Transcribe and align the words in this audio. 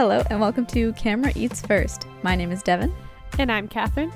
Hello, 0.00 0.22
and 0.30 0.40
welcome 0.40 0.64
to 0.64 0.94
Camera 0.94 1.30
Eats 1.36 1.60
First. 1.60 2.06
My 2.22 2.34
name 2.34 2.50
is 2.50 2.62
Devin, 2.62 2.90
And 3.38 3.52
I'm 3.52 3.68
Catherine. 3.68 4.10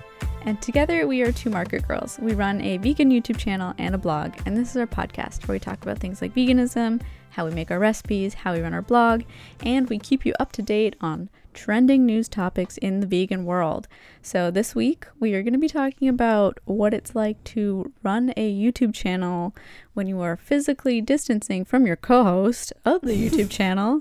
and 0.47 0.59
together 0.63 1.07
we 1.07 1.21
are 1.21 1.31
two 1.31 1.51
market 1.51 1.87
girls. 1.87 2.19
We 2.19 2.33
run 2.33 2.63
a 2.63 2.79
vegan 2.79 3.11
YouTube 3.11 3.37
channel 3.37 3.75
and 3.77 3.95
a 3.95 3.99
blog, 3.99 4.33
and 4.47 4.57
this 4.57 4.71
is 4.71 4.79
our 4.79 4.87
podcast 4.87 5.47
where 5.47 5.57
we 5.57 5.59
talk 5.59 5.83
about 5.83 5.99
things 5.99 6.23
like 6.23 6.35
veganism, 6.35 7.03
how 7.29 7.45
we 7.45 7.51
make 7.51 7.71
our 7.71 7.79
recipes, 7.79 8.33
how 8.33 8.55
we 8.55 8.63
run 8.63 8.73
our 8.73 8.81
blog, 8.81 9.25
and 9.63 9.91
we 9.91 9.99
keep 9.99 10.25
you 10.25 10.33
up 10.41 10.53
to 10.53 10.63
date 10.63 10.97
on 11.03 11.29
trending 11.53 12.07
news 12.07 12.31
topics 12.31 12.79
in 12.79 13.01
the 13.01 13.07
vegan 13.07 13.45
world. 13.45 13.87
So 14.23 14.51
this 14.51 14.75
week 14.75 15.05
we 15.21 15.35
are 15.35 15.43
going 15.43 15.53
to 15.53 15.59
be 15.59 15.69
talking 15.69 16.09
about 16.09 16.61
what 16.65 16.95
it's 16.95 17.15
like 17.15 17.45
to 17.45 17.93
run 18.03 18.33
a 18.39 18.51
YouTube 18.51 18.95
channel 18.95 19.55
when 19.93 20.07
you 20.07 20.23
are 20.23 20.39
physically 20.39 21.03
distancing 21.03 21.63
from 21.63 21.87
your 21.87 21.97
co-host 21.97 22.73
of 22.87 23.03
the 23.03 23.13
YouTube 23.31 23.51
channel 23.51 24.01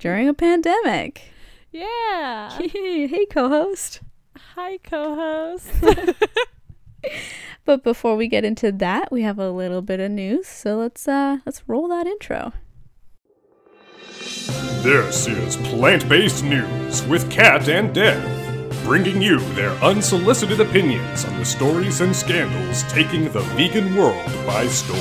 during 0.00 0.28
a 0.28 0.34
pandemic. 0.34 1.22
Yeah. 1.70 2.50
hey 2.58 3.26
co-host. 3.26 4.00
Hi, 4.54 4.78
co 4.78 5.14
host. 5.14 5.70
But 7.66 7.84
before 7.84 8.16
we 8.16 8.26
get 8.26 8.44
into 8.44 8.72
that, 8.72 9.12
we 9.12 9.22
have 9.22 9.38
a 9.38 9.50
little 9.50 9.82
bit 9.82 10.00
of 10.00 10.10
news. 10.10 10.48
So 10.48 10.76
let's 10.78 11.06
uh 11.06 11.38
let's 11.46 11.62
roll 11.68 11.86
that 11.88 12.06
intro. 12.06 12.52
This 14.82 15.28
is 15.28 15.56
Plant 15.58 16.08
Based 16.08 16.42
News 16.42 17.04
with 17.04 17.30
Kat 17.30 17.68
and 17.68 17.94
Dev, 17.94 18.74
bringing 18.82 19.22
you 19.22 19.38
their 19.54 19.70
unsolicited 19.84 20.60
opinions 20.60 21.24
on 21.26 21.38
the 21.38 21.44
stories 21.44 22.00
and 22.00 22.16
scandals 22.16 22.82
taking 22.84 23.30
the 23.30 23.42
vegan 23.54 23.94
world 23.94 24.26
by 24.46 24.66
storm. 24.66 25.00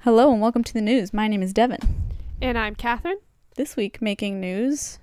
Hello 0.00 0.30
and 0.30 0.40
welcome 0.40 0.62
to 0.62 0.74
the 0.74 0.82
news. 0.82 1.14
My 1.14 1.28
name 1.28 1.42
is 1.42 1.54
Devin. 1.54 2.13
And 2.40 2.58
I'm 2.58 2.74
Catherine. 2.74 3.18
This 3.56 3.76
week 3.76 4.02
making 4.02 4.40
news 4.40 4.98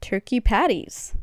turkey 0.00 0.40
patties. 0.40 1.14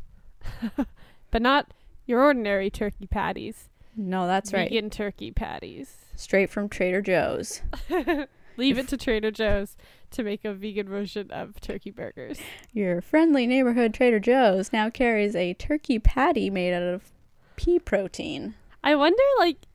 But 1.30 1.42
not 1.42 1.72
your 2.06 2.22
ordinary 2.22 2.70
turkey 2.70 3.06
patties. 3.06 3.68
No, 3.96 4.26
that's 4.26 4.52
right. 4.52 4.68
Vegan 4.68 4.90
turkey 4.90 5.30
patties. 5.30 6.06
Straight 6.16 6.50
from 6.50 6.68
Trader 6.68 7.00
Joe's. 7.00 7.62
Leave 8.56 8.78
it 8.78 8.88
to 8.88 8.96
Trader 8.96 9.30
Joe's 9.30 9.76
to 10.10 10.24
make 10.24 10.44
a 10.44 10.52
vegan 10.52 10.88
version 10.88 11.30
of 11.30 11.60
turkey 11.60 11.90
burgers. 11.90 12.38
Your 12.72 13.00
friendly 13.00 13.46
neighborhood 13.46 13.94
Trader 13.94 14.18
Joe's 14.18 14.72
now 14.72 14.90
carries 14.90 15.36
a 15.36 15.54
turkey 15.54 15.98
patty 15.98 16.50
made 16.50 16.74
out 16.74 16.82
of 16.82 17.12
pea 17.54 17.78
protein. 17.78 18.54
I 18.82 18.96
wonder, 18.96 19.22
like, 19.38 19.66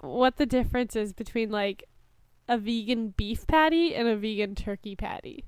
what 0.00 0.36
the 0.36 0.46
difference 0.46 0.94
is 0.94 1.12
between, 1.12 1.50
like, 1.50 1.84
a 2.48 2.58
vegan 2.58 3.10
beef 3.16 3.46
patty 3.46 3.94
and 3.94 4.08
a 4.08 4.16
vegan 4.16 4.54
turkey 4.54 4.94
patty. 4.96 5.44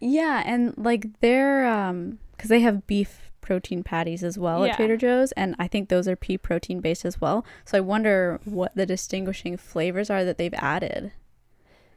Yeah, 0.00 0.42
and 0.44 0.74
like 0.76 1.20
they're 1.20 1.66
um 1.66 2.18
cuz 2.38 2.48
they 2.48 2.60
have 2.60 2.86
beef 2.86 3.30
protein 3.40 3.82
patties 3.82 4.22
as 4.24 4.38
well 4.38 4.64
Yeah. 4.64 4.72
at 4.72 4.76
Trader 4.76 4.96
Joe's 4.96 5.32
and 5.32 5.54
I 5.58 5.66
think 5.68 5.88
those 5.88 6.06
are 6.08 6.16
pea 6.16 6.38
protein 6.38 6.80
based 6.80 7.04
as 7.04 7.20
well. 7.20 7.44
So 7.64 7.76
I 7.78 7.80
wonder 7.80 8.40
what 8.44 8.74
the 8.74 8.86
distinguishing 8.86 9.56
flavors 9.56 10.10
are 10.10 10.24
that 10.24 10.38
they've 10.38 10.54
added. 10.54 11.12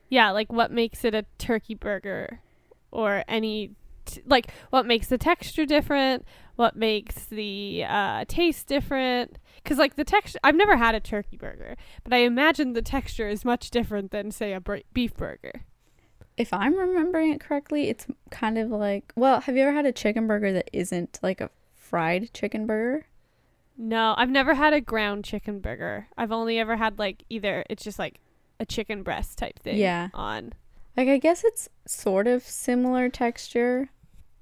Yeah, 0.09 0.29
like, 0.31 0.51
what 0.53 0.71
makes 0.71 1.03
it 1.03 1.15
a 1.15 1.25
turkey 1.39 1.73
burger 1.73 2.39
or 2.91 3.23
any. 3.27 3.71
T- 4.05 4.21
like 4.25 4.47
what 4.69 4.85
makes 4.85 5.07
the 5.07 5.17
texture 5.17 5.65
different 5.65 6.25
what 6.55 6.75
makes 6.75 7.25
the 7.25 7.83
uh, 7.87 8.23
taste 8.27 8.67
different 8.67 9.37
because 9.63 9.77
like 9.77 9.95
the 9.95 10.03
texture 10.03 10.39
i've 10.43 10.55
never 10.55 10.77
had 10.77 10.95
a 10.95 10.99
turkey 10.99 11.37
burger 11.37 11.75
but 12.03 12.13
i 12.13 12.17
imagine 12.17 12.73
the 12.73 12.81
texture 12.81 13.27
is 13.27 13.43
much 13.43 13.69
different 13.71 14.11
than 14.11 14.31
say 14.31 14.53
a 14.53 14.59
br- 14.61 14.77
beef 14.93 15.13
burger 15.15 15.63
If 16.37 16.51
I'm 16.53 16.75
remembering 16.77 17.31
it 17.31 17.39
correctly, 17.39 17.87
it's 17.89 18.07
kind 18.29 18.57
of 18.57 18.69
like 18.69 19.11
well, 19.15 19.39
have 19.41 19.55
you 19.55 19.63
ever 19.63 19.71
had 19.73 19.85
a 19.85 19.91
chicken 19.91 20.27
burger 20.27 20.51
that 20.53 20.69
isn't 20.73 21.19
like 21.23 21.41
a 21.41 21.49
fried 21.73 22.33
chicken 22.33 22.65
burger? 22.67 23.05
no 23.77 24.13
i've 24.17 24.29
never 24.29 24.53
had 24.53 24.71
a 24.73 24.79
ground 24.79 25.25
chicken 25.25 25.59
burger 25.59 26.07
i've 26.17 26.31
only 26.31 26.57
ever 26.59 26.77
had 26.77 26.97
like 26.97 27.23
either 27.29 27.65
it's 27.69 27.83
just 27.83 27.99
like 27.99 28.19
a 28.59 28.65
chicken 28.65 29.03
breast 29.03 29.37
type 29.37 29.59
thing 29.59 29.77
Yeah. 29.77 30.07
on 30.13 30.53
Like 30.95 31.09
I 31.09 31.17
guess 31.17 31.43
it's 31.43 31.67
sort 31.85 32.25
of 32.27 32.41
similar 32.43 33.09
texture. 33.09 33.89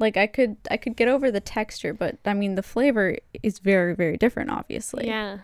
Like 0.03 0.17
I 0.17 0.27
could 0.27 0.57
I 0.69 0.77
could 0.77 0.95
get 0.95 1.07
over 1.07 1.31
the 1.31 1.39
texture, 1.57 1.93
but 1.93 2.17
I 2.25 2.33
mean 2.33 2.55
the 2.55 2.63
flavor 2.73 3.17
is 3.41 3.59
very 3.59 3.95
very 3.95 4.17
different 4.17 4.49
obviously. 4.51 5.07
yeah 5.07 5.39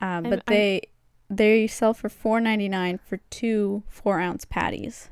Um, 0.00 0.08
I'm- 0.08 0.22
but 0.24 0.38
I'm- 0.40 0.44
they 0.54 0.82
they 1.28 1.66
sell 1.66 1.92
for 1.94 2.08
four 2.08 2.40
ninety 2.40 2.68
nine 2.68 2.98
for 3.08 3.18
two 3.30 3.82
four 3.88 4.18
ounce 4.20 4.44
patties. 4.44 5.10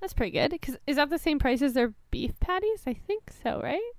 that's 0.00 0.14
pretty 0.14 0.30
good 0.38 0.50
because 0.52 0.76
is 0.86 0.96
that 0.96 1.10
the 1.10 1.18
same 1.18 1.38
price 1.40 1.60
as 1.60 1.72
their 1.72 1.92
beef 2.12 2.32
patties 2.38 2.82
i 2.86 2.94
think 2.94 3.24
so 3.42 3.60
right 3.62 3.90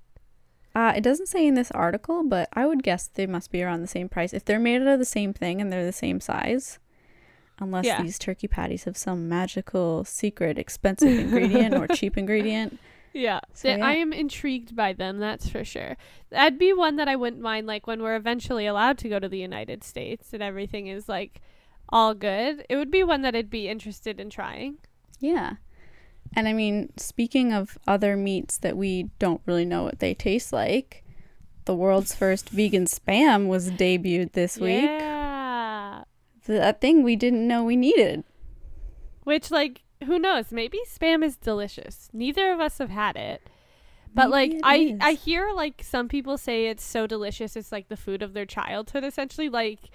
Uh, 0.76 0.94
it 0.96 1.02
doesn't 1.02 1.26
say 1.28 1.46
in 1.48 1.56
this 1.56 1.72
article, 1.72 2.24
but 2.24 2.48
I 2.54 2.64
would 2.68 2.84
guess 2.84 3.08
they 3.08 3.26
must 3.28 3.52
be 3.52 3.64
around 3.64 3.82
the 3.82 3.88
same 3.98 4.08
price 4.08 4.34
if 4.38 4.46
they're 4.46 4.60
made 4.70 4.82
out 4.84 4.88
of 4.96 5.00
the 5.00 5.14
same 5.20 5.34
thing 5.34 5.60
and 5.60 5.68
they're 5.74 5.84
the 5.94 6.02
same 6.06 6.20
size. 6.22 6.78
Unless 7.60 7.86
Yeah. 7.88 8.02
these 8.04 8.20
turkey 8.20 8.48
patties 8.48 8.84
have 8.86 8.96
some 8.96 9.28
magical, 9.28 10.06
secret, 10.06 10.58
expensive 10.60 11.10
ingredient 11.26 11.74
or 11.76 11.88
cheap 12.00 12.18
ingredient. 12.20 12.78
Yeah. 13.14 13.40
So, 13.54 13.70
yeah. 13.70 13.86
I 13.86 13.94
am 13.94 14.14
intrigued 14.14 14.76
by 14.76 14.94
them, 14.94 15.20
that's 15.20 15.50
for 15.50 15.64
sure. 15.64 15.98
That'd 16.30 16.60
be 16.60 16.74
one 16.74 16.96
that 16.98 17.08
I 17.08 17.16
wouldn't 17.16 17.42
mind 17.42 17.68
like 17.68 17.88
when 17.88 18.04
we're 18.04 18.16
eventually 18.16 18.66
allowed 18.66 18.98
to 19.00 19.10
go 19.10 19.20
to 19.20 19.30
the 19.30 19.40
United 19.40 19.84
States 19.84 20.34
and 20.34 20.44
everything 20.44 20.88
is 20.88 21.10
like 21.10 21.42
all 21.90 22.14
good. 22.14 22.66
It 22.70 22.76
would 22.76 22.92
be 22.92 23.04
one 23.04 23.22
that 23.24 23.36
I'd 23.36 23.50
be 23.50 23.68
interested 23.68 24.20
in 24.20 24.30
trying. 24.30 24.78
Yeah. 25.20 25.56
And 26.36 26.48
I 26.48 26.54
mean, 26.54 26.94
speaking 26.98 27.52
of 27.52 27.78
other 27.88 28.16
meats 28.16 28.58
that 28.60 28.78
we 28.78 29.10
don't 29.18 29.42
really 29.46 29.66
know 29.66 29.84
what 29.84 30.00
they 30.00 30.14
taste 30.14 30.54
like, 30.54 31.04
the 31.66 31.76
world's 31.76 32.14
first 32.14 32.50
vegan 32.50 32.86
spam 32.86 33.48
was 33.48 33.72
debuted 33.72 34.34
this 34.34 34.58
week. 34.58 34.84
Yeah. 34.84 36.04
That 36.46 36.82
thing 36.82 37.04
we 37.04 37.16
didn't 37.16 37.48
know 37.48 37.64
we 37.64 37.76
needed. 37.76 38.24
Which 39.24 39.52
like 39.52 39.82
who 40.06 40.18
knows, 40.20 40.52
maybe 40.52 40.80
spam 40.88 41.24
is 41.24 41.36
delicious. 41.36 42.10
Neither 42.14 42.52
of 42.52 42.60
us 42.60 42.78
have 42.78 42.90
had 42.90 43.16
it. 43.16 43.42
But 44.14 44.30
Maybe 44.32 44.54
like 44.54 44.62
I 44.64 44.76
is. 44.78 44.98
I 45.02 45.12
hear 45.14 45.52
like 45.54 45.84
some 45.84 46.08
people 46.08 46.38
say 46.38 46.66
it's 46.68 46.84
so 46.84 47.06
delicious 47.06 47.56
it's 47.56 47.72
like 47.72 47.90
the 47.90 47.98
food 47.98 48.24
of 48.24 48.34
their 48.34 48.46
childhood 48.46 49.04
essentially 49.04 49.50
like 49.50 49.92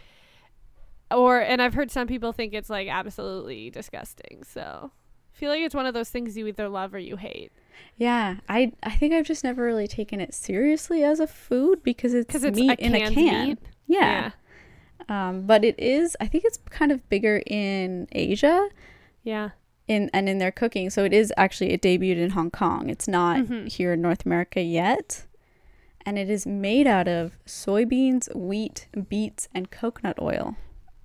or 1.10 1.40
and 1.40 1.60
I've 1.60 1.74
heard 1.74 1.90
some 1.90 2.06
people 2.06 2.32
think 2.32 2.54
it's 2.54 2.70
like 2.70 2.88
absolutely 2.88 3.70
disgusting. 3.70 4.44
So 4.44 4.92
I 5.34 5.36
feel 5.36 5.50
like 5.50 5.62
it's 5.62 5.74
one 5.74 5.86
of 5.86 5.94
those 5.94 6.10
things 6.10 6.36
you 6.36 6.46
either 6.46 6.68
love 6.68 6.94
or 6.94 6.98
you 6.98 7.16
hate. 7.16 7.50
Yeah, 7.96 8.36
I 8.48 8.72
I 8.84 8.90
think 8.92 9.14
I've 9.14 9.26
just 9.26 9.42
never 9.42 9.64
really 9.64 9.88
taken 9.88 10.20
it 10.20 10.32
seriously 10.32 11.02
as 11.02 11.18
a 11.18 11.26
food 11.26 11.82
because 11.82 12.14
it's, 12.14 12.34
it's 12.36 12.56
meat 12.56 12.70
a 12.78 12.84
in 12.84 12.94
a 12.94 13.10
can. 13.10 13.48
meat. 13.48 13.58
Yeah. 13.88 14.30
Um, 15.08 15.42
but 15.46 15.64
it 15.64 15.78
is. 15.78 16.16
I 16.20 16.28
think 16.28 16.44
it's 16.44 16.58
kind 16.70 16.92
of 16.92 17.06
bigger 17.08 17.42
in 17.46 18.06
Asia, 18.12 18.68
Yeah. 19.24 19.50
In 19.86 20.10
and 20.12 20.28
in 20.28 20.38
their 20.38 20.52
cooking. 20.52 20.90
So 20.90 21.04
it 21.04 21.12
is 21.12 21.32
actually 21.36 21.72
it 21.72 21.82
debuted 21.82 22.18
in 22.18 22.30
Hong 22.30 22.50
Kong. 22.50 22.88
It's 22.88 23.08
not 23.08 23.38
Mhm. 23.46 23.68
here 23.70 23.92
in 23.92 24.00
North 24.02 24.24
America 24.24 24.60
yet, 24.62 25.26
and 26.06 26.18
it 26.18 26.30
is 26.30 26.46
made 26.46 26.86
out 26.86 27.08
of 27.08 27.38
soybeans, 27.46 28.34
wheat, 28.34 28.88
beets, 29.08 29.48
and 29.54 29.70
coconut 29.70 30.18
oil. 30.20 30.56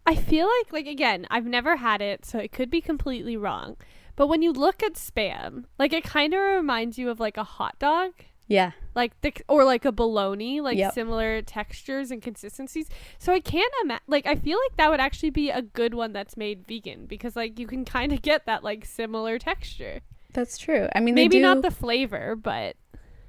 I 0.05 0.15
feel 0.15 0.47
like 0.47 0.71
like 0.73 0.87
again, 0.87 1.27
I've 1.29 1.45
never 1.45 1.77
had 1.77 2.01
it, 2.01 2.25
so 2.25 2.39
it 2.39 2.51
could 2.51 2.69
be 2.69 2.81
completely 2.81 3.37
wrong. 3.37 3.75
But 4.15 4.27
when 4.27 4.41
you 4.41 4.51
look 4.51 4.81
at 4.83 4.93
spam, 4.95 5.65
like 5.77 5.93
it 5.93 6.03
kind 6.03 6.33
of 6.33 6.39
reminds 6.39 6.97
you 6.97 7.09
of 7.09 7.19
like 7.19 7.37
a 7.37 7.43
hot 7.43 7.77
dog. 7.79 8.11
Yeah, 8.49 8.71
like 8.95 9.13
the 9.21 9.31
or 9.47 9.63
like 9.63 9.85
a 9.85 9.91
bologna, 9.91 10.59
like 10.59 10.77
Yep. 10.77 10.93
similar 10.93 11.41
textures 11.41 12.09
and 12.11 12.21
consistencies. 12.21 12.89
So 13.19 13.31
I 13.31 13.39
can't 13.39 13.71
imagine. 13.83 14.03
Like 14.07 14.25
I 14.25 14.35
feel 14.35 14.57
like 14.67 14.75
that 14.77 14.89
would 14.91 14.99
actually 14.99 15.29
be 15.29 15.49
a 15.51 15.61
good 15.61 15.93
one 15.93 16.11
that's 16.13 16.35
made 16.35 16.65
vegan 16.67 17.05
because 17.05 17.35
like 17.37 17.57
you 17.59 17.67
can 17.67 17.85
kind 17.85 18.11
of 18.11 18.21
get 18.29 18.45
that 18.47 18.63
like 18.63 18.85
similar 18.85 19.37
texture. 19.39 20.01
that's 20.33 20.57
true. 20.57 20.89
I 20.95 20.99
mean, 20.99 21.15
they 21.15 21.23
Maybe 21.23 21.37
do, 21.37 21.43
not 21.43 21.61
the 21.61 21.71
flavor, 21.71 22.35
but 22.35 22.75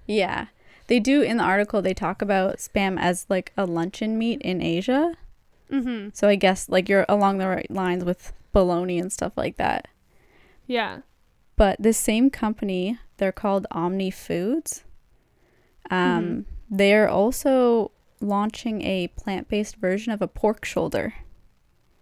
Yeah. 0.06 0.47
They 0.87 0.99
do 0.99 1.23
in 1.23 1.37
the 1.37 1.44
article 1.44 1.83
they 1.83 1.94
talk 1.94 2.21
about 2.23 2.56
spam 2.56 2.99
as 2.99 3.27
like 3.29 3.53
a 3.56 3.65
luncheon 3.67 4.19
meat 4.19 4.41
in 4.43 4.61
Asia. 4.62 5.15
mm-hmm. 5.71 6.09
So 6.15 6.29
I 6.29 6.35
guess 6.37 6.69
like 6.69 6.89
you're 6.89 7.05
along 7.09 7.39
the 7.39 7.47
right 7.47 7.71
lines 7.71 8.05
with 8.05 8.33
bologna 8.53 8.99
and 8.99 9.12
stuff 9.12 9.35
like 9.37 9.56
that. 9.59 9.87
yeah. 10.67 11.00
But 11.56 11.77
this 11.79 11.99
same 11.99 12.31
company, 12.31 12.99
they're 13.19 13.33
called 13.33 13.67
Omni 13.71 14.11
Foods. 14.11 14.83
Um 15.91 16.47
they're 16.71 17.09
also 17.09 17.91
launching 18.21 18.83
a 18.83 19.09
plant-based 19.09 19.77
version 19.77 20.13
of 20.13 20.23
a 20.23 20.29
pork 20.29 20.65
shoulder, 20.65 21.15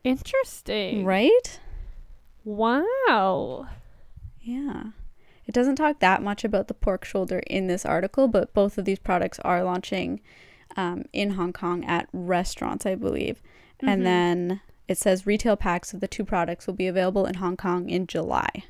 Interesting. 0.04 1.04
right? 1.04 1.60
Wow. 2.44 3.66
Yeah. 4.40 4.84
It 5.46 5.52
doesn't 5.54 5.76
talk 5.76 6.00
that 6.00 6.22
much 6.22 6.44
about 6.44 6.68
the 6.68 6.74
pork 6.74 7.04
shoulder 7.04 7.38
in 7.46 7.66
this 7.66 7.86
article, 7.86 8.28
but 8.28 8.52
both 8.52 8.76
of 8.78 8.84
these 8.84 8.98
products 8.98 9.38
are 9.40 9.62
launching 9.64 10.20
um, 10.76 11.04
in 11.12 11.30
Hong 11.30 11.52
Kong 11.54 11.84
at 11.84 12.08
restaurants, 12.12 12.84
I 12.84 12.94
believe. 12.94 13.40
Mhm. 13.82 13.88
And 13.88 14.04
then 14.06 14.60
it 14.86 14.98
says 14.98 15.26
retail 15.26 15.56
packs 15.56 15.94
of 15.94 16.00
the 16.00 16.08
two 16.08 16.24
products 16.24 16.66
will 16.66 16.74
be 16.74 16.86
available 16.86 17.24
in 17.26 17.36
Hong 17.36 17.56
Kong 17.56 17.88
in 17.88 18.06
July. 18.06 18.64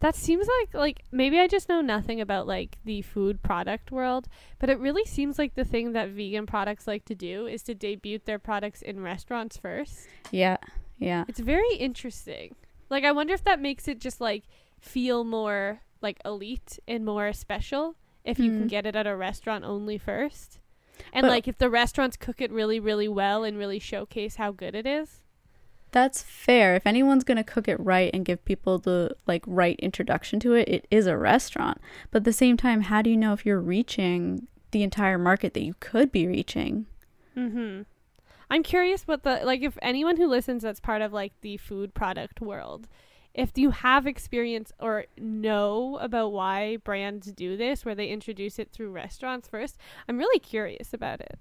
That 0.00 0.14
seems 0.14 0.46
like 0.60 0.74
like 0.74 1.04
maybe 1.10 1.38
I 1.38 1.46
just 1.46 1.68
know 1.68 1.80
nothing 1.80 2.20
about 2.20 2.46
like 2.46 2.76
the 2.84 3.00
food 3.02 3.42
product 3.42 3.90
world, 3.90 4.28
but 4.58 4.68
it 4.68 4.78
really 4.78 5.04
seems 5.06 5.38
like 5.38 5.54
the 5.54 5.64
thing 5.64 5.92
that 5.92 6.10
vegan 6.10 6.44
products 6.46 6.86
like 6.86 7.04
to 7.06 7.14
do 7.14 7.46
is 7.46 7.62
to 7.64 7.74
debut 7.74 8.18
their 8.24 8.38
products 8.38 8.82
in 8.82 9.00
restaurants 9.00 9.56
first. 9.56 10.06
Yeah. 10.30 10.58
Yeah. 10.98 11.24
It's 11.28 11.40
very 11.40 11.74
interesting. 11.76 12.54
Like 12.90 13.04
I 13.04 13.12
wonder 13.12 13.32
if 13.34 13.44
that 13.44 13.60
makes 13.60 13.88
it 13.88 13.98
just 13.98 14.20
like 14.20 14.44
feel 14.80 15.24
more 15.24 15.80
like 16.02 16.20
elite 16.26 16.78
and 16.86 17.04
more 17.04 17.32
special 17.32 17.96
if 18.22 18.38
you 18.38 18.50
can 18.50 18.64
Mm. 18.64 18.68
get 18.68 18.86
it 18.86 18.96
at 18.96 19.06
a 19.06 19.16
restaurant 19.16 19.64
only 19.64 19.96
first. 19.98 20.60
And 21.12 21.22
But- 21.24 21.30
like 21.30 21.48
if 21.48 21.56
the 21.56 21.70
restaurants 21.70 22.16
cook 22.18 22.40
it 22.42 22.50
really 22.52 22.78
really 22.80 23.08
well 23.08 23.44
and 23.44 23.56
really 23.56 23.78
showcase 23.78 24.36
how 24.36 24.52
good 24.52 24.74
it 24.74 24.86
is. 24.86 25.22
That's 25.96 26.22
fair. 26.22 26.74
If 26.74 26.86
anyone's 26.86 27.24
going 27.24 27.38
to 27.38 27.42
cook 27.42 27.68
it 27.68 27.80
right 27.80 28.10
and 28.12 28.22
give 28.22 28.44
people 28.44 28.78
the 28.78 29.16
like 29.26 29.42
right 29.46 29.80
introduction 29.80 30.38
to 30.40 30.52
it, 30.52 30.68
it 30.68 30.86
is 30.90 31.06
a 31.06 31.16
restaurant. 31.16 31.80
But 32.10 32.18
at 32.18 32.24
the 32.24 32.34
same 32.34 32.58
time, 32.58 32.82
how 32.82 33.00
do 33.00 33.08
you 33.08 33.16
know 33.16 33.32
if 33.32 33.46
you're 33.46 33.58
reaching 33.58 34.46
the 34.72 34.82
entire 34.82 35.16
market 35.16 35.54
that 35.54 35.62
you 35.62 35.74
could 35.80 36.12
be 36.12 36.26
reaching? 36.26 36.84
Mm-hmm. 37.34 37.84
I'm 38.50 38.62
curious 38.62 39.04
what 39.04 39.22
the 39.22 39.40
like 39.42 39.62
if 39.62 39.78
anyone 39.80 40.18
who 40.18 40.26
listens 40.26 40.64
that's 40.64 40.80
part 40.80 41.00
of 41.00 41.14
like 41.14 41.32
the 41.40 41.56
food 41.56 41.94
product 41.94 42.42
world, 42.42 42.88
if 43.32 43.56
you 43.56 43.70
have 43.70 44.06
experience 44.06 44.72
or 44.78 45.06
know 45.16 45.96
about 46.02 46.30
why 46.30 46.76
brands 46.76 47.32
do 47.32 47.56
this, 47.56 47.86
where 47.86 47.94
they 47.94 48.08
introduce 48.08 48.58
it 48.58 48.70
through 48.70 48.90
restaurants 48.92 49.48
first, 49.48 49.78
I'm 50.10 50.18
really 50.18 50.40
curious 50.40 50.92
about 50.92 51.22
it. 51.22 51.38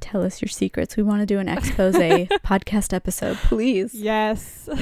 Tell 0.00 0.22
us 0.22 0.40
your 0.40 0.48
secrets. 0.48 0.96
We 0.96 1.02
want 1.02 1.20
to 1.20 1.26
do 1.26 1.38
an 1.38 1.48
expose 1.48 1.94
podcast 1.96 2.92
episode, 2.92 3.36
please. 3.36 3.94
Yes. 3.94 4.68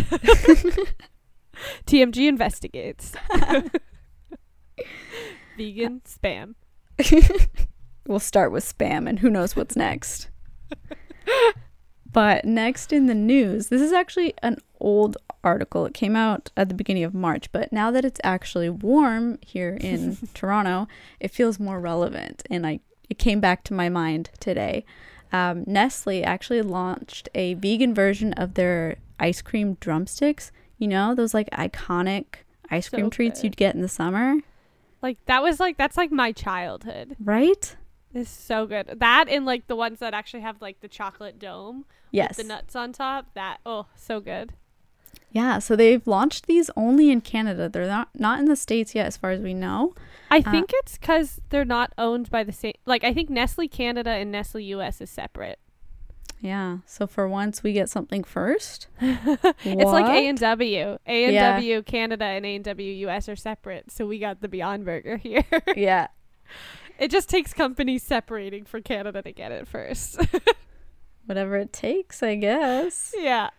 TMG 1.86 2.28
investigates. 2.28 3.12
Vegan 5.56 6.02
spam. 6.06 6.54
We'll 8.06 8.20
start 8.20 8.52
with 8.52 8.64
spam 8.64 9.08
and 9.08 9.18
who 9.18 9.28
knows 9.28 9.56
what's 9.56 9.74
next. 9.76 10.28
but 12.10 12.44
next 12.44 12.92
in 12.92 13.06
the 13.06 13.14
news, 13.14 13.68
this 13.68 13.82
is 13.82 13.92
actually 13.92 14.34
an 14.42 14.58
old 14.80 15.16
article. 15.42 15.84
It 15.84 15.94
came 15.94 16.14
out 16.14 16.50
at 16.56 16.68
the 16.68 16.74
beginning 16.74 17.04
of 17.04 17.12
March, 17.12 17.50
but 17.50 17.72
now 17.72 17.90
that 17.90 18.04
it's 18.04 18.20
actually 18.22 18.70
warm 18.70 19.38
here 19.44 19.76
in 19.80 20.16
Toronto, 20.32 20.86
it 21.18 21.32
feels 21.32 21.58
more 21.58 21.80
relevant 21.80 22.44
and 22.48 22.64
I 22.66 22.80
it 23.08 23.18
came 23.18 23.40
back 23.40 23.64
to 23.64 23.74
my 23.74 23.88
mind 23.88 24.30
today. 24.40 24.84
Um, 25.32 25.64
Nestle 25.66 26.24
actually 26.24 26.62
launched 26.62 27.28
a 27.34 27.54
vegan 27.54 27.94
version 27.94 28.32
of 28.34 28.54
their 28.54 28.96
ice 29.20 29.42
cream 29.42 29.76
drumsticks. 29.80 30.50
You 30.78 30.88
know, 30.88 31.14
those 31.14 31.34
like 31.34 31.50
iconic 31.50 32.24
ice 32.70 32.88
cream 32.88 33.06
So 33.06 33.10
treats 33.10 33.40
good. 33.40 33.44
you'd 33.48 33.56
get 33.56 33.74
in 33.74 33.80
the 33.82 33.88
summer, 33.88 34.36
Like 35.02 35.18
that 35.26 35.42
was 35.42 35.58
like 35.60 35.76
that's 35.76 35.96
like 35.96 36.10
my 36.12 36.32
childhood. 36.32 37.16
right? 37.22 37.76
It's 38.14 38.30
so 38.30 38.66
good. 38.66 38.96
That 39.00 39.26
and 39.28 39.44
like 39.44 39.66
the 39.66 39.76
ones 39.76 39.98
that 39.98 40.14
actually 40.14 40.40
have 40.40 40.62
like 40.62 40.80
the 40.80 40.88
chocolate 40.88 41.38
dome 41.38 41.84
Yes. 42.10 42.36
with 42.38 42.46
the 42.46 42.52
nuts 42.54 42.74
on 42.74 42.92
top. 42.92 43.26
That 43.34 43.58
oh, 43.66 43.86
so 43.94 44.20
good. 44.20 44.52
Yeah, 45.30 45.58
so 45.58 45.76
they've 45.76 46.06
launched 46.06 46.46
these 46.46 46.70
only 46.74 47.10
in 47.10 47.20
Canada. 47.20 47.68
They're 47.68 47.86
not 47.86 48.08
not 48.14 48.38
in 48.38 48.46
the 48.46 48.56
states 48.56 48.94
yet, 48.94 49.06
as 49.06 49.16
far 49.18 49.30
as 49.30 49.40
we 49.42 49.52
know. 49.52 49.94
I 50.30 50.38
Uh, 50.38 50.50
think 50.50 50.70
it's 50.74 50.98
because 50.98 51.40
they're 51.50 51.64
not 51.64 51.92
owned 51.98 52.30
by 52.30 52.44
the 52.44 52.52
same. 52.52 52.74
Like 52.86 53.04
I 53.04 53.12
think 53.14 53.30
Nestle 53.30 53.68
Canada 53.68 54.10
and 54.10 54.30
Nestle 54.32 54.60
US 54.60 55.00
is 55.00 55.10
separate. 55.10 55.58
Yeah, 56.40 56.78
so 56.86 57.08
for 57.08 57.28
once 57.28 57.64
we 57.64 57.72
get 57.72 57.88
something 57.88 58.22
first. 58.22 58.86
It's 59.00 59.90
like 59.90 60.04
A 60.06 60.28
and 60.28 60.38
W. 60.38 60.98
A 61.06 61.24
and. 61.24 61.34
W 61.34 61.82
Canada 61.82 62.24
and 62.24 62.46
A 62.46 62.54
and 62.54 62.64
W 62.64 63.08
US 63.08 63.28
are 63.28 63.34
separate. 63.36 63.90
So 63.90 64.06
we 64.06 64.18
got 64.18 64.40
the 64.40 64.48
Beyond 64.48 64.84
Burger 64.84 65.16
here. 65.28 65.44
yeah, 65.76 66.08
it 66.98 67.10
just 67.10 67.28
takes 67.28 67.52
companies 67.52 68.02
separating 68.04 68.64
for 68.66 68.80
Canada 68.80 69.20
to 69.22 69.32
get 69.32 69.50
it 69.50 69.66
first. 69.66 70.20
whatever 71.26 71.56
it 71.56 71.72
takes, 71.72 72.22
I 72.22 72.36
guess. 72.36 73.14
yeah. 73.18 73.50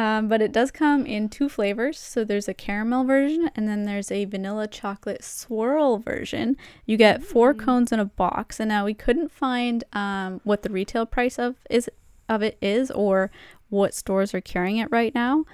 Um, 0.00 0.28
but 0.28 0.40
it 0.40 0.52
does 0.52 0.70
come 0.70 1.04
in 1.04 1.28
two 1.28 1.48
flavors. 1.48 1.98
So 1.98 2.24
there's 2.24 2.48
a 2.48 2.54
caramel 2.54 3.04
version, 3.04 3.50
and 3.54 3.68
then 3.68 3.84
there's 3.84 4.10
a 4.10 4.24
vanilla 4.24 4.66
chocolate 4.66 5.22
swirl 5.22 5.98
version. 5.98 6.56
You 6.86 6.96
get 6.96 7.22
four 7.32 7.52
Mm. 7.52 7.58
cones 7.64 7.92
in 7.92 8.00
a 8.00 8.12
box, 8.24 8.60
and 8.60 8.68
now 8.68 8.82
we 8.84 8.94
couldn't 8.94 9.30
find 9.30 9.84
um, 9.92 10.40
what 10.44 10.62
the 10.62 10.70
retail 10.70 11.04
price 11.04 11.38
of 11.38 11.56
is 11.68 11.90
of 12.28 12.40
it 12.42 12.56
is, 12.62 12.90
or 12.92 13.30
what 13.68 13.92
stores 13.94 14.32
are 14.34 14.40
carrying 14.40 14.78
it 14.78 14.90
right 14.90 15.14
now. 15.14 15.44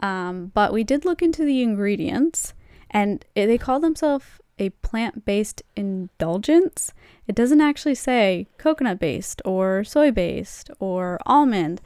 Um, 0.00 0.52
but 0.54 0.72
we 0.72 0.84
did 0.84 1.04
look 1.04 1.20
into 1.22 1.44
the 1.44 1.62
ingredients, 1.62 2.54
and 2.90 3.24
it, 3.34 3.46
they 3.46 3.58
call 3.58 3.80
themselves 3.80 4.26
a 4.58 4.70
plant-based 4.88 5.62
indulgence. 5.74 6.92
It 7.26 7.34
doesn't 7.34 7.62
actually 7.62 7.96
say 7.96 8.46
coconut-based 8.58 9.40
or 9.44 9.84
soy-based 9.84 10.70
or 10.78 11.18
almond. 11.24 11.80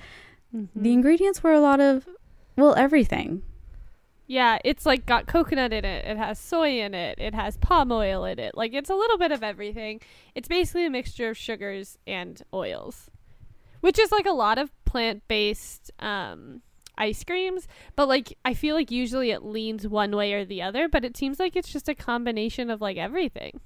Mm-hmm. 0.55 0.83
The 0.83 0.93
ingredients 0.93 1.43
were 1.43 1.53
a 1.53 1.61
lot 1.61 1.81
of, 1.81 2.07
well, 2.57 2.75
everything. 2.77 3.43
Yeah, 4.27 4.59
it's 4.65 4.87
like 4.87 5.05
got 5.05 5.27
coconut 5.27 5.73
in 5.73 5.85
it. 5.85 6.05
It 6.07 6.17
has 6.17 6.39
soy 6.39 6.81
in 6.81 6.95
it. 6.95 7.19
It 7.19 7.35
has 7.35 7.59
palm 7.59 7.93
oil 7.93 8.25
in 8.25 8.39
it. 8.39 8.57
Like 8.57 8.73
it's 8.73 8.89
a 8.89 8.95
little 8.95 9.19
bit 9.19 9.33
of 9.33 9.43
everything. 9.43 10.01
It's 10.35 10.49
basically 10.49 10.87
a 10.87 10.91
mixture 10.91 11.29
of 11.29 11.37
sugars 11.37 11.99
and 12.07 12.41
oils, 12.53 13.11
which 13.81 13.99
is 13.99 14.11
like 14.11 14.27
a 14.27 14.33
lot 14.33 14.57
of 14.57 14.73
plant-based 14.87 15.91
um, 15.99 16.63
ice 16.97 17.23
creams. 17.23 17.69
But 17.97 18.09
like 18.09 18.39
I 18.47 18.55
feel 18.55 18.75
like 18.75 18.91
usually 18.91 19.31
it 19.31 19.45
leans 19.45 19.87
one 19.87 20.17
way 20.17 20.33
or 20.33 20.47
the 20.47 20.63
other. 20.63 20.89
But 20.89 21.05
it 21.05 21.19
seems 21.19 21.39
like 21.39 21.55
it's 21.55 21.71
just 21.71 21.89
a 21.91 21.95
combination 21.95 22.71
of 22.71 22.81
like 22.81 22.97
everything. 22.97 23.61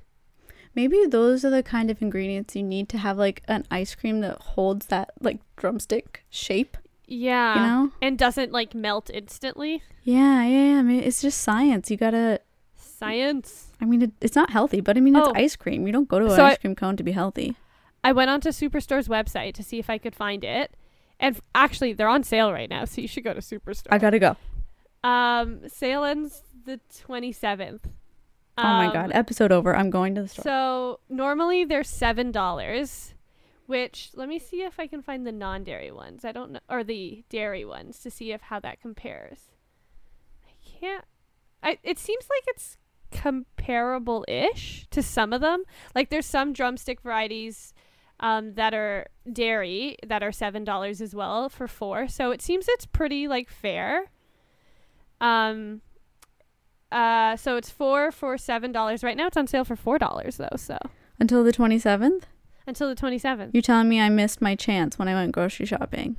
Maybe 0.78 1.06
those 1.06 1.44
are 1.44 1.50
the 1.50 1.62
kind 1.64 1.90
of 1.90 2.00
ingredients 2.00 2.54
you 2.54 2.62
need 2.62 2.88
to 2.90 2.98
have 2.98 3.18
like 3.18 3.42
an 3.48 3.66
ice 3.70 3.94
cream 3.96 4.20
that 4.20 4.36
holds 4.54 4.86
that 4.86 5.10
like 5.20 5.38
drumstick 5.56 6.24
shape, 6.30 6.76
Yeah, 7.06 7.54
you 7.56 7.60
know? 7.68 7.92
and 8.00 8.16
doesn't 8.16 8.52
like 8.52 8.74
melt 8.74 9.10
instantly. 9.12 9.82
Yeah, 10.04 10.44
yeah, 10.44 10.72
yeah. 10.74 10.78
I 10.78 10.82
mean, 10.82 11.02
it's 11.02 11.20
just 11.20 11.40
science. 11.40 11.90
You 11.90 11.96
gotta, 11.96 12.40
Science. 12.76 13.68
I 13.80 13.84
mean, 13.86 14.02
it, 14.02 14.12
it's 14.20 14.34
not 14.36 14.50
healthy, 14.50 14.80
but 14.80 14.96
I 14.96 15.00
mean, 15.00 15.14
it's 15.16 15.28
Oh. 15.28 15.32
ice 15.34 15.56
cream. 15.56 15.86
You 15.86 15.92
don't 15.92 16.08
go 16.08 16.18
to 16.20 16.26
an 16.26 16.30
So 16.32 16.44
ice 16.44 16.52
I- 16.54 16.56
cream 16.56 16.74
cone 16.76 16.96
to 16.96 17.02
be 17.02 17.12
healthy. 17.12 17.56
I 18.04 18.12
went 18.12 18.30
onto 18.30 18.50
Superstore's 18.50 19.08
website 19.08 19.54
to 19.54 19.62
see 19.64 19.78
if 19.80 19.90
I 19.90 19.98
could 19.98 20.14
find 20.14 20.44
it. 20.44 20.74
And 21.20 21.34
f- 21.36 21.42
actually, 21.54 21.92
they're 21.92 22.08
on 22.08 22.22
sale 22.22 22.52
right 22.52 22.70
now, 22.70 22.84
so 22.84 23.00
you 23.00 23.08
should 23.08 23.24
go 23.24 23.34
to 23.34 23.40
Superstore. 23.40 23.88
I 23.90 23.98
gotta 23.98 24.20
go. 24.20 24.36
Um, 25.02 25.68
sale 25.68 26.04
ends 26.04 26.42
the 26.64 26.78
27th. 27.04 27.80
Oh 28.58 28.62
my 28.62 28.86
Um, 28.86 28.92
god. 28.92 29.10
Episode 29.14 29.52
over. 29.52 29.74
I'm 29.76 29.90
going 29.90 30.14
to 30.16 30.22
the 30.22 30.28
store. 30.28 30.42
So 30.42 31.00
normally 31.08 31.64
they're 31.64 31.84
seven 31.84 32.30
dollars, 32.32 33.14
which 33.66 34.10
let 34.14 34.28
me 34.28 34.38
see 34.38 34.62
if 34.62 34.78
I 34.78 34.86
can 34.86 35.02
find 35.02 35.26
the 35.26 35.32
non-dairy 35.32 35.90
ones. 35.92 36.24
I 36.24 36.32
don't 36.32 36.52
know, 36.52 36.60
or 36.68 36.84
the 36.84 37.24
dairy 37.28 37.64
ones 37.64 37.98
to 38.00 38.10
see 38.10 38.32
if 38.32 38.42
how 38.42 38.60
that 38.60 38.80
compares. 38.80 39.50
I 40.46 40.52
can't. 40.80 41.04
I 41.62 41.78
it 41.82 41.98
seems 41.98 42.26
like 42.28 42.44
it's 42.48 42.78
comparable-ish 43.10 44.86
to 44.90 45.02
some 45.02 45.32
of 45.32 45.40
them. 45.40 45.62
Like 45.94 46.10
there's 46.10 46.26
some 46.26 46.52
drumstick 46.52 47.00
varieties 47.00 47.72
um, 48.20 48.54
that 48.54 48.74
are 48.74 49.06
dairy 49.32 49.96
that 50.06 50.22
are 50.22 50.32
seven 50.32 50.64
dollars 50.64 51.00
as 51.00 51.14
well 51.14 51.48
for 51.48 51.68
four. 51.68 52.08
So 52.08 52.30
it 52.32 52.42
seems 52.42 52.66
it's 52.68 52.86
pretty 52.86 53.28
like 53.28 53.48
fair. 53.48 54.10
Um. 55.20 55.82
Uh. 56.92 57.36
So 57.36 57.56
it's 57.56 57.70
four 57.70 58.10
for 58.12 58.38
seven 58.38 58.72
dollars 58.72 59.02
right 59.04 59.16
now. 59.16 59.26
It's 59.26 59.36
on 59.36 59.46
sale 59.46 59.64
for 59.64 59.76
four 59.76 59.98
dollars 59.98 60.36
though. 60.38 60.56
So 60.56 60.78
Until 61.20 61.44
the 61.44 61.52
27th? 61.52 62.22
until 62.66 62.88
the 62.88 62.94
twenty 62.94 63.18
seventh. 63.18 63.54
You're 63.54 63.62
telling 63.62 63.88
me 63.88 63.98
I 64.00 64.08
missed 64.10 64.40
my 64.42 64.54
chance 64.54 64.98
when 64.98 65.08
I 65.08 65.14
went 65.14 65.32
grocery 65.32 65.64
shopping. 65.66 66.16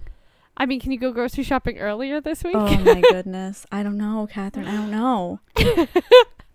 I 0.58 0.66
mean, 0.66 0.80
can 0.80 0.92
you 0.92 1.00
go 1.00 1.12
grocery 1.12 1.44
shopping 1.44 1.78
earlier 1.78 2.20
this 2.20 2.44
week? 2.44 2.56
Oh 2.56 2.76
my 2.80 3.02
goodness. 3.12 3.66
I 3.72 3.84
don't 3.84 3.98
know, 3.98 4.28
Catherine. 4.32 4.68
I 4.68 4.72
don't 4.76 4.92
know. 4.92 5.40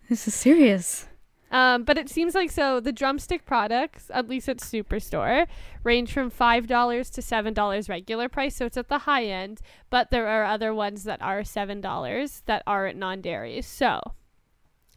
this 0.09 0.27
is 0.29 0.35
serious. 0.35 1.07
Um, 1.55 1.85
but 1.85 1.97
it 1.97 2.11
seems 2.11 2.35
like 2.35 2.51
so 2.51 2.81
the 2.81 2.91
drumstick 2.91 3.47
products, 3.47 4.11
at 4.13 4.29
least 4.29 4.49
at 4.49 4.59
Superstore, 4.59 5.47
range 5.85 6.13
from 6.13 6.29
five 6.29 6.67
dollars 6.67 7.11
to 7.11 7.23
seven 7.23 7.55
dollars 7.55 7.89
regular 7.89 8.29
price, 8.29 8.57
so 8.57 8.67
it's 8.67 8.77
at 8.77 8.89
the 8.89 8.99
high 8.99 9.25
end. 9.25 9.61
But 9.89 10.11
there 10.11 10.27
are 10.27 10.45
other 10.45 10.75
ones 10.75 11.05
that 11.05 11.23
are 11.23 11.45
seven 11.45 11.81
dollars 11.81 12.43
that 12.47 12.65
are 12.67 12.87
at 12.87 12.97
non-dairy, 12.97 13.63
so 13.63 14.01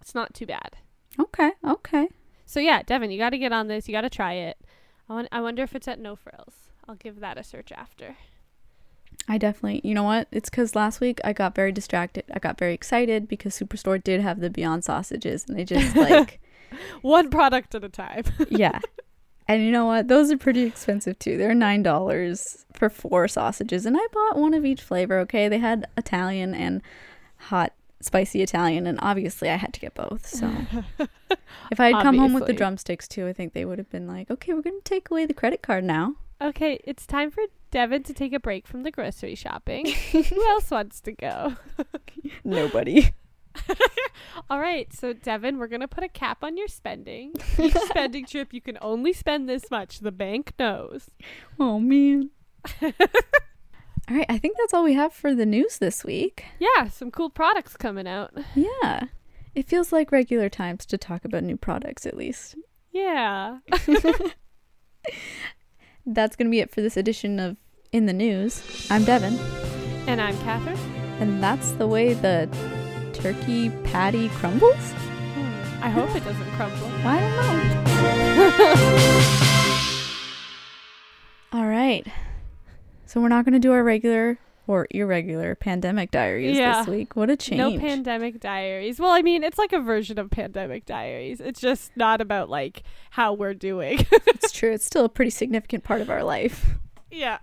it's 0.02 0.16
not 0.16 0.34
too 0.34 0.48
bad. 0.48 0.78
Okay, 1.20 1.52
okay. 1.64 2.08
So 2.48 2.60
yeah, 2.60 2.82
Devin, 2.82 3.12
you 3.12 3.20
got 3.20 3.30
to 3.30 3.38
get 3.38 3.54
on 3.54 3.68
this. 3.68 3.88
You 3.88 3.92
got 3.92 4.02
to 4.02 4.10
try 4.10 4.34
it. 4.34 4.58
I, 5.08 5.14
won- 5.14 5.30
I 5.32 5.42
wonder 5.42 5.62
if 5.62 5.76
it's 5.76 5.88
at 5.88 6.00
No 6.00 6.16
Frills. 6.16 6.72
I'll 6.88 6.96
give 6.96 7.20
that 7.20 7.38
a 7.38 7.44
search 7.44 7.72
after. 7.72 8.16
I 9.28 9.38
definitely, 9.38 9.82
you 9.84 9.94
know 9.94 10.04
what? 10.04 10.28
It's 10.32 10.50
because 10.50 10.76
last 10.76 11.02
week 11.02 11.20
I 11.24 11.34
got 11.34 11.54
very 11.54 11.72
distracted. 11.72 12.24
I 12.34 12.40
got 12.40 12.58
very 12.58 12.74
excited 12.74 13.28
because 13.28 13.60
Superstore 13.60 14.02
did 14.02 14.22
have 14.22 14.40
the 14.40 14.50
Beyond 14.50 14.86
sausages, 14.86 15.46
and 15.48 15.58
they 15.58 15.66
just 15.66 15.96
like, 15.96 16.40
One 17.02 17.30
product 17.30 17.76
at 17.76 17.84
a 17.84 17.90
time. 17.90 18.24
yeah. 18.50 18.80
And 19.48 19.64
you 19.64 19.72
know 19.72 19.86
what? 19.86 20.08
Those 20.08 20.32
are 20.32 20.38
pretty 20.38 20.64
expensive 20.64 21.18
too. 21.20 21.38
They're 21.38 21.54
nine 21.54 21.84
dollars 21.84 22.66
for 22.74 22.90
four 22.90 23.28
sausages, 23.28 23.86
and 23.86 23.96
I 23.98 24.06
bought 24.12 24.38
one 24.38 24.54
of 24.54 24.66
each 24.66 24.82
flavor. 24.82 25.20
Okay, 25.20 25.48
they 25.48 25.60
had 25.60 25.88
Italian 25.96 26.54
and 26.54 26.82
hot 27.38 27.74
spicy 28.02 28.42
Italian, 28.42 28.86
and 28.86 29.00
obviously 29.02 29.50
I 29.50 29.56
had 29.56 29.74
to 29.74 29.80
get 29.80 29.94
both. 29.94 30.28
So 30.28 30.52
if 31.72 31.80
I 31.80 31.94
had 31.94 32.04
come 32.04 32.18
home 32.18 32.34
with 32.34 32.46
the 32.46 32.54
drumsticks 32.54 33.08
too, 33.08 33.26
I 33.28 33.34
think 33.34 33.54
they 33.54 33.64
would 33.64 33.78
have 33.78 33.90
been 33.90 34.08
like, 34.08 34.30
okay, 34.30 34.54
we're 34.54 34.62
gonna 34.62 34.82
take 34.84 35.10
away 35.10 35.26
the 35.26 35.34
credit 35.34 35.62
card 35.62 35.86
now. 35.86 36.16
Okay, 36.42 36.80
it's 36.84 37.08
time 37.08 37.32
for 37.32 37.44
Devin 37.72 38.04
to 38.04 38.14
take 38.14 38.34
a 38.34 38.40
break 38.40 38.68
from 38.68 38.84
the 38.84 38.92
grocery 38.92 39.36
shopping. 39.36 39.88
Who 40.12 40.50
else 40.50 40.70
wants 40.70 41.02
to 41.02 41.14
go? 41.14 41.56
Nobody. 42.44 43.14
All 44.50 44.60
right, 44.60 44.92
so 44.94 45.14
Devin, 45.14 45.58
we're 45.58 45.68
gonna 45.68 45.88
put 45.88 46.04
a 46.04 46.08
cap 46.10 46.44
on 46.44 46.58
your 46.58 46.68
spending. 46.68 47.34
Each 47.60 47.74
spending 47.74 48.26
trip, 48.26 48.54
you 48.54 48.62
can 48.62 48.78
only 48.82 49.14
spend 49.14 49.50
this 49.50 49.70
much. 49.72 50.00
The 50.00 50.12
bank 50.12 50.54
knows. 50.60 51.10
Oh 51.60 51.80
man. 51.80 52.30
all 52.82 52.92
right, 54.10 54.26
I 54.30 54.38
think 54.38 54.58
that's 54.58 54.74
all 54.74 54.84
we 54.84 54.94
have 54.94 55.14
for 55.14 55.34
the 55.34 55.46
news 55.46 55.78
this 55.80 56.04
week. 56.06 56.46
Yeah, 56.60 56.88
some 56.90 57.12
cool 57.12 57.30
products 57.30 57.76
coming 57.78 58.08
out. 58.08 58.32
Yeah. 58.56 59.06
It 59.56 59.68
feels 59.68 59.92
like 59.92 60.12
regular 60.12 60.50
times 60.50 60.86
to 60.88 60.98
talk 60.98 61.26
about 61.26 61.44
new 61.44 61.58
products, 61.58 62.06
at 62.06 62.16
least. 62.16 62.56
Yeah. 62.92 63.58
That's 66.06 66.36
going 66.36 66.48
to 66.48 66.52
be 66.52 66.60
it 66.60 66.72
for 66.72 66.82
this 66.82 66.96
edition 66.98 67.40
of 67.40 67.58
In 67.92 68.06
the 68.06 68.14
News. 68.14 68.88
I'm 68.90 69.04
Devin, 69.04 69.38
And 70.08 70.22
I'm 70.22 70.38
Catherine. 70.40 70.78
and 71.20 71.42
that's 71.44 71.72
the 71.74 71.88
way 71.88 72.14
the 72.14 72.48
turkey 73.34 73.70
patty 73.84 74.30
crumbles? 74.30 74.78
Hmm, 75.34 75.84
I 75.84 75.90
hope 75.90 76.16
it 76.16 76.24
doesn't 76.24 76.50
crumble. 76.52 76.88
I 77.04 77.20
don't 77.20 77.36
know. 81.52 81.60
All 81.60 81.68
right. 81.68 82.08
So 83.06 83.20
we're 83.20 83.28
not 83.28 83.44
going 83.44 83.52
to 83.54 83.60
do 83.60 83.74
our 83.74 83.84
regular 83.84 84.40
or 84.66 84.88
irregular 84.92 85.56
pandemic 85.56 86.12
diaries 86.12 86.58
Yeah. 86.58 86.78
this 86.80 86.88
week. 86.88 87.18
What 87.18 87.30
a 87.30 87.36
change. 87.36 87.60
No 87.60 87.78
pandemic 87.78 88.40
diaries. 88.40 88.98
Well, 88.98 89.12
I 89.12 89.22
mean, 89.22 89.44
it's 89.44 89.58
like 89.58 89.74
a 89.74 89.80
version 89.82 90.18
of 90.20 90.30
pandemic 90.30 90.86
diaries. 90.86 91.42
It's 91.42 91.60
just 91.60 91.92
not 91.98 92.22
about 92.22 92.50
like 92.50 92.84
how 93.10 93.34
we're 93.34 93.54
doing. 93.54 94.06
it's 94.12 94.54
true. 94.54 94.72
It's 94.72 94.86
still 94.86 95.04
a 95.04 95.10
pretty 95.10 95.32
significant 95.32 95.84
part 95.84 96.00
of 96.00 96.10
our 96.10 96.24
life. 96.24 96.66
yeah. 97.12 97.40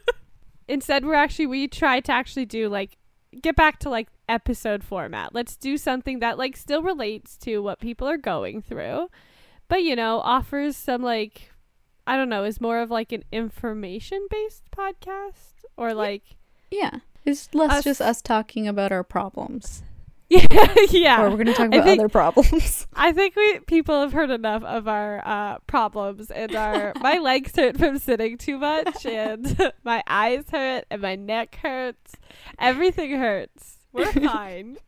Instead, 0.68 1.04
we're 1.04 1.12
actually 1.14 1.46
we 1.46 1.68
try 1.68 2.00
to 2.00 2.12
actually 2.12 2.46
do 2.46 2.70
like 2.70 2.96
get 3.42 3.54
back 3.56 3.78
to 3.80 3.90
like 3.90 4.08
episode 4.30 4.84
format. 4.84 5.34
Let's 5.34 5.56
do 5.56 5.76
something 5.76 6.20
that 6.20 6.38
like 6.38 6.56
still 6.56 6.82
relates 6.82 7.36
to 7.38 7.58
what 7.58 7.80
people 7.80 8.06
are 8.08 8.16
going 8.16 8.62
through, 8.62 9.08
but 9.68 9.82
you 9.82 9.96
know, 9.96 10.20
offers 10.20 10.76
some 10.76 11.02
like 11.02 11.50
I 12.06 12.16
don't 12.16 12.28
know, 12.28 12.44
is 12.44 12.60
more 12.60 12.78
of 12.80 12.90
like 12.90 13.12
an 13.12 13.24
information 13.32 14.26
based 14.30 14.62
podcast 14.70 15.64
or 15.76 15.92
like 15.92 16.22
Yeah. 16.70 17.00
It's 17.26 17.52
less 17.54 17.70
Us- 17.70 17.84
just 17.84 18.00
us 18.00 18.22
talking 18.22 18.66
about 18.66 18.92
our 18.92 19.04
problems. 19.04 19.82
yeah, 20.30 20.74
yeah. 20.90 21.20
Or 21.20 21.28
we're 21.28 21.36
going 21.42 21.46
to 21.46 21.54
talk 21.54 21.66
about 21.66 21.82
think- 21.84 21.98
other 22.00 22.08
problems. 22.08 22.86
I 22.94 23.10
think 23.12 23.34
we 23.34 23.58
people 23.66 24.00
have 24.00 24.12
heard 24.12 24.30
enough 24.30 24.62
of 24.62 24.86
our 24.86 25.20
uh, 25.26 25.58
problems 25.66 26.30
and 26.30 26.54
our 26.54 26.92
my 27.00 27.18
legs 27.18 27.52
hurt 27.56 27.76
from 27.76 27.98
sitting 27.98 28.38
too 28.38 28.56
much 28.56 29.04
and 29.04 29.72
my 29.82 30.04
eyes 30.06 30.44
hurt 30.52 30.84
and 30.88 31.02
my 31.02 31.16
neck 31.16 31.56
hurts. 31.56 32.14
Everything 32.60 33.10
hurts. 33.18 33.79
We're 33.92 34.12
fine. 34.12 34.78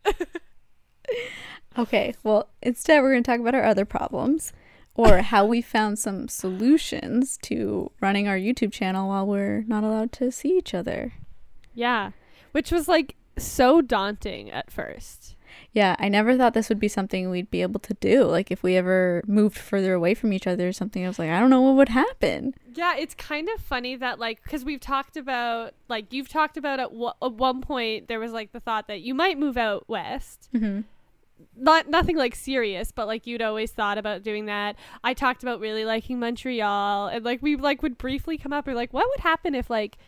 Okay, 1.78 2.14
well, 2.22 2.48
instead, 2.62 3.00
we're 3.02 3.12
going 3.12 3.22
to 3.22 3.30
talk 3.30 3.40
about 3.40 3.54
our 3.54 3.64
other 3.64 3.84
problems 3.84 4.52
or 4.94 5.18
how 5.22 5.46
we 5.46 5.62
found 5.62 5.98
some 5.98 6.28
solutions 6.28 7.38
to 7.42 7.90
running 8.00 8.28
our 8.28 8.36
YouTube 8.36 8.72
channel 8.72 9.08
while 9.08 9.26
we're 9.26 9.62
not 9.66 9.82
allowed 9.84 10.12
to 10.12 10.30
see 10.30 10.56
each 10.58 10.74
other. 10.74 11.14
yeah, 11.74 12.10
which 12.52 12.70
was 12.70 12.88
like 12.88 13.16
so 13.38 13.80
daunting 13.80 14.50
at 14.50 14.70
first. 14.70 15.36
Yeah, 15.72 15.96
I 15.98 16.08
never 16.08 16.36
thought 16.36 16.54
this 16.54 16.68
would 16.68 16.78
be 16.80 16.88
something 16.88 17.30
we'd 17.30 17.50
be 17.50 17.62
able 17.62 17.80
to 17.80 17.94
do. 17.94 18.24
Like, 18.24 18.50
if 18.50 18.62
we 18.62 18.76
ever 18.76 19.22
moved 19.26 19.56
further 19.56 19.94
away 19.94 20.14
from 20.14 20.32
each 20.32 20.46
other 20.46 20.68
or 20.68 20.72
something, 20.72 21.04
I 21.04 21.08
was 21.08 21.18
like, 21.18 21.30
I 21.30 21.40
don't 21.40 21.50
know 21.50 21.62
what 21.62 21.76
would 21.76 21.88
happen. 21.88 22.54
Yeah, 22.74 22.96
it's 22.96 23.14
kind 23.14 23.48
of 23.54 23.60
funny 23.60 23.96
that 23.96 24.18
like 24.18 24.42
because 24.42 24.64
we've 24.64 24.80
talked 24.80 25.16
about 25.16 25.74
like 25.88 26.12
you've 26.12 26.28
talked 26.28 26.56
about 26.56 26.80
at, 26.80 26.88
w- 26.90 27.12
at 27.22 27.32
one 27.32 27.60
point 27.60 28.08
there 28.08 28.18
was 28.20 28.32
like 28.32 28.52
the 28.52 28.60
thought 28.60 28.88
that 28.88 29.00
you 29.02 29.14
might 29.14 29.38
move 29.38 29.56
out 29.58 29.88
west 29.88 30.48
Mm-hmm. 30.54 30.80
not 31.56 31.88
nothing 31.88 32.16
like 32.16 32.34
serious, 32.34 32.90
but 32.92 33.06
like 33.06 33.26
you'd 33.26 33.42
always 33.42 33.70
thought 33.72 33.98
about 33.98 34.22
doing 34.22 34.46
that. 34.46 34.76
I 35.04 35.12
talked 35.14 35.42
about 35.42 35.60
really 35.60 35.84
liking 35.84 36.18
Montreal, 36.18 37.08
and 37.08 37.24
like 37.24 37.42
we 37.42 37.56
like 37.56 37.82
would 37.82 37.98
briefly 37.98 38.38
come 38.38 38.52
up. 38.52 38.66
Or 38.68 38.74
like, 38.74 38.92
what 38.92 39.06
would 39.08 39.20
happen 39.20 39.54
if 39.54 39.68
like 39.68 39.98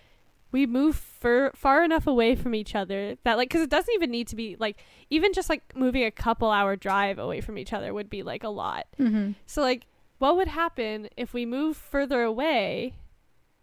we 0.54 0.66
move 0.66 0.94
far 0.94 1.50
far 1.56 1.82
enough 1.82 2.06
away 2.06 2.36
from 2.36 2.54
each 2.54 2.76
other 2.76 3.16
that 3.24 3.36
like 3.36 3.48
because 3.48 3.62
it 3.62 3.70
doesn't 3.70 3.92
even 3.92 4.08
need 4.08 4.28
to 4.28 4.36
be 4.36 4.54
like 4.60 4.76
even 5.10 5.32
just 5.32 5.50
like 5.50 5.74
moving 5.74 6.04
a 6.04 6.12
couple 6.12 6.48
hour 6.48 6.76
drive 6.76 7.18
away 7.18 7.40
from 7.40 7.58
each 7.58 7.72
other 7.72 7.92
would 7.92 8.08
be 8.08 8.22
like 8.22 8.44
a 8.44 8.48
lot. 8.48 8.86
Mm-hmm. 8.96 9.32
So 9.46 9.62
like, 9.62 9.88
what 10.18 10.36
would 10.36 10.46
happen 10.46 11.08
if 11.16 11.34
we 11.34 11.44
move 11.44 11.76
further 11.76 12.22
away? 12.22 12.94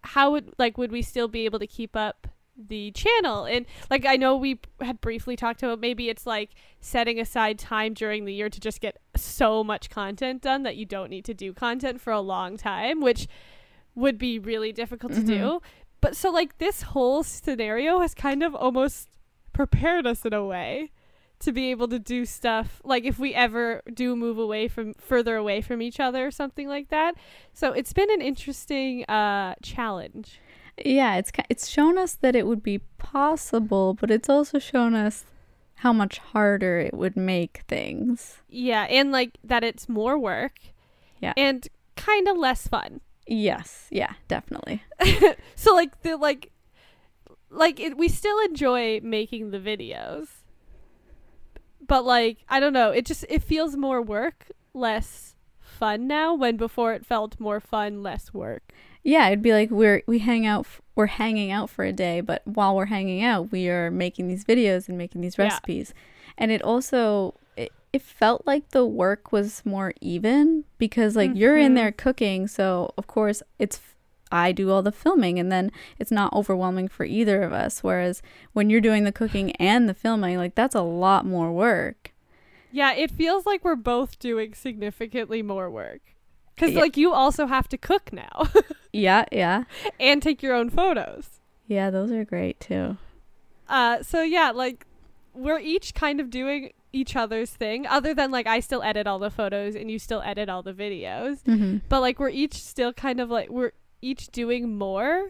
How 0.03 0.31
would 0.31 0.53
like 0.57 0.77
would 0.77 0.91
we 0.91 1.01
still 1.01 1.29
be 1.29 1.45
able 1.45 1.59
to 1.59 1.67
keep 1.67 1.95
up 1.95 2.27
the 2.57 2.91
channel? 2.91 3.45
And 3.45 3.65
like 3.89 4.05
I 4.05 4.17
know 4.17 4.35
we 4.35 4.59
had 4.81 4.99
briefly 4.99 5.37
talked 5.37 5.63
about 5.63 5.79
maybe 5.79 6.09
it's 6.09 6.25
like 6.25 6.49
setting 6.81 7.21
aside 7.21 7.57
time 7.57 7.93
during 7.93 8.25
the 8.25 8.33
year 8.33 8.49
to 8.49 8.59
just 8.59 8.81
get 8.81 8.97
so 9.15 9.63
much 9.63 9.89
content 9.89 10.41
done 10.41 10.63
that 10.63 10.75
you 10.75 10.85
don't 10.85 11.09
need 11.09 11.23
to 11.23 11.33
do 11.33 11.53
content 11.53 12.01
for 12.01 12.11
a 12.11 12.19
long 12.19 12.57
time, 12.57 12.99
which 12.99 13.29
would 13.95 14.17
be 14.17 14.39
really 14.39 14.71
difficult 14.71 15.13
to 15.13 15.23
do. 15.23 15.61
But 16.01 16.17
so 16.17 16.31
like 16.31 16.57
this 16.57 16.81
whole 16.81 17.23
scenario 17.23 17.99
has 17.99 18.13
kind 18.13 18.43
of 18.43 18.55
almost 18.55 19.09
prepared 19.53 20.07
us 20.07 20.25
in 20.25 20.33
a 20.33 20.43
way 20.45 20.91
to 21.39 21.51
be 21.51 21.71
able 21.71 21.87
to 21.87 21.99
do 21.99 22.25
stuff 22.25 22.81
like 22.83 23.03
if 23.03 23.17
we 23.17 23.33
ever 23.33 23.81
do 23.91 24.15
move 24.15 24.37
away 24.37 24.67
from 24.67 24.93
further 24.95 25.35
away 25.35 25.59
from 25.61 25.81
each 25.81 25.99
other 25.99 26.27
or 26.27 26.31
something 26.31 26.67
like 26.67 26.89
that. 26.89 27.15
So 27.53 27.71
it's 27.71 27.93
been 27.93 28.11
an 28.11 28.21
interesting 28.21 29.05
uh 29.05 29.55
challenge. 29.61 30.39
Yeah, 30.83 31.15
it's 31.17 31.31
it's 31.49 31.67
shown 31.67 31.97
us 31.97 32.15
that 32.15 32.35
it 32.35 32.47
would 32.47 32.63
be 32.63 32.79
possible, 32.97 33.93
but 33.93 34.09
it's 34.09 34.29
also 34.29 34.59
shown 34.59 34.95
us 34.95 35.25
how 35.75 35.91
much 35.91 36.19
harder 36.19 36.79
it 36.79 36.93
would 36.93 37.17
make 37.17 37.63
things. 37.67 38.41
Yeah, 38.49 38.83
and 38.83 39.11
like 39.11 39.37
that 39.43 39.63
it's 39.63 39.89
more 39.89 40.17
work. 40.17 40.59
Yeah. 41.19 41.33
And 41.37 41.67
kind 41.95 42.27
of 42.27 42.37
less 42.37 42.67
fun. 42.67 43.01
Yes, 43.33 43.87
yeah, 43.91 44.13
definitely. 44.27 44.83
So 45.55 45.73
like 45.73 46.01
the 46.01 46.17
like 46.17 46.51
like 47.49 47.79
it, 47.79 47.97
we 47.97 48.09
still 48.09 48.37
enjoy 48.39 48.99
making 49.01 49.51
the 49.51 49.59
videos. 49.59 50.27
But 51.87 52.03
like 52.05 52.39
I 52.49 52.59
don't 52.59 52.73
know, 52.73 52.91
it 52.91 53.05
just 53.05 53.25
it 53.29 53.41
feels 53.43 53.75
more 53.77 54.01
work, 54.01 54.51
less 54.73 55.35
fun 55.59 56.07
now 56.07 56.33
when 56.33 56.57
before 56.57 56.93
it 56.93 57.05
felt 57.05 57.39
more 57.39 57.59
fun, 57.59 58.03
less 58.03 58.33
work. 58.33 58.71
Yeah, 59.03 59.27
it'd 59.27 59.41
be 59.41 59.53
like 59.53 59.71
we're 59.71 60.03
we 60.07 60.19
hang 60.19 60.45
out 60.45 60.65
f- 60.65 60.81
we're 60.95 61.07
hanging 61.07 61.51
out 61.51 61.69
for 61.69 61.85
a 61.85 61.93
day, 61.93 62.21
but 62.21 62.41
while 62.45 62.75
we're 62.75 62.85
hanging 62.87 63.23
out, 63.23 63.51
we 63.51 63.69
are 63.69 63.89
making 63.89 64.27
these 64.27 64.43
videos 64.43 64.89
and 64.89 64.97
making 64.97 65.21
these 65.21 65.37
Yeah. 65.37 65.45
recipes. 65.45 65.93
And 66.37 66.51
it 66.51 66.61
also 66.61 67.35
it, 67.93 68.01
felt 68.01 68.45
like 68.47 68.69
the 68.69 68.85
work 68.85 69.31
was 69.31 69.61
more 69.65 69.93
even 70.01 70.63
because 70.77 71.15
like 71.15 71.31
you're 71.35 71.57
in 71.57 71.73
there 71.75 71.91
cooking, 71.91 72.47
so 72.47 72.93
of 72.97 73.07
course 73.07 73.43
it's 73.59 73.79
I 74.31 74.51
do 74.53 74.71
all 74.71 74.81
the 74.81 74.93
filming 74.93 75.39
and 75.39 75.51
then 75.51 75.71
it's 75.99 76.11
not 76.11 76.31
overwhelming 76.31 76.87
for 76.87 77.03
either 77.03 77.41
of 77.43 77.51
us 77.51 77.83
whereas 77.83 78.21
when 78.53 78.69
you're 78.69 78.79
doing 78.79 79.03
the 79.03 79.11
cooking 79.11 79.51
and 79.57 79.89
the 79.89 79.93
filming, 79.93 80.37
like 80.37 80.55
that's 80.55 80.75
a 80.75 80.81
lot 80.81 81.25
more 81.25 81.51
work. 81.51 82.13
Yeah, 82.71 82.93
it 82.93 83.11
feels 83.11 83.45
like 83.45 83.65
we're 83.65 83.75
both 83.75 84.17
doing 84.19 84.53
significantly 84.53 85.41
more 85.41 85.69
work. 85.69 86.01
Cuz 86.57 86.71
Yeah. 86.71 86.79
like 86.79 86.95
you 86.97 87.11
also 87.11 87.47
have 87.47 87.67
to 87.69 87.77
cook 87.77 88.13
now 88.13 88.47
Yeah, 88.93 89.25
yeah. 89.31 89.63
and 89.99 90.21
take 90.21 90.41
your 90.41 90.53
own 90.55 90.69
photos. 90.69 91.39
Yeah, 91.67 91.89
those 91.89 92.11
are 92.11 92.23
great 92.25 92.59
too. 92.59 92.97
Uh, 93.69 94.03
so 94.03 94.21
yeah, 94.21 94.51
like 94.51 94.85
we're 95.33 95.59
each 95.59 95.93
kind 95.93 96.19
of 96.19 96.29
doing 96.29 96.71
each 96.93 97.15
other's 97.15 97.49
thing, 97.51 97.87
other 97.87 98.13
than 98.13 98.31
like 98.31 98.47
I 98.47 98.59
still 98.59 98.83
edit 98.83 99.07
all 99.07 99.19
the 99.19 99.29
photos 99.31 99.75
and 99.75 99.89
you 99.89 99.97
still 99.99 100.21
edit 100.23 100.49
all 100.49 100.61
the 100.63 100.73
videos. 100.73 101.39
hmm 101.45 101.77
But 101.89 102.01
like 102.01 102.19
we're 102.19 102.29
each 102.29 102.53
still 102.55 102.91
kind 102.93 103.19
of 103.19 103.29
like 103.29 103.49
we're 103.49 103.71
each 104.01 104.27
doing 104.29 104.77
more. 104.77 105.29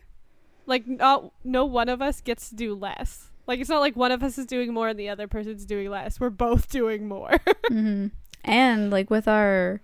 Like 0.66 0.88
not 0.88 1.32
no 1.44 1.66
one 1.66 1.90
of 1.90 2.02
us 2.02 2.22
gets 2.22 2.50
to 2.50 2.56
do 2.56 2.74
less. 2.74 3.28
Like 3.48 3.60
it's 3.60 3.70
not 3.70 3.80
like 3.80 3.96
one 3.96 4.12
of 4.12 4.24
us 4.24 4.38
is 4.38 4.46
doing 4.46 4.74
more 4.74 4.90
and 4.90 5.00
the 5.00 5.10
other 5.10 5.28
person's 5.28 5.66
doing 5.66 5.90
less. 5.90 6.20
We're 6.20 6.30
both 6.30 6.70
doing 6.70 7.08
more. 7.08 7.38
hmm 7.68 8.08
And 8.44 8.90
like 8.92 9.10
with 9.10 9.28
our 9.28 9.82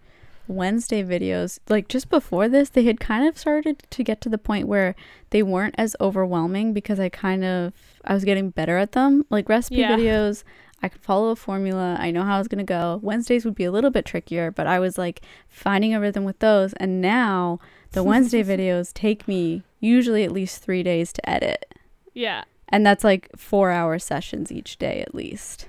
Wednesday 0.48 1.04
videos, 1.04 1.60
like 1.68 1.90
just 1.90 2.10
before 2.10 2.48
this, 2.48 2.70
they 2.70 2.86
had 2.86 3.00
kind 3.02 3.28
of 3.28 3.38
started 3.38 3.84
to 3.90 4.04
get 4.04 4.22
to 4.22 4.30
the 4.30 4.38
point 4.38 4.68
where 4.68 4.96
they 5.32 5.44
weren't 5.44 5.76
as 5.78 5.96
overwhelming 6.00 6.72
because 6.74 7.00
I 7.00 7.10
kind 7.10 7.44
of 7.44 7.74
I 8.06 8.14
was 8.14 8.24
getting 8.24 8.52
better 8.52 8.78
at 8.78 8.94
them. 8.94 9.26
Like 9.30 9.50
recipe 9.50 9.78
Yeah. 9.78 9.98
videos, 9.98 10.44
I 10.82 10.90
could 10.90 11.02
follow 11.02 11.30
a 11.30 11.36
formula. 11.36 11.98
I 12.00 12.12
know 12.12 12.24
how 12.24 12.40
it's 12.40 12.48
gonna 12.48 12.64
go. 12.64 13.00
Wednesdays 13.02 13.46
would 13.46 13.56
be 13.56 13.64
a 13.66 13.72
little 13.72 13.90
bit 13.90 14.06
trickier, 14.06 14.52
but 14.52 14.68
I 14.68 14.80
was 14.80 14.98
like 14.98 15.22
finding 15.50 15.94
a 15.94 16.00
rhythm 16.00 16.24
with 16.24 16.40
those. 16.40 16.74
And 16.74 17.02
now 17.02 17.60
the 17.92 18.04
Wednesday 18.04 18.44
videos 18.58 18.94
take 18.94 19.28
me 19.28 19.64
usually 19.80 20.24
at 20.24 20.32
least 20.32 20.62
three 20.62 20.84
days 20.84 21.12
to 21.14 21.30
edit, 21.30 21.74
yeah. 22.14 22.44
and 22.70 22.86
that's 22.86 23.04
like 23.04 23.30
four 23.36 23.72
hour 23.72 24.00
sessions 24.00 24.52
each 24.52 24.78
day 24.78 25.02
at 25.02 25.16
least. 25.16 25.68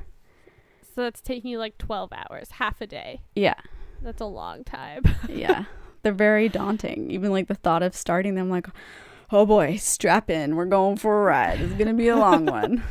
So 0.98 1.02
that's 1.04 1.20
taking 1.20 1.52
you 1.52 1.60
like 1.60 1.78
12 1.78 2.12
hours, 2.12 2.50
half 2.50 2.80
a 2.80 2.86
day. 2.88 3.20
Yeah. 3.36 3.54
That's 4.02 4.20
a 4.20 4.26
long 4.26 4.64
time. 4.64 5.04
Yeah. 5.28 5.66
They're 6.02 6.12
very 6.12 6.48
daunting. 6.48 7.08
Even 7.12 7.30
like 7.30 7.46
the 7.46 7.54
thought 7.54 7.84
of 7.84 7.94
starting 7.94 8.34
them, 8.34 8.50
like, 8.50 8.66
oh 9.30 9.46
boy, 9.46 9.76
strap 9.76 10.28
in. 10.28 10.56
We're 10.56 10.64
going 10.64 10.96
for 10.96 11.20
a 11.20 11.24
ride. 11.24 11.60
It's 11.60 11.74
going 11.74 11.86
to 11.86 11.94
be 11.94 12.08
a 12.08 12.16
long 12.16 12.46
one. 12.46 12.82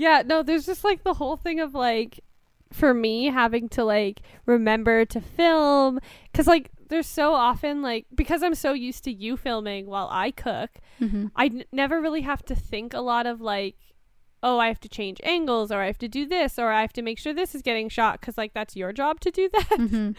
Yeah, 0.00 0.22
no, 0.24 0.42
there's 0.42 0.64
just 0.64 0.82
like 0.82 1.02
the 1.04 1.14
whole 1.14 1.36
thing 1.36 1.60
of 1.60 1.74
like 1.74 2.20
for 2.72 2.94
me 2.94 3.26
having 3.26 3.68
to 3.68 3.84
like 3.84 4.22
remember 4.46 5.04
to 5.04 5.20
film 5.20 5.98
cuz 6.32 6.46
like 6.46 6.70
there's 6.88 7.06
so 7.06 7.34
often 7.34 7.82
like 7.82 8.06
because 8.14 8.42
I'm 8.42 8.54
so 8.54 8.72
used 8.72 9.04
to 9.04 9.12
you 9.12 9.36
filming 9.36 9.86
while 9.86 10.08
I 10.10 10.30
cook, 10.30 10.70
Mm-hmm. 11.00 11.26
I 11.36 11.46
n- 11.46 11.64
never 11.72 12.00
really 12.00 12.20
have 12.22 12.44
to 12.46 12.54
think 12.54 12.94
a 12.94 13.00
lot 13.00 13.26
of 13.26 13.40
like 13.40 13.76
oh, 14.42 14.58
I 14.58 14.68
have 14.68 14.80
to 14.80 14.88
change 14.88 15.20
angles 15.22 15.70
or 15.70 15.82
I 15.82 15.86
have 15.86 15.98
to 15.98 16.08
do 16.08 16.24
this 16.24 16.58
or 16.58 16.70
I 16.72 16.80
have 16.80 16.94
to 16.94 17.02
make 17.02 17.18
sure 17.18 17.34
this 17.34 17.54
is 17.54 17.60
getting 17.60 17.90
shot 17.90 18.22
cuz 18.22 18.38
like 18.38 18.54
that's 18.54 18.74
your 18.76 18.92
job 18.92 19.20
to 19.20 19.30
do 19.30 19.48
that. 19.56 19.68
Mm-hmm. 19.78 20.12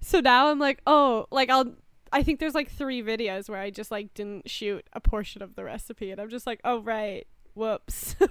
So 0.00 0.18
now 0.20 0.48
I'm 0.50 0.58
like, 0.58 0.80
oh, 0.86 1.26
like 1.30 1.50
I'll 1.50 1.74
I 2.12 2.22
think 2.24 2.40
there's 2.40 2.54
like 2.56 2.68
3 2.70 3.02
videos 3.04 3.48
where 3.48 3.60
I 3.60 3.70
just 3.70 3.90
like 3.92 4.12
didn't 4.14 4.50
shoot 4.50 4.84
a 4.92 5.00
portion 5.00 5.42
of 5.42 5.54
the 5.54 5.62
recipe 5.64 6.10
and 6.10 6.20
I'm 6.20 6.30
just 6.30 6.46
like, 6.46 6.60
"Oh, 6.64 6.80
right. 6.80 7.26
Whoops." 7.54 8.16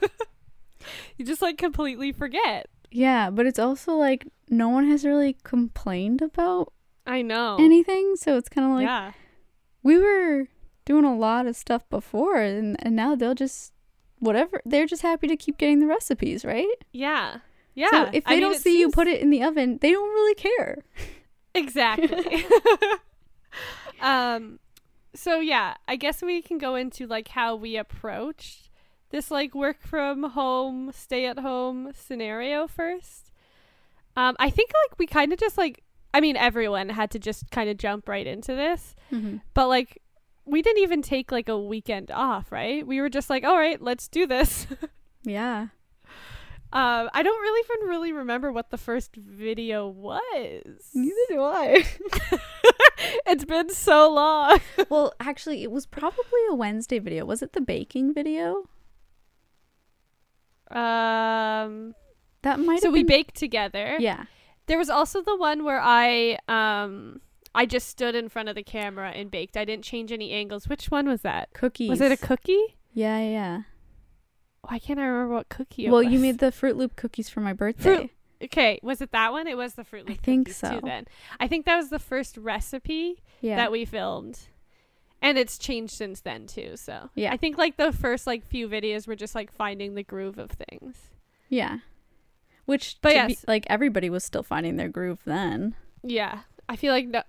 you 1.18 1.26
just 1.26 1.42
like 1.42 1.58
completely 1.58 2.12
forget. 2.12 2.68
Yeah, 2.92 3.30
but 3.30 3.46
it's 3.46 3.60
also 3.60 3.94
like 3.94 4.28
no 4.50 4.70
one 4.70 4.90
has 4.90 5.06
really 5.06 5.38
complained 5.44 6.22
about 6.22 6.74
I 7.06 7.22
know. 7.22 7.58
anything. 7.60 8.16
So 8.16 8.38
it's 8.38 8.50
kind 8.50 8.68
of 8.68 8.74
like 8.76 8.86
yeah. 8.86 9.12
we 9.84 9.98
were 9.98 10.48
doing 10.86 11.06
a 11.06 11.16
lot 11.16 11.46
of 11.46 11.56
stuff 11.56 11.88
before, 11.90 12.38
and, 12.38 12.76
and 12.80 12.96
now 12.96 13.16
they'll 13.16 13.36
just 13.36 13.74
whatever. 14.20 14.62
They're 14.66 14.88
just 14.88 15.02
happy 15.02 15.28
to 15.28 15.38
keep 15.38 15.58
getting 15.58 15.80
the 15.80 15.88
recipes, 15.88 16.44
right? 16.44 16.68
Yeah. 16.92 17.38
Yeah. 17.76 17.92
So 17.92 18.10
if 18.14 18.26
they 18.26 18.36
mean, 18.36 18.42
don't 18.42 18.56
it 18.56 18.62
see 18.62 18.80
you 18.80 18.90
put 18.90 19.08
it 19.08 19.22
in 19.22 19.30
the 19.30 19.44
oven, 19.44 19.78
they 19.82 19.92
don't 19.92 20.10
really 20.10 20.36
care. 20.36 20.84
Exactly. 21.54 22.46
um 24.02 24.60
so 25.16 25.40
yeah, 25.40 25.76
I 25.88 25.96
guess 25.96 26.22
we 26.22 26.42
can 26.42 26.58
go 26.58 26.76
into 26.76 27.08
like 27.08 27.30
how 27.30 27.56
we 27.56 27.78
approached 27.78 28.69
this 29.10 29.32
like 29.32 29.54
work 29.56 29.82
from 29.82 30.24
home, 30.24 30.92
stay 30.94 31.26
at 31.26 31.40
home 31.40 31.92
scenario 31.96 32.68
first. 32.68 33.32
Um 34.16 34.36
I 34.40 34.50
think 34.50 34.72
like 34.90 35.00
we 35.00 35.08
kind 35.08 35.32
of 35.34 35.40
just 35.40 35.58
like 35.58 35.84
I 36.14 36.22
mean 36.22 36.36
everyone 36.38 36.90
had 36.90 37.12
to 37.12 37.20
just 37.20 37.52
kind 37.52 37.70
of 37.70 37.78
jump 37.78 38.08
right 38.10 38.26
into 38.28 38.56
this, 38.56 38.96
Mm-hmm. 39.12 39.38
but 39.54 39.68
like 39.68 40.02
we 40.46 40.62
didn't 40.64 40.82
even 40.82 41.02
take 41.04 41.32
like 41.32 41.48
a 41.50 41.60
weekend 41.60 42.10
off, 42.12 42.52
right? 42.52 42.86
We 42.86 43.02
were 43.02 43.10
just 43.10 43.30
like, 43.30 43.44
"All 43.44 43.58
right, 43.58 43.80
let's 43.82 44.08
do 44.08 44.26
this." 44.26 44.66
Yeah. 45.24 45.68
um 46.72 47.10
I 47.14 47.22
don't 47.24 47.42
really 47.42 47.64
even 47.76 47.90
really 47.90 48.12
remember 48.14 48.52
what 48.52 48.70
the 48.70 48.78
first 48.78 49.16
video 49.16 49.88
was. 49.88 50.22
Neither 50.96 51.26
do 51.30 51.42
I. 51.42 51.86
it's 53.28 53.46
been 53.46 53.70
so 53.70 54.12
long. 54.12 54.60
well, 54.90 55.14
actually, 55.20 55.62
it 55.64 55.72
was 55.72 55.86
probably 55.86 56.42
a 56.50 56.56
Wednesday 56.56 57.00
video. 57.00 57.26
Was 57.26 57.42
it 57.42 57.54
the 57.54 57.62
baking 57.62 58.14
video? 58.14 58.64
Um, 60.72 61.96
That 62.44 62.60
might 62.60 62.82
so 62.82 62.90
we 62.92 63.00
been- 63.04 63.08
baked 63.08 63.36
together. 63.36 63.98
Yeah. 64.00 64.26
There 64.68 64.78
was 64.78 64.90
also 64.90 65.22
the 65.22 65.36
one 65.36 65.64
where 65.64 65.82
I 65.82 66.38
um 66.48 67.22
I 67.56 67.66
just 67.66 67.88
stood 67.88 68.14
in 68.16 68.30
front 68.30 68.50
of 68.50 68.56
the 68.56 68.64
camera 68.64 69.10
and 69.10 69.32
baked. 69.32 69.58
I 69.58 69.66
didn't 69.66 69.84
change 69.84 70.12
any 70.12 70.32
angles. 70.32 70.68
Which 70.70 70.92
one 70.92 71.08
was 71.08 71.22
that? 71.24 71.50
Cookies. 71.54 71.90
Was 71.90 72.02
it 72.02 72.12
a 72.12 72.18
cookie? 72.18 72.78
Yeah, 72.94 73.18
yeah, 73.20 73.30
yeah. 73.30 73.62
Why 74.62 74.78
can't 74.78 75.00
I 75.00 75.06
remember 75.06 75.34
what 75.34 75.50
cookie 75.50 75.86
it 75.88 75.90
well, 75.90 76.04
was? 76.04 76.14
you 76.14 76.20
made 76.20 76.38
the 76.38 76.48
Froot 76.52 76.76
Loop 76.76 76.96
cookies 76.96 77.30
for 77.30 77.40
my 77.42 77.54
birthday. 77.54 78.12
Okay, 78.42 78.80
was 78.84 79.02
it 79.02 79.12
that 79.12 79.32
one? 79.34 79.48
It 79.48 79.58
was 79.58 79.74
the 79.74 79.84
Froot 79.84 80.08
Loop. 80.08 80.12
I 80.12 80.14
think 80.14 80.50
so. 80.50 80.76
too 80.76 80.82
then. 80.86 81.06
I 81.42 81.48
think 81.50 81.66
that 81.66 81.76
was 81.78 81.90
the 81.90 82.00
first 82.00 82.38
recipe 82.38 83.22
Yeah. 83.42 83.56
that 83.58 83.72
we 83.72 83.84
filmed. 83.86 84.40
And 85.22 85.38
it's 85.38 85.58
changed 85.58 85.94
since 85.94 86.22
then 86.22 86.48
too, 86.48 86.78
so. 86.78 87.10
Yeah. 87.16 87.34
I 87.34 87.38
think 87.38 87.58
like 87.58 87.76
the 87.78 87.92
first 87.92 88.26
like 88.26 88.46
few 88.46 88.70
videos 88.70 89.06
were 89.08 89.16
just 89.16 89.36
like 89.36 89.52
finding 89.52 89.96
the 89.96 90.04
groove 90.04 90.38
of 90.38 90.52
things. 90.52 90.96
yeah. 91.50 91.80
Which, 92.66 92.98
But 93.02 93.14
to 93.14 93.28
be- 93.28 93.38
like 93.48 93.66
everybody 93.68 94.10
was 94.12 94.24
still 94.24 94.44
finding 94.44 94.76
their 94.76 94.90
groove 94.90 95.20
then. 95.26 95.76
Yeah. 96.04 96.42
I 96.70 96.76
feel 96.76 96.94
like 96.94 97.08
no, 97.08 97.24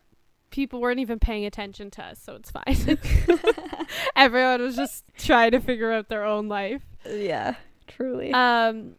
people 0.50 0.80
weren't 0.82 1.00
even 1.00 1.18
paying 1.18 1.46
attention 1.46 1.90
to 1.92 2.04
us, 2.04 2.20
so 2.22 2.34
it's 2.34 2.50
fine. 2.50 2.98
Everyone 4.16 4.60
was 4.60 4.76
just 4.76 5.04
trying 5.18 5.52
to 5.52 5.60
figure 5.60 5.92
out 5.92 6.08
their 6.08 6.24
own 6.24 6.48
life. 6.48 6.82
yeah, 7.08 7.54
truly. 7.86 8.32
Um 8.32 8.96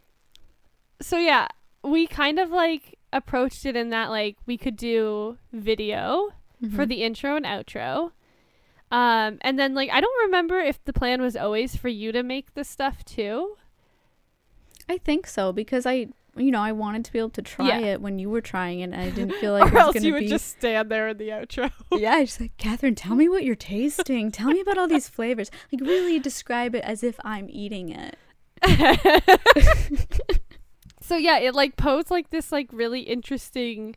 so 1.00 1.18
yeah, 1.18 1.48
we 1.84 2.08
kind 2.08 2.40
of 2.40 2.50
like 2.50 2.98
approached 3.14 3.66
it 3.66 3.76
in 3.76 3.90
that 3.90 4.10
like 4.10 4.38
we 4.46 4.58
could 4.58 4.76
do 4.76 5.38
video 5.54 6.30
for 6.76 6.86
Mhm. 6.86 6.90
the 6.90 7.04
intro 7.04 7.36
and 7.36 7.46
outro. 7.46 8.12
Um 8.92 9.38
and 9.42 9.58
then 9.58 9.74
like 9.74 9.90
I 9.92 10.02
don't 10.02 10.26
remember 10.26 10.60
if 10.60 10.84
the 10.84 10.94
plan 10.94 11.22
was 11.22 11.36
always 11.36 11.76
for 11.76 11.88
you 11.90 12.12
to 12.12 12.24
make 12.24 12.54
the 12.54 12.64
stuff 12.64 13.04
too. 13.06 13.56
I 14.90 14.98
think 14.98 15.28
so 15.28 15.54
because 15.54 15.86
I, 15.86 16.08
you 16.36 16.52
know, 16.52 16.60
I 16.62 16.74
wanted 16.74 17.06
to 17.06 17.14
be 17.14 17.20
able 17.20 17.30
to 17.32 17.42
try 17.42 17.68
Yeah. 17.68 17.80
it 17.94 18.02
when 18.02 18.20
you 18.20 18.30
were 18.30 18.42
trying 18.42 18.82
it, 18.82 18.86
and 18.86 18.96
I 18.96 19.10
didn't 19.12 19.36
feel 19.36 19.54
like 19.58 19.64
or 19.64 19.68
it 19.68 19.74
was 19.74 19.82
else 19.82 19.94
gonna 19.94 20.06
you 20.08 20.14
would 20.14 20.20
be. 20.22 20.28
just 20.28 20.50
stand 20.58 20.90
there 20.92 21.08
in 21.10 21.18
the 21.18 21.30
outro. 21.30 21.72
yeah, 21.94 22.14
I 22.16 22.26
just 22.26 22.42
like 22.42 22.58
Catherine. 22.58 22.96
Tell 22.96 23.16
me 23.16 23.30
what 23.30 23.46
you're 23.46 23.56
tasting. 23.56 24.32
Tell 24.32 24.50
me 24.50 24.60
about 24.60 24.78
all 24.78 24.88
these 24.88 25.08
flavors. 25.08 25.50
Like 25.72 25.82
really 25.82 26.20
describe 26.20 26.76
it 26.76 26.84
as 26.84 27.04
if 27.04 27.18
I'm 27.24 27.48
eating 27.50 27.90
it. 27.90 28.18
so 31.02 31.16
yeah, 31.18 31.40
it 31.40 31.54
like 31.56 31.76
posed 31.78 32.12
like 32.12 32.30
this 32.30 32.52
like 32.52 32.68
really 32.72 33.02
interesting 33.02 33.96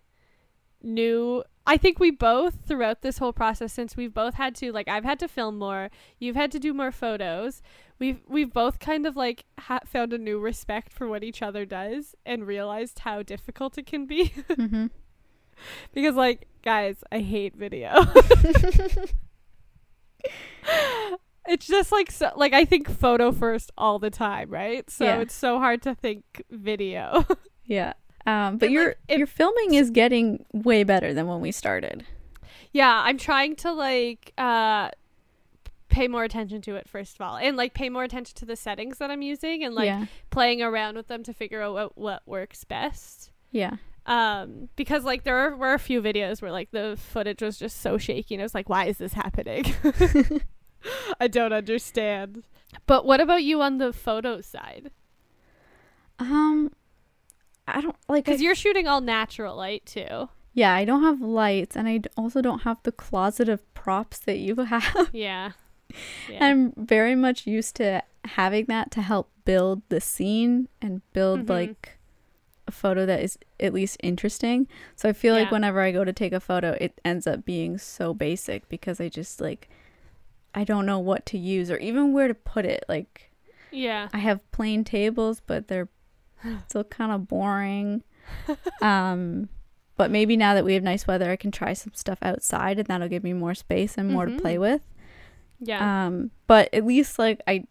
new 0.82 1.42
I 1.66 1.76
think 1.78 1.98
we 1.98 2.10
both 2.10 2.58
throughout 2.66 3.00
this 3.00 3.18
whole 3.18 3.32
process 3.32 3.72
since 3.72 3.96
we've 3.96 4.12
both 4.12 4.34
had 4.34 4.54
to 4.56 4.70
like 4.70 4.86
I've 4.88 5.04
had 5.04 5.18
to 5.20 5.28
film 5.28 5.58
more, 5.58 5.90
you've 6.18 6.36
had 6.36 6.52
to 6.52 6.58
do 6.58 6.74
more 6.74 6.92
photos. 6.92 7.62
We've 7.98 8.20
we've 8.28 8.52
both 8.52 8.78
kind 8.80 9.06
of 9.06 9.16
like 9.16 9.44
ha- 9.58 9.80
found 9.86 10.12
a 10.12 10.18
new 10.18 10.38
respect 10.38 10.92
for 10.92 11.08
what 11.08 11.24
each 11.24 11.40
other 11.42 11.64
does 11.64 12.14
and 12.26 12.46
realized 12.46 12.98
how 13.00 13.22
difficult 13.22 13.78
it 13.78 13.86
can 13.86 14.04
be 14.06 14.28
Mm-hmm. 14.50 14.86
because 15.92 16.14
like 16.16 16.48
guys, 16.62 17.02
I 17.10 17.20
hate 17.20 17.56
video. 17.56 17.92
it's 21.46 21.66
just 21.66 21.92
like 21.92 22.10
so 22.10 22.30
like 22.36 22.52
I 22.52 22.64
think 22.64 22.90
photo 22.90 23.32
first 23.32 23.70
all 23.78 23.98
the 23.98 24.10
time, 24.10 24.50
right? 24.50 24.88
So 24.90 25.04
Yeah. 25.04 25.20
it's 25.20 25.34
so 25.34 25.58
hard 25.58 25.82
to 25.82 25.94
think 25.94 26.42
video. 26.50 27.24
Yeah. 27.66 27.94
Um, 28.26 28.56
but 28.58 28.66
And, 28.66 28.72
your 28.74 28.86
like, 28.86 28.98
it- 29.08 29.18
your 29.18 29.26
filming 29.26 29.74
is 29.74 29.90
getting 29.90 30.44
way 30.52 30.82
better 30.84 31.12
than 31.12 31.26
when 31.26 31.40
we 31.40 31.52
started. 31.52 32.04
yeah, 32.72 33.02
I'm 33.04 33.18
trying 33.18 33.56
to 33.56 33.72
like 33.72 34.32
uh 34.38 34.90
pay 35.88 36.08
more 36.08 36.24
attention 36.24 36.60
to 36.62 36.74
it 36.74 36.88
first 36.88 37.14
of 37.14 37.20
all 37.20 37.36
and 37.36 37.56
like 37.56 37.72
pay 37.72 37.88
more 37.88 38.02
attention 38.02 38.34
to 38.34 38.44
the 38.44 38.56
settings 38.56 38.98
that 38.98 39.10
I'm 39.12 39.22
using 39.22 39.62
and 39.62 39.74
like 39.76 39.86
yeah. 39.86 40.06
playing 40.30 40.60
around 40.60 40.96
with 40.96 41.06
them 41.06 41.22
to 41.22 41.32
figure 41.32 41.62
out 41.62 41.72
what, 41.74 41.96
what 41.96 42.22
works 42.26 42.64
best. 42.64 43.30
Yeah. 43.52 43.76
Um 44.06 44.68
because 44.74 45.04
like 45.04 45.22
there 45.22 45.34
were, 45.50 45.56
were 45.56 45.74
a 45.74 45.78
few 45.78 46.02
videos 46.02 46.42
where 46.42 46.50
like 46.50 46.70
the 46.72 46.96
footage 46.98 47.42
was 47.42 47.58
just 47.58 47.80
so 47.80 47.96
shaky 47.96 48.34
and 48.34 48.42
I 48.42 48.44
was 48.44 48.54
like 48.54 48.68
why 48.68 48.86
is 48.86 48.98
this 48.98 49.12
happening? 49.12 49.72
I 51.20 51.28
don't 51.28 51.52
understand. 51.52 52.42
But 52.86 53.06
what 53.06 53.20
about 53.20 53.44
you 53.44 53.62
on 53.62 53.78
the 53.78 53.92
photo 53.92 54.40
side? 54.40 54.90
Um, 56.18 56.72
I 57.66 57.80
don't 57.80 57.96
like. 58.08 58.24
Because 58.24 58.42
you're 58.42 58.54
shooting 58.54 58.86
all 58.86 59.00
natural 59.00 59.56
light 59.56 59.84
too. 59.86 60.28
yeah, 60.52 60.74
I 60.74 60.84
don't 60.84 61.02
have 61.02 61.20
lights, 61.20 61.76
and 61.76 61.88
I 61.88 62.00
also 62.16 62.40
don't 62.42 62.62
have 62.62 62.78
the 62.82 62.92
closet 62.92 63.48
of 63.48 63.62
props 63.74 64.18
that 64.20 64.38
you 64.38 64.54
have. 64.64 65.10
Yeah. 65.12 65.52
Yeah. 66.28 66.44
I'm 66.44 66.72
very 66.76 67.14
much 67.14 67.46
used 67.46 67.76
to 67.76 68.02
having 68.24 68.64
that 68.66 68.90
to 68.92 69.02
help 69.02 69.30
build 69.44 69.82
the 69.90 70.00
scene 70.00 70.68
and 70.82 71.02
build 71.12 71.46
Mhm. 71.46 71.50
like 71.50 71.98
a 72.66 72.72
photo 72.72 73.04
that 73.06 73.20
is 73.22 73.38
at 73.60 73.74
least 73.74 73.98
interesting. 74.02 74.66
So 74.96 75.08
I 75.08 75.12
feel 75.12 75.34
like 75.34 75.50
whenever 75.50 75.80
I 75.82 75.92
go 75.92 76.02
to 76.04 76.12
take 76.12 76.32
a 76.32 76.40
photo, 76.40 76.76
it 76.80 76.98
ends 77.04 77.26
up 77.26 77.44
being 77.44 77.76
so 77.78 78.14
basic 78.14 78.68
because 78.70 79.00
I 79.00 79.08
just 79.10 79.40
like 79.40 79.68
I 80.54 80.64
don't 80.64 80.86
know 80.86 80.98
what 80.98 81.26
to 81.26 81.38
use 81.38 81.70
or 81.70 81.76
even 81.78 82.12
where 82.12 82.28
to 82.28 82.34
put 82.34 82.64
it. 82.64 82.84
Like 82.88 83.30
yeah. 83.70 84.08
I 84.14 84.18
have 84.18 84.50
plain 84.52 84.82
tables, 84.84 85.42
but 85.46 85.68
they're 85.68 85.88
still 86.68 86.84
kind 86.84 87.12
of 87.12 87.26
boring. 87.28 88.02
um 88.82 89.48
but 89.96 90.10
maybe 90.10 90.36
now 90.36 90.54
that 90.54 90.64
we 90.64 90.74
have 90.74 90.82
nice 90.82 91.06
weather, 91.06 91.30
I 91.30 91.36
can 91.36 91.52
try 91.52 91.72
some 91.72 91.92
stuff 91.94 92.18
outside 92.20 92.78
and 92.80 92.88
that'll 92.88 93.06
give 93.08 93.22
me 93.22 93.32
more 93.32 93.54
space 93.54 93.96
and 93.96 94.10
more 94.10 94.26
Mhm. 94.26 94.36
to 94.36 94.42
play 94.42 94.58
with. 94.58 94.80
Yeah. 95.60 96.06
Um, 96.06 96.32
but 96.48 96.68
at 96.74 96.84
least 96.84 97.16
like 97.16 97.40
I, 97.46 97.64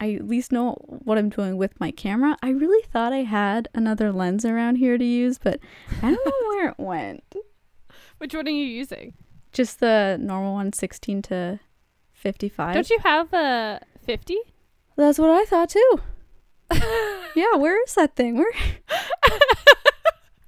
I 0.00 0.14
at 0.14 0.26
least 0.26 0.50
know 0.50 0.72
what 0.88 1.16
I'm 1.16 1.28
doing 1.28 1.56
with 1.56 1.78
my 1.78 1.92
camera. 1.92 2.36
I 2.42 2.50
really 2.50 2.82
thought 2.92 3.12
I 3.12 3.22
had 3.22 3.68
another 3.72 4.10
lens 4.10 4.44
around 4.44 4.76
here 4.76 4.98
to 4.98 5.04
use, 5.04 5.38
but 5.38 5.60
I 6.02 6.10
don't 6.10 6.26
know 6.26 6.48
where 6.48 6.68
it 6.70 6.78
went. 6.78 7.36
Which 8.18 8.34
one 8.34 8.48
are 8.48 8.50
you 8.50 8.64
using? 8.66 9.14
Just 9.52 9.78
the 9.78 10.18
normal 10.20 10.54
one, 10.54 10.72
16 10.72 11.22
to 11.22 11.60
55. 12.12 12.74
Don't 12.74 12.90
you 12.90 12.98
have 13.04 13.32
a 13.32 13.80
50? 14.04 14.36
That's 14.96 15.18
what 15.20 15.30
I 15.30 15.44
thought 15.44 15.70
too. 15.70 16.00
Yeah, 17.34 17.54
where 17.56 17.82
is 17.84 17.94
that 17.94 18.16
thing? 18.16 18.36
Where? 18.36 18.52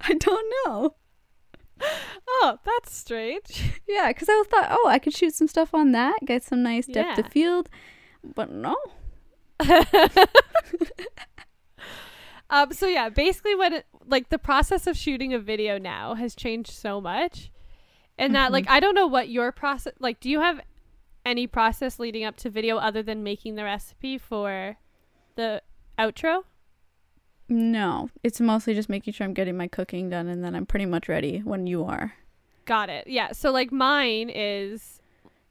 I 0.01 0.15
don't 0.15 0.55
know. 0.67 0.95
Oh, 2.29 2.59
that's 2.65 2.95
strange. 2.95 3.81
Yeah, 3.89 4.09
because 4.09 4.29
I 4.29 4.43
thought, 4.49 4.69
oh, 4.71 4.89
I 4.89 4.99
could 4.99 5.15
shoot 5.15 5.35
some 5.35 5.49
stuff 5.49 5.75
on 5.75 5.93
that, 5.93 6.15
get 6.25 6.45
some 6.45 6.63
nice 6.63 6.87
depth 6.87 7.19
Yeah. 7.19 7.25
of 7.27 7.33
field, 7.33 7.69
but 8.23 8.51
no. 8.51 8.77
um 12.51 12.73
so 12.73 12.87
yeah, 12.87 13.09
basically 13.09 13.55
what 13.55 13.73
it, 13.73 13.87
like 14.07 14.29
the 14.31 14.39
process 14.39 14.87
of 14.87 14.97
shooting 14.97 15.33
a 15.33 15.39
video 15.39 15.79
now 15.79 16.15
has 16.15 16.35
changed 16.35 16.71
so 16.73 17.01
much. 17.01 17.51
And 18.19 18.35
that 18.35 18.53
like 18.53 18.69
I 18.69 18.79
don't 18.81 18.95
know 18.95 19.07
what 19.07 19.29
your 19.29 19.53
process 19.53 19.95
like 19.99 20.21
do 20.21 20.29
you 20.29 20.41
have 20.41 20.61
any 21.25 21.47
process 21.47 21.99
leading 21.99 22.25
up 22.25 22.37
to 22.39 22.51
video 22.51 22.77
other 22.77 23.03
than 23.03 23.23
making 23.23 23.55
the 23.55 23.65
recipe 23.65 24.19
for 24.19 24.77
the 25.37 25.63
outro? 26.03 26.45
No, 27.49 28.09
it's 28.23 28.41
mostly 28.41 28.75
just 28.75 28.89
making 28.89 29.13
sure 29.13 29.27
I'm 29.27 29.35
getting 29.35 29.57
my 29.57 29.69
cooking 29.69 30.09
done, 30.09 30.27
and 30.29 30.43
then 30.43 30.55
I'm 30.55 30.67
pretty 30.67 30.87
much 30.87 31.09
ready 31.09 31.41
when 31.41 31.67
you 31.67 31.85
are. 31.85 32.15
Got 32.65 32.89
it. 32.89 33.07
Yeah. 33.07 33.33
So 33.33 33.51
like 33.51 33.73
mine 33.73 34.31
is 34.31 35.01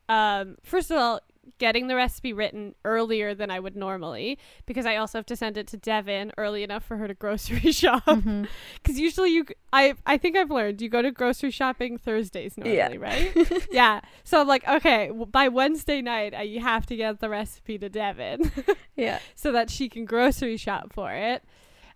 um 0.10 0.58
first 0.64 0.92
of 0.92 0.98
all 0.98 1.20
getting 1.58 1.88
the 1.88 1.96
recipe 1.96 2.34
written 2.34 2.76
earlier 2.86 3.34
than 3.34 3.50
I 3.52 3.60
would 3.60 3.76
normally 3.76 4.38
because 4.66 4.86
I 4.86 4.96
also 4.96 5.18
have 5.18 5.26
to 5.28 5.36
send 5.36 5.58
it 5.58 5.68
to 5.68 5.78
Devin 5.78 6.32
early 6.38 6.64
enough 6.64 6.84
for 6.84 6.98
her 6.98 7.08
to 7.08 7.14
grocery 7.14 7.72
shop 7.84 8.04
Mhm. 8.08 8.48
cuz 8.84 9.00
usually 9.00 9.32
you 9.32 9.46
I 9.74 9.94
I 10.06 10.18
think 10.18 10.36
I've 10.38 10.52
learned 10.52 10.82
you 10.82 10.90
go 10.90 11.02
to 11.02 11.12
grocery 11.12 11.52
shopping 11.52 11.98
Thursdays 11.98 12.58
normally, 12.58 12.76
Yeah. 12.78 12.96
right? 12.98 13.68
yeah. 13.72 14.02
So 14.24 14.42
I'm 14.42 14.48
like, 14.48 14.68
okay, 14.68 15.12
by 15.32 15.48
Wednesday 15.48 16.02
night 16.02 16.34
I, 16.34 16.44
you 16.44 16.60
have 16.62 16.86
to 16.88 16.96
get 16.96 17.20
the 17.20 17.30
recipe 17.30 17.78
to 17.80 17.90
Devin 17.90 18.52
Yeah. 18.96 19.20
so 19.36 19.52
that 19.52 19.70
she 19.70 19.90
can 19.90 20.06
grocery 20.06 20.58
shop 20.58 20.94
for 20.94 21.12
it. 21.12 21.44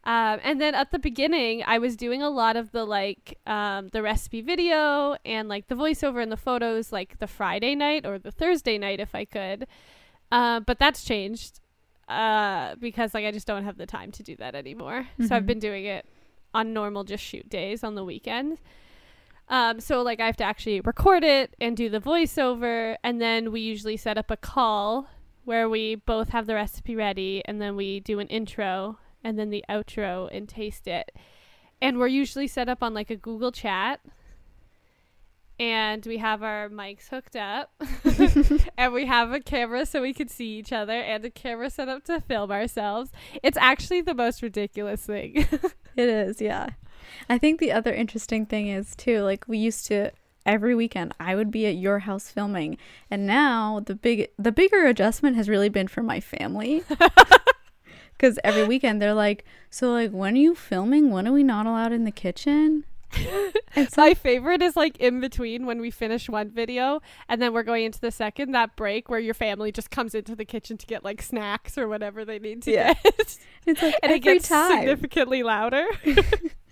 Um, 0.05 0.39
and 0.43 0.61
then 0.61 0.75
at 0.75 0.91
the 0.91 0.99
beginning, 0.99 1.63
I 1.65 1.79
was 1.79 1.95
doing 1.95 2.21
a 2.21 2.29
lot 2.29 2.55
of 2.55 2.71
the 2.71 2.85
like 2.85 3.39
um, 3.47 3.87
the 3.89 4.03
recipe 4.03 4.41
video 4.41 5.15
and 5.25 5.49
like 5.49 5.67
the 5.67 5.75
voiceover 5.75 6.21
and 6.21 6.31
the 6.31 6.37
photos 6.37 6.91
like 6.91 7.17
the 7.17 7.25
Friday 7.27 7.73
night 7.73 8.05
or 8.05 8.19
the 8.19 8.31
Thursday 8.31 8.77
night 8.77 8.99
if 8.99 9.15
I 9.15 9.25
could. 9.25 9.65
Uh, 10.31 10.59
but 10.59 10.77
that's 10.77 11.03
changed 11.03 11.59
uh, 12.07 12.75
because 12.75 13.15
like 13.15 13.25
I 13.25 13.31
just 13.31 13.47
don't 13.47 13.63
have 13.63 13.77
the 13.77 13.87
time 13.87 14.11
to 14.11 14.21
do 14.23 14.35
that 14.35 14.53
anymore. 14.53 15.07
So 15.27 15.35
I've 15.35 15.43
Mhm. 15.43 15.47
been 15.47 15.59
doing 15.59 15.85
it 15.85 16.05
on 16.53 16.71
normal 16.71 17.03
just 17.03 17.23
shoot 17.23 17.49
days 17.49 17.83
on 17.83 17.95
the 17.95 18.03
weekend. 18.03 18.59
Um, 19.49 19.79
so 19.79 20.01
like 20.03 20.19
I 20.19 20.27
have 20.27 20.37
to 20.37 20.43
actually 20.43 20.81
record 20.81 21.23
it 21.23 21.55
and 21.59 21.75
do 21.75 21.89
the 21.89 21.99
voiceover, 21.99 22.95
and 23.03 23.19
then 23.21 23.51
we 23.51 23.61
usually 23.61 23.97
set 23.97 24.17
up 24.19 24.29
a 24.31 24.37
call 24.37 25.07
where 25.45 25.67
we 25.69 25.95
both 25.95 26.29
have 26.29 26.45
the 26.47 26.55
recipe 26.55 26.95
ready, 26.95 27.41
and 27.45 27.59
then 27.61 27.75
we 27.75 27.99
do 27.99 28.19
an 28.19 28.27
intro 28.27 28.97
and 29.25 29.39
then 29.39 29.49
the 29.49 29.65
outro 29.67 30.29
and 30.31 30.47
taste 30.47 30.87
it. 30.87 31.11
And 31.81 31.97
we're 31.97 32.07
usually 32.07 32.47
set 32.47 32.69
up 32.69 32.83
on 32.83 32.93
like 32.93 33.09
a 33.09 33.15
Google 33.15 33.51
Chat, 33.51 33.99
and 35.59 36.05
we 36.05 36.17
have 36.19 36.43
our 36.43 36.69
mics 36.69 37.09
hooked 37.09 37.35
up, 37.35 37.71
and 38.77 38.93
we 38.93 39.07
have 39.07 39.33
a 39.33 39.39
camera 39.39 39.85
so 39.85 40.01
we 40.01 40.13
can 40.13 40.29
see 40.29 40.57
each 40.57 40.71
other, 40.71 40.93
and 40.93 41.25
a 41.25 41.29
camera 41.29 41.69
set 41.69 41.89
up 41.89 42.05
to 42.05 42.21
film 42.21 42.51
ourselves. 42.51 43.11
It's 43.41 43.57
actually 43.57 44.01
the 44.01 44.13
most 44.13 44.41
ridiculous 44.41 45.05
thing. 45.05 45.47
It 45.97 46.09
is, 46.09 46.41
yeah. 46.41 46.71
I 47.29 47.37
think 47.37 47.61
the 47.61 47.71
other 47.71 47.93
interesting 47.93 48.45
thing 48.45 48.67
is 48.67 48.97
too, 48.97 49.21
like 49.21 49.47
we 49.47 49.57
used 49.57 49.85
to 49.85 50.11
every 50.45 50.75
weekend 50.75 51.13
I 51.21 51.35
would 51.35 51.49
be 51.49 51.65
at 51.67 51.77
your 51.77 51.99
house 51.99 52.29
filming, 52.29 52.77
and 53.09 53.25
now 53.25 53.79
the 53.79 53.95
big 53.95 54.27
the 54.37 54.51
bigger 54.51 54.85
adjustment 54.85 55.37
has 55.37 55.47
really 55.47 55.69
been 55.69 55.87
for 55.87 56.03
my 56.03 56.19
family. 56.19 56.83
Cuz 58.17 58.39
every 58.43 58.63
weekend 58.65 59.01
they're 59.01 59.13
like, 59.13 59.43
"So 59.69 59.91
like 59.91 60.11
when 60.11 60.35
are 60.35 60.37
you 60.37 60.55
filming? 60.55 61.11
When 61.11 61.27
are 61.27 61.33
we 61.33 61.43
not 61.43 61.65
allowed 61.65 61.91
in 61.91 62.03
the 62.05 62.11
kitchen?" 62.11 62.85
My 63.97 64.13
favorite 64.13 64.61
is 64.61 64.75
like 64.75 64.97
in 64.97 65.21
between 65.21 65.65
when 65.65 65.79
we 65.79 65.89
finish 65.91 66.27
one 66.29 66.49
video 66.49 67.01
and 67.29 67.41
then 67.41 67.53
we're 67.53 67.63
going 67.63 67.85
into 67.85 67.99
the 68.01 68.11
second, 68.11 68.51
that 68.51 68.75
break 68.75 69.09
where 69.09 69.19
your 69.19 69.33
family 69.33 69.71
just 69.71 69.89
comes 69.89 70.13
into 70.15 70.35
the 70.35 70.43
kitchen 70.43 70.77
to 70.77 70.85
get 70.85 71.03
like 71.03 71.21
snacks 71.21 71.77
or 71.77 71.87
whatever 71.87 72.25
they 72.25 72.39
need 72.39 72.61
to 72.63 72.71
Yeah. 72.71 72.93
get. 72.93 73.37
it's 73.65 73.81
like 73.81 73.95
and 74.03 74.11
every 74.11 74.15
it 74.17 74.19
gets 74.19 74.49
time 74.49 74.79
significantly 74.79 75.43
louder. 75.43 75.85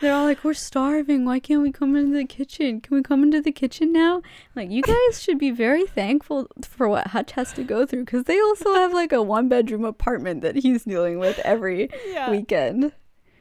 they're 0.00 0.12
all 0.14 0.24
like, 0.24 0.44
"We're 0.44 0.54
starving. 0.54 1.24
Why 1.24 1.38
can't 1.40 1.62
we 1.62 1.72
come 1.72 1.96
into 1.96 2.16
the 2.16 2.24
kitchen? 2.24 2.80
Can 2.80 2.96
we 2.96 3.02
come 3.02 3.22
into 3.22 3.40
the 3.40 3.52
kitchen 3.52 3.92
now?" 3.92 4.22
Like, 4.54 4.70
you 4.70 4.82
guys 4.82 5.22
should 5.22 5.38
be 5.38 5.50
very 5.50 5.86
thankful 5.86 6.48
for 6.62 6.88
what 6.88 7.08
Hutch 7.08 7.32
has 7.32 7.52
to 7.54 7.64
go 7.64 7.86
through 7.86 8.04
because 8.04 8.24
they 8.24 8.40
also 8.40 8.74
have 8.80 8.92
like 8.92 9.12
a 9.12 9.22
one 9.22 9.48
bedroom 9.48 9.84
apartment 9.84 10.42
that 10.42 10.56
he's 10.56 10.84
dealing 10.84 11.18
with 11.18 11.38
every 11.40 11.88
yeah. 12.08 12.30
weekend. 12.30 12.92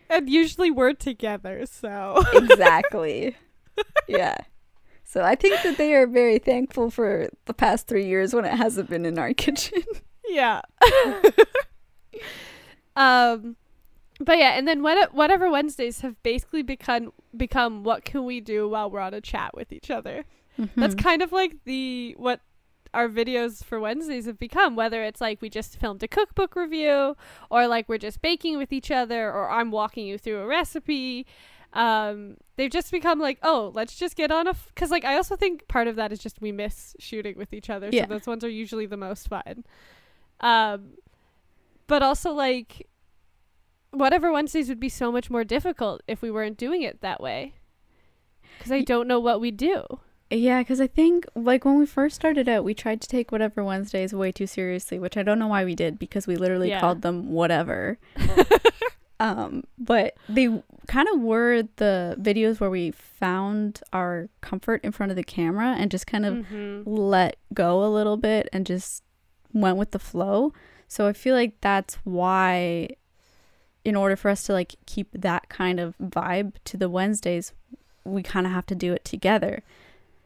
and 0.10 0.30
usually 0.30 0.70
we're 0.72 0.94
together, 0.94 1.66
so 1.66 2.22
Exactly. 2.34 3.36
yeah. 4.08 4.36
So 5.04 5.24
I 5.24 5.36
think 5.36 5.62
that 5.64 5.78
they 5.78 5.94
are 5.96 6.08
very 6.08 6.40
thankful 6.40 6.90
for 6.90 7.30
the 7.46 7.54
past 7.54 7.88
three 7.88 8.06
years 8.06 8.34
when 8.34 8.46
it 8.46 8.54
hasn't 8.54 8.90
been 8.90 9.06
in 9.06 9.20
our 9.20 9.34
kitchen. 9.46 9.84
yeah. 10.30 10.62
um 12.96 13.56
but 14.24 14.38
yeah, 14.38 14.52
and 14.58 14.68
then 14.68 14.82
what 14.84 15.14
whatever 15.14 15.50
Wednesdays 15.50 16.02
have 16.02 16.22
basically 16.24 16.62
become 16.64 17.12
become 17.36 17.84
what 17.84 18.06
can 18.06 18.26
we 18.26 18.40
do 18.42 18.68
while 18.70 18.90
we're 18.90 19.00
on 19.00 19.14
a 19.14 19.22
chat 19.22 19.56
with 19.56 19.72
each 19.72 19.90
other. 19.92 20.26
That's 20.76 20.94
Mm-hmm. 20.96 21.04
kind 21.04 21.22
of 21.22 21.32
like 21.32 21.56
the 21.66 22.14
what 22.18 22.42
our 22.94 23.08
videos 23.08 23.64
for 23.64 23.80
Wednesdays 23.80 24.26
have 24.26 24.38
become, 24.38 24.76
whether 24.76 25.02
it's 25.02 25.22
like 25.22 25.42
we 25.42 25.50
just 25.50 25.78
filmed 25.78 26.04
a 26.04 26.08
cookbook 26.10 26.56
review 26.58 27.16
or 27.50 27.66
like 27.68 27.88
we're 27.88 27.98
just 27.98 28.22
baking 28.22 28.58
with 28.58 28.74
each 28.74 28.92
other 28.92 29.32
or 29.32 29.50
I'm 29.50 29.72
walking 29.72 30.06
you 30.06 30.18
through 30.18 30.40
a 30.40 30.46
recipe. 30.46 31.26
Um, 31.74 32.36
they've 32.58 32.70
just 32.70 32.92
become 32.92 33.18
like, 33.18 33.40
oh, 33.44 33.72
let's 33.74 33.96
just 33.96 34.18
get 34.18 34.30
on 34.30 34.46
a 34.46 34.54
cuz 34.76 34.92
like 34.92 35.06
I 35.06 35.16
also 35.16 35.38
think 35.38 35.70
part 35.70 35.88
of 35.88 35.96
that 35.96 36.12
is 36.12 36.20
just 36.20 36.42
we 36.42 36.52
miss 36.52 36.96
shooting 37.00 37.38
with 37.38 37.54
each 37.54 37.70
other. 37.70 37.90
Yeah. 37.92 38.04
So 38.04 38.10
those 38.10 38.28
ones 38.28 38.44
are 38.44 38.50
usually 38.50 38.86
the 38.86 38.98
most 38.98 39.30
fun. 39.30 39.64
Um 40.42 40.98
but 41.88 42.04
also 42.04 42.34
like 42.34 42.88
whatever 43.92 44.32
Wednesdays 44.32 44.70
would 44.70 44.80
be 44.80 44.90
so 44.90 45.12
much 45.12 45.30
more 45.30 45.44
difficult 45.44 46.02
if 46.08 46.22
we 46.22 46.32
weren't 46.32 46.58
doing 46.58 46.82
it 46.82 47.02
that 47.02 47.22
way. 47.22 47.54
Cuz 48.60 48.72
I 48.72 48.82
don't 48.82 49.08
know 49.08 49.20
what 49.20 49.42
we 49.42 49.52
do. 49.52 49.84
Yeah, 50.30 50.60
because 50.62 50.80
I 50.80 50.88
think 50.88 51.26
like 51.36 51.66
when 51.66 51.78
we 51.78 51.86
first 51.86 52.16
started 52.16 52.48
out, 52.48 52.64
we 52.64 52.74
tried 52.74 53.02
to 53.02 53.08
take 53.08 53.32
whatever 53.32 53.64
Wednesdays 53.64 54.14
way 54.14 54.32
too 54.32 54.48
seriously, 54.48 54.98
which 54.98 55.18
I 55.18 55.24
don't 55.24 55.40
know 55.40 55.48
why 55.48 55.66
we 55.66 55.76
did 55.76 56.00
because 56.00 56.26
we 56.26 56.36
literally 56.38 56.70
Yeah. 56.70 56.80
called 56.80 57.02
them 57.02 57.32
whatever. 57.32 57.98
um, 59.20 59.64
but 59.78 60.16
they 60.30 60.64
kind 60.88 61.08
of 61.14 61.20
were 61.22 61.64
the 61.76 62.16
videos 62.20 62.60
where 62.60 62.70
we 62.70 62.92
found 62.92 63.82
our 63.94 64.30
comfort 64.42 64.82
in 64.84 64.92
front 64.92 65.12
of 65.12 65.16
the 65.16 65.24
camera 65.24 65.76
and 65.78 65.92
just 65.92 66.08
kind 66.08 66.26
of 66.26 66.46
Mhm. 66.48 66.84
let 66.86 67.36
go 67.54 67.84
a 67.84 67.90
little 67.92 68.18
bit 68.18 68.48
and 68.54 68.66
just 68.66 69.04
went 69.54 69.78
with 69.78 69.92
the 69.92 70.00
flow. 70.00 70.54
So 70.88 71.08
I 71.08 71.14
feel 71.14 71.36
like 71.36 71.60
that's 71.62 71.96
why 72.04 72.90
in 73.84 73.96
order 73.96 74.16
for 74.16 74.30
us 74.30 74.44
to 74.44 74.54
like 74.54 74.76
keep 74.86 75.10
that 75.14 75.50
kind 75.50 75.80
of 75.80 75.98
vibe 75.98 76.54
to 76.66 76.78
the 76.78 76.90
Wednesdays, 76.90 77.54
we 78.04 78.24
kind 78.24 78.46
of 78.46 78.52
have 78.52 78.66
to 78.68 78.76
do 78.76 78.94
it 78.94 79.06
together. 79.06 79.64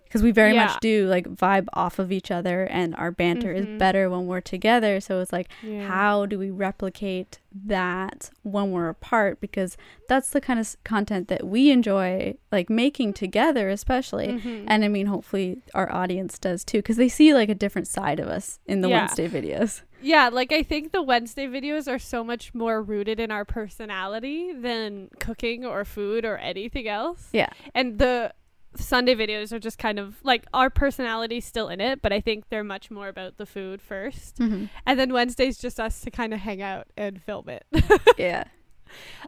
Cuz 0.09 0.23
we 0.23 0.31
very 0.31 0.53
Yeah. 0.53 0.65
much 0.65 0.79
do 0.79 1.07
like 1.07 1.25
vibe 1.27 1.67
off 1.73 1.99
of 1.99 2.11
each 2.11 2.31
other 2.31 2.63
and 2.65 2.95
our 2.95 3.11
banter 3.11 3.53
Mhm. 3.53 3.57
is 3.57 3.79
better 3.79 4.09
when 4.09 4.27
we're 4.27 4.41
together. 4.41 4.99
So 4.99 5.19
it's 5.19 5.33
like 5.33 5.47
Yeah. 5.61 5.87
how 5.87 6.25
do 6.25 6.39
we 6.39 6.49
replicate 6.51 7.39
that 7.65 8.29
when 8.43 8.71
we're 8.71 8.89
apart 8.89 9.39
because 9.39 9.77
that's 10.09 10.29
the 10.29 10.41
kind 10.41 10.59
of 10.59 10.75
content 10.83 11.27
that 11.29 11.45
we 11.47 11.71
enjoy 11.71 12.35
like 12.51 12.69
making 12.69 13.13
together 13.13 13.69
especially 13.69 14.27
Mhm. 14.27 14.65
and 14.67 14.83
I 14.83 14.87
mean, 14.89 15.05
hopefully 15.07 15.61
our 15.73 15.91
audience 15.91 16.37
does 16.37 16.63
too, 16.65 16.79
because 16.79 16.97
they 16.97 17.07
see 17.09 17.33
like 17.33 17.49
a 17.49 17.55
different 17.55 17.87
side 17.87 18.19
of 18.19 18.27
us 18.27 18.59
in 18.65 18.81
the 18.81 18.89
Yeah. 18.89 18.99
Wednesday 19.07 19.27
videos. 19.29 19.81
yeah, 20.01 20.27
like 20.29 20.51
I 20.51 20.63
think 20.63 20.91
the 20.91 21.01
Wednesday 21.01 21.47
videos 21.47 21.89
are 21.91 21.99
so 21.99 22.23
much 22.23 22.53
more 22.53 22.81
rooted 22.81 23.19
in 23.19 23.31
our 23.31 23.45
personality 23.45 24.51
than 24.53 25.09
cooking 25.19 25.65
or 25.65 25.83
food 25.85 26.25
or 26.25 26.37
anything 26.37 26.87
else. 26.87 27.29
Yeah. 27.33 27.49
And 27.73 27.99
the 27.99 28.33
Sunday 28.77 29.15
videos 29.15 29.51
are 29.51 29.59
just 29.59 29.77
kind 29.77 29.99
of 29.99 30.15
like 30.23 30.45
our 30.53 30.69
personality 30.69 31.39
still 31.41 31.69
in 31.69 31.79
it, 31.81 32.01
but 32.01 32.11
I 32.13 32.19
think 32.21 32.49
they're 32.49 32.63
much 32.63 32.91
more 32.91 33.07
about 33.07 33.37
the 33.37 33.45
food 33.45 33.81
first. 33.81 34.37
Mm-hmm. 34.37 34.65
And 34.85 34.99
then 34.99 35.13
Wednesday's 35.13 35.57
just 35.57 35.79
us 35.79 36.01
to 36.01 36.11
kind 36.11 36.33
of 36.33 36.39
hang 36.39 36.61
out 36.61 36.87
and 36.97 37.21
film 37.21 37.49
it. 37.49 37.65
Yeah. 38.17 38.45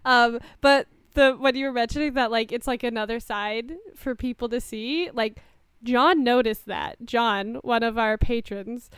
um 0.05 0.39
but 0.61 0.87
the 1.15 1.31
when 1.33 1.55
you 1.55 1.65
were 1.65 1.73
mentioning 1.73 2.13
that 2.13 2.29
like 2.31 2.51
it's 2.51 2.67
like 2.67 2.83
another 2.83 3.19
side 3.19 3.73
for 3.95 4.15
people 4.15 4.47
to 4.49 4.61
see 4.61 5.09
like 5.11 5.41
john 5.83 6.23
noticed 6.23 6.67
that 6.67 6.97
john 7.05 7.55
one 7.63 7.81
of 7.83 7.97
our 7.97 8.17
patrons 8.17 8.89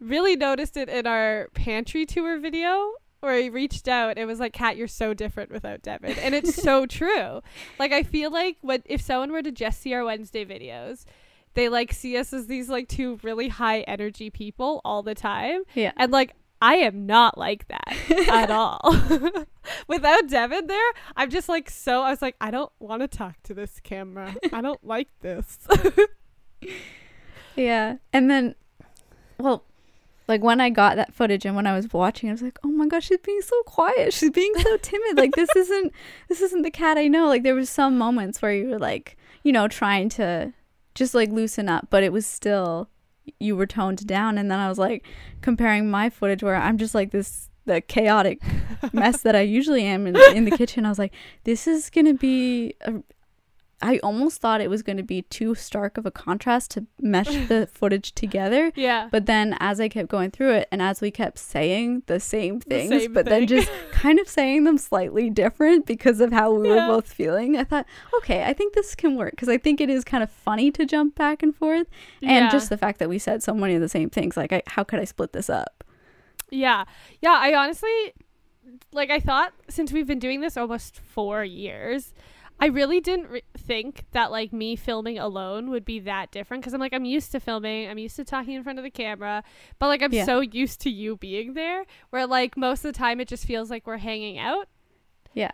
really 0.00 0.36
noticed 0.36 0.76
it 0.76 0.88
in 0.88 1.06
our 1.06 1.48
pantry 1.54 2.06
tour 2.06 2.38
video 2.38 2.92
where 3.24 3.40
he 3.40 3.50
reached 3.50 3.88
out 3.88 4.16
and 4.18 4.26
was 4.26 4.38
like 4.40 4.52
kat 4.52 4.76
you're 4.76 4.86
so 4.86 5.12
different 5.14 5.50
without 5.50 5.82
devin 5.82 6.16
and 6.18 6.34
it's 6.34 6.54
so 6.54 6.86
true 7.00 7.40
like 7.78 7.92
i 7.92 8.02
feel 8.02 8.30
like 8.30 8.56
what 8.60 8.82
if 8.84 9.00
someone 9.00 9.32
were 9.32 9.42
to 9.42 9.50
just 9.52 9.80
see 9.80 9.92
our 9.94 10.04
wednesday 10.04 10.44
videos 10.44 11.04
they 11.54 11.68
like 11.68 11.92
see 11.92 12.16
us 12.16 12.32
as 12.32 12.46
these 12.46 12.68
like 12.68 12.88
two 12.88 13.18
really 13.22 13.48
high 13.48 13.80
energy 13.82 14.28
people 14.30 14.80
all 14.84 15.02
the 15.02 15.14
time 15.14 15.62
Yeah. 15.74 15.92
and 15.96 16.12
like 16.12 16.34
I 16.62 16.76
am 16.76 17.04
not 17.04 17.36
like 17.36 17.68
that 17.68 17.94
at 18.30 18.50
all. 18.50 18.80
Without 19.86 20.28
Devin 20.28 20.66
there, 20.66 20.90
I'm 21.14 21.28
just 21.28 21.46
like 21.46 21.68
so 21.68 22.00
I 22.00 22.08
was 22.08 22.22
like 22.22 22.36
I 22.40 22.50
don't 22.50 22.72
want 22.78 23.02
to 23.02 23.08
talk 23.08 23.34
to 23.42 23.54
this 23.54 23.80
camera. 23.80 24.34
I 24.50 24.62
don't 24.62 24.82
like 24.82 25.08
this. 25.20 25.58
Yeah. 27.56 27.96
And 28.14 28.30
then, 28.30 28.54
well, 29.38 29.64
like 30.26 30.42
when 30.42 30.60
I 30.60 30.70
got 30.70 30.96
that 30.96 31.14
footage 31.14 31.44
and 31.44 31.54
when 31.54 31.66
I 31.66 31.74
was 31.74 31.92
watching, 31.92 32.28
I 32.28 32.32
was 32.32 32.42
like, 32.42 32.58
oh 32.64 32.68
my 32.68 32.86
gosh, 32.86 33.06
she's 33.06 33.18
being 33.18 33.42
so 33.42 33.62
quiet. 33.64 34.12
She's 34.12 34.30
being 34.30 34.52
so 34.58 34.76
timid. 34.78 35.16
Like 35.16 35.34
this 35.34 35.50
isn't 35.54 35.92
this 36.28 36.40
isn't 36.40 36.62
the 36.62 36.70
Kat 36.70 36.98
I 36.98 37.08
know. 37.08 37.26
Like 37.26 37.42
there 37.42 37.54
was 37.54 37.68
some 37.68 37.98
moments 37.98 38.40
where 38.40 38.52
you 38.52 38.68
were 38.68 38.78
like, 38.78 39.16
you 39.42 39.52
know, 39.52 39.68
trying 39.68 40.08
to 40.10 40.52
just 40.94 41.14
like 41.14 41.30
loosen 41.30 41.68
up, 41.68 41.88
but 41.90 42.02
it 42.02 42.12
was 42.12 42.26
still 42.26 42.88
you 43.38 43.56
were 43.56 43.66
toned 43.66 44.06
down. 44.06 44.38
And 44.38 44.50
then 44.50 44.58
I 44.58 44.68
was 44.68 44.78
like 44.78 45.06
comparing 45.40 45.90
my 45.90 46.10
footage 46.10 46.42
where 46.42 46.56
I'm 46.56 46.78
just 46.78 46.94
like 46.94 47.10
this 47.10 47.50
the 47.66 47.80
chaotic 47.80 48.42
mess 48.92 49.22
that 49.22 49.34
I 49.34 49.40
usually 49.40 49.84
am 49.84 50.06
in, 50.06 50.16
in 50.34 50.44
the 50.44 50.50
kitchen. 50.56 50.84
I 50.86 50.90
was 50.90 50.98
like, 50.98 51.14
this 51.44 51.66
is 51.66 51.90
gonna 51.90 52.14
be 52.14 52.74
a, 52.82 52.94
I 53.82 53.98
almost 53.98 54.40
thought 54.40 54.60
it 54.60 54.70
was 54.70 54.82
going 54.82 54.96
to 54.96 55.02
be 55.02 55.22
too 55.22 55.54
stark 55.54 55.98
of 55.98 56.06
a 56.06 56.10
contrast 56.10 56.70
to 56.72 56.86
mesh 57.00 57.26
the 57.48 57.68
footage 57.72 58.12
together. 58.14 58.72
yeah. 58.76 59.08
But 59.10 59.26
then 59.26 59.56
as 59.60 59.80
I 59.80 59.88
kept 59.88 60.08
going 60.08 60.30
through 60.30 60.52
it 60.54 60.68
and 60.72 60.80
as 60.80 61.00
we 61.00 61.10
kept 61.10 61.38
saying 61.38 62.02
the 62.06 62.18
same 62.20 62.60
The 62.60 62.64
things, 62.66 62.90
same 62.90 63.12
but 63.12 63.26
then 63.26 63.46
just 63.46 63.68
kind 63.92 64.18
of 64.18 64.28
saying 64.28 64.64
them 64.64 64.78
slightly 64.78 65.28
different 65.28 65.86
because 65.86 66.20
of 66.20 66.32
how 66.32 66.52
we 66.52 66.66
Yeah. 66.68 66.86
were 66.88 66.94
both 66.94 67.12
feeling, 67.12 67.56
I 67.56 67.64
thought, 67.64 67.84
okay, 68.18 68.44
I 68.44 68.52
think 68.52 68.74
this 68.74 68.94
can 68.94 69.16
work 69.16 69.32
because 69.32 69.48
I 69.48 69.58
think 69.58 69.80
it 69.80 69.90
is 69.90 70.04
kind 70.04 70.22
of 70.22 70.30
funny 70.30 70.70
to 70.72 70.86
jump 70.86 71.14
back 71.14 71.42
and 71.42 71.54
forth. 71.54 71.88
And 72.22 72.30
Yeah. 72.46 72.50
just 72.50 72.70
the 72.70 72.78
fact 72.78 72.98
that 73.00 73.08
we 73.08 73.18
said 73.18 73.42
so 73.42 73.54
many 73.54 73.74
of 73.74 73.80
the 73.80 73.88
same 73.88 74.08
things, 74.08 74.36
like, 74.36 74.52
I, 74.52 74.62
how 74.68 74.84
could 74.84 75.00
I 75.00 75.04
split 75.04 75.32
this 75.32 75.50
up? 75.50 75.84
Yeah. 76.50 76.84
Yeah, 77.20 77.32
I 77.38 77.54
honestly 77.54 78.12
like 78.92 79.10
I 79.10 79.20
thought 79.20 79.52
since 79.68 79.92
we've 79.92 80.06
been 80.06 80.18
doing 80.18 80.40
this 80.40 80.56
almost 80.56 80.98
4 80.98 81.44
years, 81.44 82.14
I 82.60 82.66
really 82.66 83.00
didn't 83.00 83.28
re- 83.28 83.42
think 83.58 84.04
that 84.12 84.30
like 84.30 84.52
me 84.52 84.76
filming 84.76 85.18
alone 85.18 85.70
would 85.70 85.84
be 85.84 85.98
that 86.00 86.30
different 86.30 86.62
cuz 86.64 86.72
I'm 86.72 86.80
like 86.80 86.94
I'm 86.94 87.04
used 87.04 87.32
to 87.32 87.40
filming, 87.40 87.88
I'm 87.88 87.98
used 87.98 88.16
to 88.16 88.24
talking 88.24 88.54
in 88.54 88.62
front 88.62 88.78
of 88.78 88.84
the 88.84 88.90
camera, 88.90 89.42
but 89.78 89.88
like 89.88 90.02
I'm 90.02 90.12
Yeah. 90.12 90.24
so 90.24 90.40
used 90.40 90.80
to 90.82 90.90
you 90.90 91.16
being 91.16 91.54
there 91.54 91.84
where 92.10 92.26
like 92.26 92.56
most 92.56 92.84
of 92.84 92.92
the 92.92 92.98
time 92.98 93.20
it 93.20 93.28
just 93.28 93.44
feels 93.44 93.70
like 93.70 93.86
we're 93.86 93.98
hanging 93.98 94.38
out. 94.38 94.68
Yeah. 95.34 95.50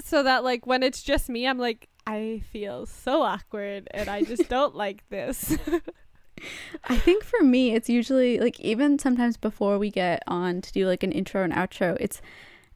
So 0.00 0.22
that 0.22 0.42
like 0.44 0.66
when 0.66 0.82
it's 0.82 1.02
just 1.02 1.28
me, 1.28 1.46
I'm 1.46 1.58
like 1.58 1.88
I 2.06 2.42
feel 2.50 2.86
so 2.86 3.22
awkward 3.22 3.88
and 3.92 4.08
I 4.08 4.22
just 4.22 4.48
don't 4.48 4.74
like 4.74 5.04
this. 5.10 5.56
I 6.84 6.96
think 6.96 7.22
for 7.24 7.42
me, 7.42 7.74
it's 7.74 7.88
usually 7.88 8.38
like 8.40 8.58
even 8.58 8.98
sometimes 8.98 9.36
before 9.36 9.78
we 9.78 9.90
get 9.90 10.22
on 10.26 10.60
to 10.62 10.72
do 10.72 10.86
like 10.86 11.02
an 11.02 11.12
intro 11.12 11.44
and 11.44 11.52
outro, 11.52 11.96
it's 12.00 12.20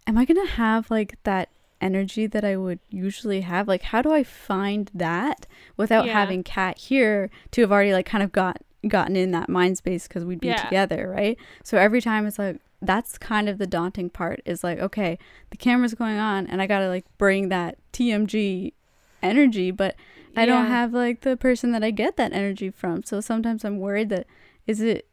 am 0.06 0.16
I 0.18 0.24
gonna 0.24 0.46
have 0.46 0.90
like 0.90 1.16
that 1.24 1.48
energy 1.80 2.26
that 2.26 2.44
I 2.44 2.56
would 2.56 2.78
usually 2.90 3.42
have? 3.42 3.68
Like, 3.68 3.82
how 3.82 4.02
do 4.02 4.12
I 4.12 4.22
find 4.22 4.90
that 4.94 5.46
without 5.76 6.06
Yeah. 6.06 6.12
having 6.12 6.42
Kat 6.42 6.78
here 6.78 7.30
to 7.52 7.60
have 7.62 7.72
already 7.72 7.92
like 7.92 8.06
kind 8.06 8.24
of 8.24 8.32
got 8.32 8.58
gotten 8.86 9.16
in 9.16 9.30
that 9.32 9.48
mind 9.48 9.76
space 9.78 10.06
because 10.06 10.24
we'd 10.24 10.40
be 10.40 10.48
Yeah. 10.48 10.62
together, 10.62 11.08
right? 11.14 11.36
So 11.64 11.76
every 11.78 12.00
time 12.00 12.26
it's 12.26 12.38
like 12.38 12.60
that's 12.82 13.16
kind 13.18 13.48
of 13.48 13.58
the 13.58 13.66
daunting 13.66 14.10
part 14.10 14.40
is 14.44 14.62
like, 14.62 14.78
okay, 14.78 15.18
the 15.50 15.56
camera's 15.56 15.94
going 15.94 16.18
on 16.18 16.46
and 16.46 16.60
I 16.62 16.66
gotta 16.66 16.88
like 16.88 17.04
bring 17.18 17.48
that 17.48 17.78
TMG 17.92 18.74
energy, 19.22 19.70
but 19.70 19.96
I 20.36 20.44
don't 20.44 20.66
have 20.66 20.92
like 20.92 21.22
the 21.22 21.36
person 21.36 21.72
that 21.72 21.82
I 21.82 21.90
get 21.90 22.16
that 22.18 22.32
energy 22.34 22.70
from. 22.70 23.02
So 23.02 23.20
sometimes 23.22 23.64
I'm 23.64 23.78
worried 23.78 24.10
that 24.10 24.26
is 24.66 24.80
it 24.80 25.08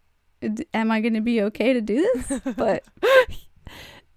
am 0.73 0.91
I 0.91 0.99
going 0.99 1.13
to 1.13 1.21
be 1.21 1.41
okay 1.41 1.71
to 1.71 1.80
do 1.80 1.95
this? 2.13 2.41
But 2.58 2.84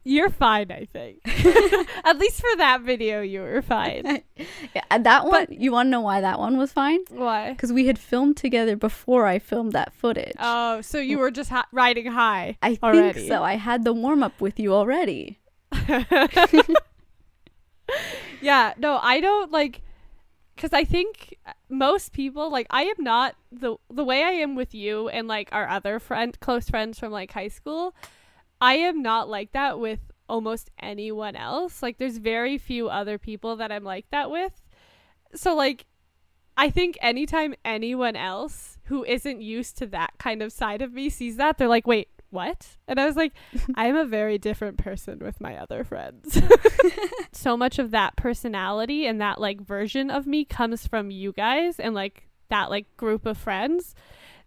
You're 0.06 0.30
fine, 0.30 0.70
I 0.70 0.84
think. 0.84 1.18
At 2.04 2.16
least 2.16 2.40
for 2.40 2.56
that 2.58 2.82
video, 2.82 3.22
you 3.22 3.40
were 3.40 3.60
fine. 3.60 4.22
yeah, 4.72 4.84
uh, 4.88 4.98
that 4.98 5.24
one, 5.24 5.48
you 5.50 5.72
want 5.72 5.88
to 5.88 5.90
know 5.90 6.00
why 6.00 6.20
that 6.20 6.38
one 6.38 6.56
was 6.56 6.72
fine? 6.72 7.00
Why? 7.10 7.50
Because 7.50 7.72
we 7.72 7.88
had 7.88 7.98
filmed 7.98 8.36
together 8.36 8.76
before 8.76 9.26
I 9.26 9.40
filmed 9.40 9.72
that 9.72 9.92
footage. 9.92 10.36
Oh, 10.38 10.80
so 10.80 10.98
you 10.98 11.18
were 11.18 11.32
just 11.32 11.50
ha- 11.50 11.66
riding 11.72 12.06
high. 12.06 12.56
I 12.62 12.76
think 12.76 13.18
so. 13.18 13.42
I 13.42 13.56
had 13.56 13.82
the 13.82 13.92
warm 13.92 14.22
up 14.22 14.40
with 14.40 14.60
you 14.60 14.72
already. 14.72 15.40
yeah, 18.40 18.74
no, 18.78 19.00
I 19.02 19.20
don't 19.20 19.50
like 19.50 19.82
cuz 20.56 20.72
I 20.72 20.84
think 20.84 21.36
uh, 21.44 21.52
most 21.68 22.12
people 22.12 22.48
like 22.48 22.68
I 22.70 22.84
am 22.84 23.02
not 23.02 23.34
the 23.50 23.76
the 23.90 24.04
way 24.04 24.22
I 24.22 24.30
am 24.30 24.54
with 24.54 24.72
you 24.72 25.08
and 25.08 25.26
like 25.26 25.48
our 25.50 25.68
other 25.68 25.98
friend 25.98 26.38
close 26.38 26.70
friends 26.70 27.00
from 27.00 27.10
like 27.10 27.32
high 27.32 27.48
school. 27.48 27.92
I 28.60 28.74
am 28.74 29.02
not 29.02 29.28
like 29.28 29.52
that 29.52 29.78
with 29.78 30.00
almost 30.28 30.70
anyone 30.78 31.36
else. 31.36 31.82
Like 31.82 31.98
there's 31.98 32.18
very 32.18 32.58
few 32.58 32.88
other 32.88 33.18
people 33.18 33.56
that 33.56 33.70
I'm 33.70 33.84
like 33.84 34.06
that 34.10 34.30
with. 34.30 34.60
So 35.34 35.54
like 35.54 35.86
I 36.56 36.70
think 36.70 36.96
anytime 37.02 37.54
anyone 37.64 38.16
else 38.16 38.78
who 38.84 39.04
isn't 39.04 39.42
used 39.42 39.76
to 39.78 39.86
that 39.88 40.14
kind 40.18 40.42
of 40.42 40.52
side 40.52 40.80
of 40.80 40.92
me 40.92 41.10
sees 41.10 41.36
that, 41.36 41.58
they're 41.58 41.68
like, 41.68 41.86
"Wait, 41.86 42.08
what?" 42.30 42.78
And 42.88 42.98
I 42.98 43.04
was 43.04 43.16
like, 43.16 43.32
"I 43.74 43.86
am 43.86 43.96
a 43.96 44.06
very 44.06 44.38
different 44.38 44.78
person 44.78 45.18
with 45.18 45.40
my 45.40 45.56
other 45.56 45.84
friends." 45.84 46.40
so 47.32 47.56
much 47.56 47.78
of 47.78 47.90
that 47.90 48.16
personality 48.16 49.06
and 49.06 49.20
that 49.20 49.40
like 49.40 49.60
version 49.60 50.10
of 50.10 50.26
me 50.26 50.44
comes 50.44 50.86
from 50.86 51.10
you 51.10 51.32
guys 51.32 51.78
and 51.78 51.94
like 51.94 52.28
that 52.48 52.70
like 52.70 52.96
group 52.96 53.26
of 53.26 53.36
friends 53.36 53.94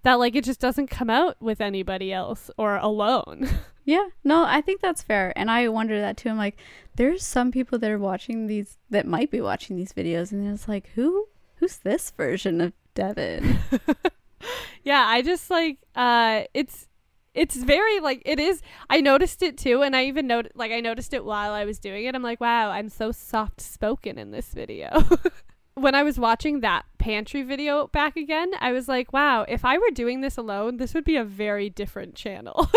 that 0.03 0.15
like 0.15 0.35
it 0.35 0.43
just 0.43 0.59
doesn't 0.59 0.88
come 0.88 1.09
out 1.09 1.35
with 1.41 1.62
anybody 1.62 2.12
else 2.13 2.49
or 2.57 2.77
alone. 2.77 3.49
Yeah, 3.85 4.09
no, 4.23 4.43
I 4.45 4.62
think 4.62 4.81
that's 4.81 5.01
fair. 5.01 5.33
And 5.35 5.49
I 5.49 5.67
wonder 5.67 5.99
that 5.99 6.15
too. 6.15 6.29
I'm 6.29 6.38
like, 6.38 6.59
there's 6.95 7.25
some 7.25 7.51
people 7.51 7.79
that 7.79 7.89
are 7.89 7.97
watching 7.97 8.45
these, 8.45 8.77
that 8.91 9.07
might 9.07 9.31
be 9.31 9.41
watching 9.41 9.77
these 9.77 9.93
videos, 9.93 10.31
and 10.31 10.47
it's 10.47 10.67
like, 10.67 10.91
who, 10.93 11.27
who's 11.55 11.77
this 11.77 12.12
version 12.12 12.62
of 12.62 12.73
Devin? 12.93 13.57
yeah, 14.83 15.05
I 15.07 15.21
just 15.21 15.49
like 15.49 15.79
uh 15.95 16.43
it's 16.53 16.88
it's 17.33 17.55
very 17.55 17.99
like 17.99 18.21
it 18.25 18.39
is 18.39 18.62
I 18.89 19.01
noticed 19.01 19.41
it 19.41 19.57
too 19.57 19.81
and 19.81 19.95
I 19.95 20.05
even 20.05 20.27
noted 20.27 20.51
like 20.55 20.71
I 20.71 20.79
noticed 20.79 21.13
it 21.13 21.23
while 21.23 21.53
I 21.53 21.65
was 21.65 21.79
doing 21.79 22.05
it. 22.05 22.15
I'm 22.15 22.23
like, 22.23 22.41
wow, 22.41 22.71
I'm 22.71 22.89
so 22.89 23.12
soft 23.12 23.62
spoken 23.62 24.17
in 24.17 24.31
this 24.31 24.53
video. 24.53 25.03
when 25.75 25.95
I 25.95 26.03
was 26.03 26.19
watching 26.19 26.62
that 26.62 26.85
pantry 27.10 27.41
video 27.41 27.88
back 27.88 28.15
again, 28.15 28.52
I 28.60 28.72
was 28.72 28.88
like, 28.88 29.12
wow, 29.12 29.43
if 29.48 29.65
I 29.65 29.80
were 29.80 29.89
doing 29.91 30.22
this 30.22 30.38
alone, 30.38 30.78
this 30.78 30.93
would 30.93 31.04
be 31.04 31.15
a 31.15 31.24
very 31.24 31.67
different 31.67 32.13
channel. 32.13 32.69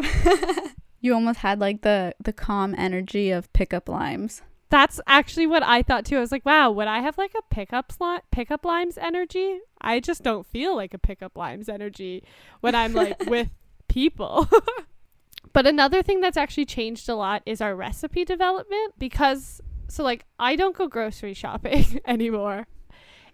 you 1.00 1.12
almost 1.12 1.40
had 1.40 1.58
like 1.58 1.82
the 1.82 2.14
the 2.22 2.32
calm 2.32 2.72
energy 2.78 3.32
of 3.32 3.52
Pick 3.52 3.74
Up 3.74 3.88
Limes. 3.88 4.42
That's 4.70 5.00
actually 5.08 5.48
what 5.48 5.64
I 5.64 5.82
thought 5.82 6.04
too. 6.04 6.18
I 6.18 6.20
was 6.20 6.30
like, 6.30 6.46
wow, 6.46 6.70
would 6.70 6.86
I 6.86 7.00
have 7.00 7.18
like 7.18 7.32
a 7.36 7.42
pickup 7.52 7.90
sli- 7.90 8.20
Pick 8.30 8.52
Up 8.52 8.64
Limes 8.64 8.96
energy? 8.96 9.58
I 9.80 9.98
just 9.98 10.22
don't 10.22 10.46
feel 10.46 10.76
like 10.76 10.94
a 10.94 10.98
Pick 10.98 11.20
Up 11.20 11.36
Limes 11.36 11.68
energy 11.68 12.22
when 12.60 12.76
I'm 12.76 12.92
like 12.92 13.18
with 13.26 13.50
people. 13.88 14.48
but 15.52 15.66
another 15.66 16.00
thing 16.00 16.20
that's 16.20 16.36
actually 16.36 16.66
changed 16.66 17.08
a 17.08 17.16
lot 17.16 17.42
is 17.44 17.60
our 17.60 17.74
recipe 17.74 18.24
development 18.24 18.94
because 18.98 19.60
so 19.88 20.04
like 20.04 20.26
I 20.38 20.54
don't 20.54 20.76
go 20.76 20.86
grocery 20.86 21.34
shopping 21.34 22.00
anymore. 22.06 22.68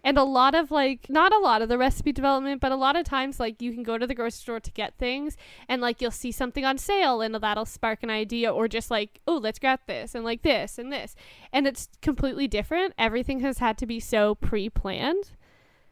And 0.06 0.18
a 0.18 0.22
lot 0.22 0.54
of 0.54 0.70
like 0.70 1.08
not 1.08 1.32
a 1.32 1.38
lot 1.38 1.62
of 1.62 1.68
the 1.70 1.78
recipe 1.78 2.12
development, 2.12 2.60
but 2.60 2.70
a 2.70 2.76
lot 2.76 2.94
of 2.94 3.04
times 3.04 3.40
like 3.40 3.62
you 3.62 3.72
can 3.72 3.82
go 3.82 3.96
to 3.96 4.06
the 4.06 4.14
grocery 4.14 4.32
store 4.32 4.60
to 4.60 4.70
get 4.70 4.94
things 4.98 5.36
and 5.66 5.80
like 5.80 6.02
you'll 6.02 6.10
see 6.10 6.30
something 6.30 6.64
on 6.64 6.76
sale 6.76 7.22
and 7.22 7.34
that'll 7.34 7.64
spark 7.64 8.02
an 8.02 8.10
idea 8.10 8.52
or 8.52 8.68
just 8.68 8.90
like, 8.90 9.20
oh, 9.26 9.38
let's 9.38 9.58
grab 9.58 9.80
this 9.86 10.14
and 10.14 10.22
like 10.22 10.42
this 10.42 10.78
and 10.78 10.92
this. 10.92 11.16
And 11.52 11.66
it's 11.66 11.88
completely 12.02 12.46
different. 12.46 12.92
Everything 12.98 13.40
has 13.40 13.58
had 13.58 13.78
to 13.78 13.86
be 13.86 13.98
so 13.98 14.34
pre-planned 14.34 15.30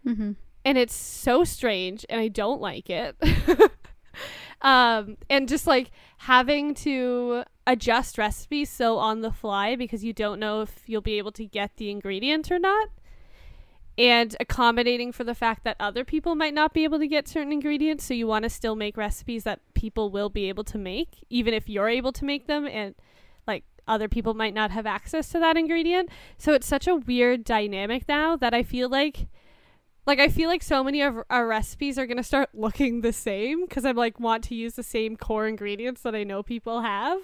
Mm-hmm. 0.06 0.32
and 0.64 0.78
it's 0.78 0.94
so 0.94 1.44
strange 1.44 2.04
and 2.10 2.20
I 2.20 2.28
don't 2.28 2.60
like 2.60 2.90
it. 2.90 3.16
um 4.62 5.16
and 5.30 5.48
just 5.48 5.66
like 5.66 5.90
having 6.18 6.74
to 6.74 7.44
adjust 7.66 8.18
recipes 8.18 8.70
so 8.70 8.98
on 8.98 9.20
the 9.22 9.32
fly 9.32 9.74
because 9.76 10.04
you 10.04 10.12
don't 10.12 10.38
know 10.38 10.60
if 10.62 10.82
you'll 10.86 11.00
be 11.00 11.18
able 11.18 11.32
to 11.32 11.44
get 11.46 11.76
the 11.76 11.90
ingredient 11.90 12.50
or 12.50 12.58
not 12.58 12.88
and 13.98 14.36
accommodating 14.40 15.12
for 15.12 15.24
the 15.24 15.34
fact 15.34 15.64
that 15.64 15.76
other 15.78 16.04
people 16.04 16.34
might 16.34 16.54
not 16.54 16.72
be 16.72 16.84
able 16.84 16.98
to 16.98 17.06
get 17.06 17.28
certain 17.28 17.52
ingredients 17.52 18.04
so 18.04 18.14
you 18.14 18.26
want 18.26 18.42
to 18.42 18.48
still 18.48 18.74
make 18.74 18.96
recipes 18.96 19.44
that 19.44 19.60
people 19.74 20.10
will 20.10 20.30
be 20.30 20.48
able 20.48 20.64
to 20.64 20.78
make 20.78 21.24
even 21.28 21.52
if 21.52 21.68
you're 21.68 21.88
able 21.88 22.12
to 22.12 22.24
make 22.24 22.46
them 22.46 22.66
and 22.66 22.94
like 23.46 23.64
other 23.86 24.08
people 24.08 24.32
might 24.32 24.54
not 24.54 24.70
have 24.70 24.86
access 24.86 25.28
to 25.28 25.38
that 25.38 25.56
ingredient 25.56 26.08
so 26.38 26.54
it's 26.54 26.66
such 26.66 26.86
a 26.86 26.96
weird 26.96 27.44
dynamic 27.44 28.08
now 28.08 28.34
that 28.36 28.54
i 28.54 28.62
feel 28.62 28.88
like 28.88 29.26
like 30.06 30.18
I 30.18 30.28
feel 30.28 30.48
like 30.48 30.62
so 30.62 30.82
many 30.82 31.00
of 31.00 31.22
our 31.30 31.46
recipes 31.46 31.98
are 31.98 32.06
gonna 32.06 32.22
start 32.22 32.50
looking 32.54 33.02
the 33.02 33.12
same 33.12 33.66
because 33.66 33.84
I'm 33.84 33.96
like 33.96 34.18
want 34.18 34.44
to 34.44 34.54
use 34.54 34.74
the 34.74 34.82
same 34.82 35.16
core 35.16 35.46
ingredients 35.46 36.02
that 36.02 36.14
I 36.14 36.24
know 36.24 36.42
people 36.42 36.82
have. 36.82 37.20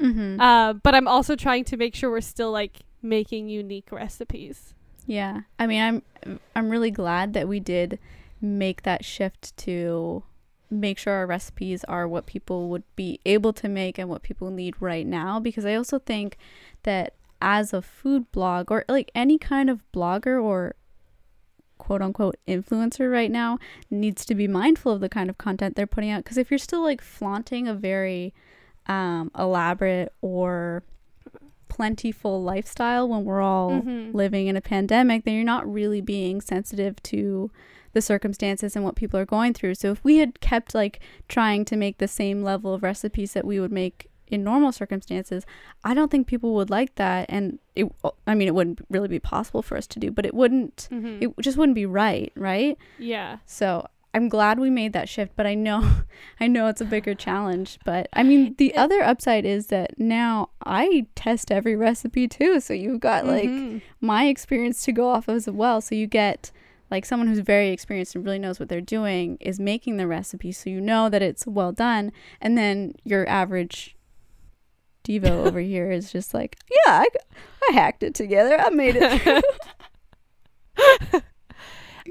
Mm-hmm. 0.00 0.40
Uh, 0.40 0.72
but 0.74 0.94
I'm 0.94 1.06
also 1.06 1.36
trying 1.36 1.64
to 1.64 1.76
make 1.76 1.94
sure 1.94 2.10
we're 2.10 2.20
still 2.20 2.50
like 2.50 2.80
making 3.02 3.48
unique 3.48 3.92
recipes. 3.92 4.73
Yeah. 5.06 5.42
I 5.58 5.66
mean, 5.66 5.82
I'm 5.82 6.40
I'm 6.56 6.70
really 6.70 6.90
glad 6.90 7.34
that 7.34 7.48
we 7.48 7.60
did 7.60 7.98
make 8.40 8.82
that 8.82 9.04
shift 9.04 9.56
to 9.58 10.22
make 10.70 10.98
sure 10.98 11.14
our 11.14 11.26
recipes 11.26 11.84
are 11.84 12.08
what 12.08 12.26
people 12.26 12.68
would 12.68 12.82
be 12.96 13.20
able 13.24 13.52
to 13.52 13.68
make 13.68 13.98
and 13.98 14.08
what 14.08 14.22
people 14.22 14.50
need 14.50 14.74
right 14.80 15.06
now 15.06 15.38
because 15.38 15.64
I 15.64 15.74
also 15.74 15.98
think 15.98 16.36
that 16.82 17.14
as 17.40 17.72
a 17.72 17.82
food 17.82 18.30
blog 18.32 18.70
or 18.70 18.84
like 18.88 19.10
any 19.14 19.38
kind 19.38 19.70
of 19.70 19.82
blogger 19.92 20.42
or 20.42 20.74
quote 21.78 22.02
unquote 22.02 22.36
influencer 22.48 23.10
right 23.10 23.30
now 23.30 23.58
needs 23.90 24.24
to 24.24 24.34
be 24.34 24.48
mindful 24.48 24.92
of 24.92 25.00
the 25.00 25.08
kind 25.08 25.28
of 25.28 25.36
content 25.38 25.76
they're 25.76 25.86
putting 25.86 26.10
out 26.10 26.24
because 26.24 26.38
if 26.38 26.50
you're 26.50 26.58
still 26.58 26.82
like 26.82 27.02
flaunting 27.02 27.68
a 27.68 27.74
very 27.74 28.32
um, 28.86 29.30
elaborate 29.38 30.12
or 30.20 30.82
plentiful 31.74 32.42
lifestyle 32.42 33.08
when 33.08 33.24
we're 33.24 33.40
all 33.42 33.70
Mhm. 33.82 34.14
living 34.14 34.46
in 34.46 34.56
a 34.56 34.60
pandemic 34.74 35.24
then 35.24 35.34
you're 35.34 35.52
not 35.56 35.70
really 35.80 36.00
being 36.00 36.40
sensitive 36.40 36.94
to 37.02 37.50
the 37.94 38.00
circumstances 38.00 38.74
and 38.74 38.84
what 38.84 38.96
people 38.96 39.18
are 39.20 39.26
going 39.36 39.52
through 39.54 39.74
so 39.74 39.90
if 39.90 40.02
we 40.04 40.16
had 40.22 40.40
kept 40.40 40.74
like 40.74 41.00
trying 41.28 41.64
to 41.64 41.76
make 41.76 41.98
the 41.98 42.08
same 42.08 42.42
level 42.42 42.72
of 42.74 42.82
recipes 42.82 43.32
that 43.34 43.44
we 43.50 43.58
would 43.60 43.72
make 43.72 44.08
in 44.28 44.42
normal 44.42 44.72
circumstances 44.72 45.44
i 45.84 45.92
don't 45.94 46.10
think 46.10 46.26
people 46.26 46.54
would 46.54 46.70
like 46.70 46.92
that 46.94 47.26
and 47.28 47.58
it 47.76 47.86
i 48.26 48.34
mean 48.34 48.48
it 48.48 48.54
wouldn't 48.54 48.80
really 48.88 49.08
be 49.08 49.20
possible 49.20 49.62
for 49.62 49.76
us 49.76 49.86
to 49.86 49.98
do 50.00 50.10
but 50.10 50.24
it 50.26 50.34
wouldn't 50.34 50.88
Mhm. 50.90 51.22
it 51.22 51.28
just 51.40 51.56
wouldn't 51.58 51.74
be 51.82 51.86
right 51.86 52.32
right 52.36 52.76
yeah. 52.98 53.38
so 53.46 53.86
i'm 54.14 54.28
glad 54.28 54.58
we 54.58 54.70
made 54.70 54.92
that 54.94 55.08
shift 55.08 55.32
but 55.36 55.46
i 55.46 55.54
know 55.54 55.82
i 56.40 56.46
know 56.46 56.68
it's 56.68 56.80
a 56.80 56.84
bigger 56.84 57.14
challenge 57.14 57.78
but 57.84 58.08
i 58.14 58.22
mean 58.22 58.54
the 58.58 58.74
other 58.76 59.02
upside 59.02 59.44
is 59.44 59.66
that 59.66 59.98
now 59.98 60.48
i 60.64 61.06
test 61.14 61.50
every 61.52 61.76
recipe 61.76 62.26
too 62.26 62.60
so 62.60 62.72
you've 62.72 63.00
got 63.00 63.26
like 63.26 63.48
Mhm. 63.50 63.82
my 64.00 64.26
experience 64.26 64.82
to 64.84 64.92
go 64.92 65.08
off 65.08 65.28
of 65.28 65.34
as 65.36 65.48
well. 65.50 65.80
So 65.80 65.94
you 65.94 66.06
get 66.06 66.50
like 66.90 67.04
someone 67.04 67.26
who's 67.28 67.40
very 67.40 67.70
experienced 67.70 68.14
and 68.14 68.24
really 68.24 68.38
knows 68.38 68.60
what 68.60 68.68
they're 68.68 68.80
doing 68.80 69.36
is 69.40 69.58
making 69.58 69.96
the 69.96 70.06
recipe 70.06 70.52
so 70.52 70.70
you 70.70 70.80
know 70.80 71.08
that 71.08 71.22
it's 71.22 71.46
well 71.46 71.72
done. 71.72 72.12
And 72.40 72.56
then 72.56 72.92
your 73.04 73.28
average 73.28 73.96
devo 75.02 75.44
over 75.46 75.60
here 75.60 75.90
is 75.90 76.12
just 76.12 76.32
like 76.34 76.56
yeah 76.70 77.02
i, 77.02 77.08
I 77.68 77.72
hacked 77.74 78.02
it 78.02 78.14
together. 78.14 78.58
I 78.60 78.70
made 78.70 78.96
it 78.98 79.44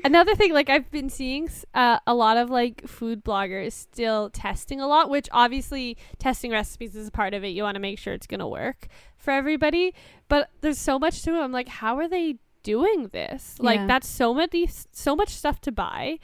Another 0.04 0.36
thing, 0.36 0.54
like 0.54 0.70
I've 0.70 0.90
been 0.92 1.10
seeing 1.10 1.50
uh, 1.74 2.00
a 2.08 2.14
lot 2.16 2.38
of 2.38 2.50
like 2.50 2.88
food 2.88 3.24
bloggers 3.24 3.74
still 3.74 4.30
testing 4.30 4.82
a 4.82 4.88
lot, 4.88 5.10
which 5.10 5.30
obviously 5.32 5.98
testing 6.20 6.52
recipes 6.52 6.96
is 6.96 7.08
a 7.08 7.12
part 7.12 7.34
of 7.34 7.44
it. 7.44 7.50
You 7.50 7.64
want 7.64 7.76
to 7.76 7.80
make 7.82 8.00
sure 8.00 8.14
it's 8.14 8.28
gonna 8.28 8.48
work 8.48 8.88
for 9.18 9.32
everybody, 9.32 9.94
but 10.30 10.50
there's 10.62 10.80
so 10.80 10.98
much 10.98 11.22
to 11.24 11.36
it. 11.36 11.40
I'm 11.40 11.52
like, 11.52 11.68
how 11.68 11.98
are 11.98 12.08
they 12.08 12.38
doing 12.64 13.10
this? 13.10 13.56
Like 13.60 13.80
Yeah. 13.82 13.88
that's 13.88 14.08
so 14.08 14.34
many, 14.34 14.68
so 14.92 15.16
much 15.16 15.30
stuff 15.30 15.62
to 15.62 15.72
buy. 15.72 16.20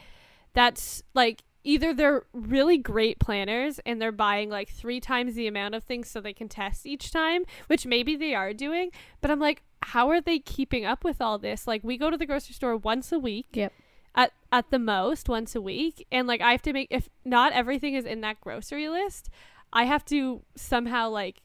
That's 0.54 1.04
like 1.14 1.44
either 1.64 1.94
they're 1.94 2.26
really 2.34 2.78
great 2.78 3.20
planners 3.20 3.80
and 3.86 4.02
they're 4.02 4.12
buying 4.12 4.50
like 4.50 4.70
three 4.70 5.00
times 5.00 5.36
the 5.36 5.48
amount 5.48 5.76
of 5.76 5.84
things 5.84 6.10
so 6.10 6.22
they 6.22 6.34
can 6.34 6.48
test 6.48 6.86
each 6.86 7.12
time, 7.12 7.44
which 7.68 7.86
maybe 7.86 8.16
they 8.16 8.34
are 8.34 8.54
doing. 8.54 8.92
But 9.22 9.30
I'm 9.32 9.40
like, 9.40 9.64
how 9.84 10.10
are 10.10 10.22
they 10.22 10.40
keeping 10.40 10.86
up 10.86 11.04
with 11.04 11.22
all 11.22 11.38
this? 11.38 11.68
Like 11.68 11.84
we 11.84 11.98
go 11.98 12.10
to 12.10 12.18
the 12.18 12.26
grocery 12.26 12.54
store 12.54 12.78
once 12.78 13.12
a 13.12 13.20
week. 13.20 13.48
Yep. 13.54 13.74
At 14.16 14.32
at 14.52 14.72
the 14.72 14.80
most 14.80 15.30
once 15.30 15.54
a 15.56 15.62
week. 15.62 16.08
And 16.12 16.28
like 16.28 16.42
I 16.42 16.52
have 16.52 16.62
to 16.64 16.74
make 16.74 16.88
if 16.92 17.10
not 17.26 17.54
everything 17.54 17.94
is 17.94 18.06
in 18.06 18.22
that 18.22 18.42
grocery 18.42 18.90
list, 18.90 19.30
I 19.72 19.84
have 19.84 20.04
to 20.06 20.42
somehow 20.56 21.10
like 21.10 21.42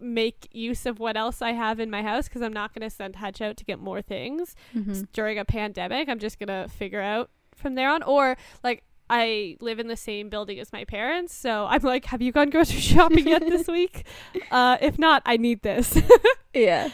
make 0.00 0.48
use 0.52 0.84
of 0.86 0.98
what 0.98 1.16
else 1.16 1.40
I 1.40 1.52
have 1.52 1.78
in 1.80 1.90
my 1.90 2.02
house 2.02 2.28
because 2.28 2.42
I'm 2.42 2.52
not 2.52 2.74
going 2.74 2.82
to 2.88 2.94
send 2.94 3.16
Hutch 3.16 3.40
out 3.40 3.56
to 3.58 3.64
get 3.64 3.78
more 3.78 4.02
things 4.02 4.54
Mhm. 4.74 5.06
during 5.12 5.38
a 5.38 5.44
pandemic. 5.44 6.08
I'm 6.08 6.18
just 6.18 6.38
gonna 6.38 6.68
figure 6.68 7.00
out 7.00 7.30
from 7.54 7.74
there 7.76 7.88
on. 7.90 8.02
Or 8.02 8.36
like 8.62 8.82
I 9.10 9.56
live 9.60 9.78
in 9.78 9.88
the 9.88 9.96
same 9.96 10.28
building 10.28 10.58
as 10.58 10.72
my 10.72 10.84
parents, 10.84 11.34
so 11.34 11.66
I'm 11.66 11.82
like, 11.82 12.06
have 12.06 12.22
you 12.22 12.32
gone 12.32 12.50
grocery 12.50 12.80
shopping 12.80 13.28
yet 13.28 13.42
this 13.42 13.68
week? 13.68 14.06
Uh, 14.50 14.78
if 14.80 14.98
not, 14.98 15.22
I 15.26 15.36
need 15.36 15.62
this. 15.62 16.00
yeah 16.54 16.90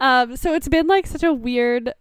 um, 0.00 0.36
so 0.36 0.54
it's 0.54 0.68
been 0.68 0.86
like 0.86 1.06
such 1.06 1.22
a 1.22 1.32
weird, 1.32 1.92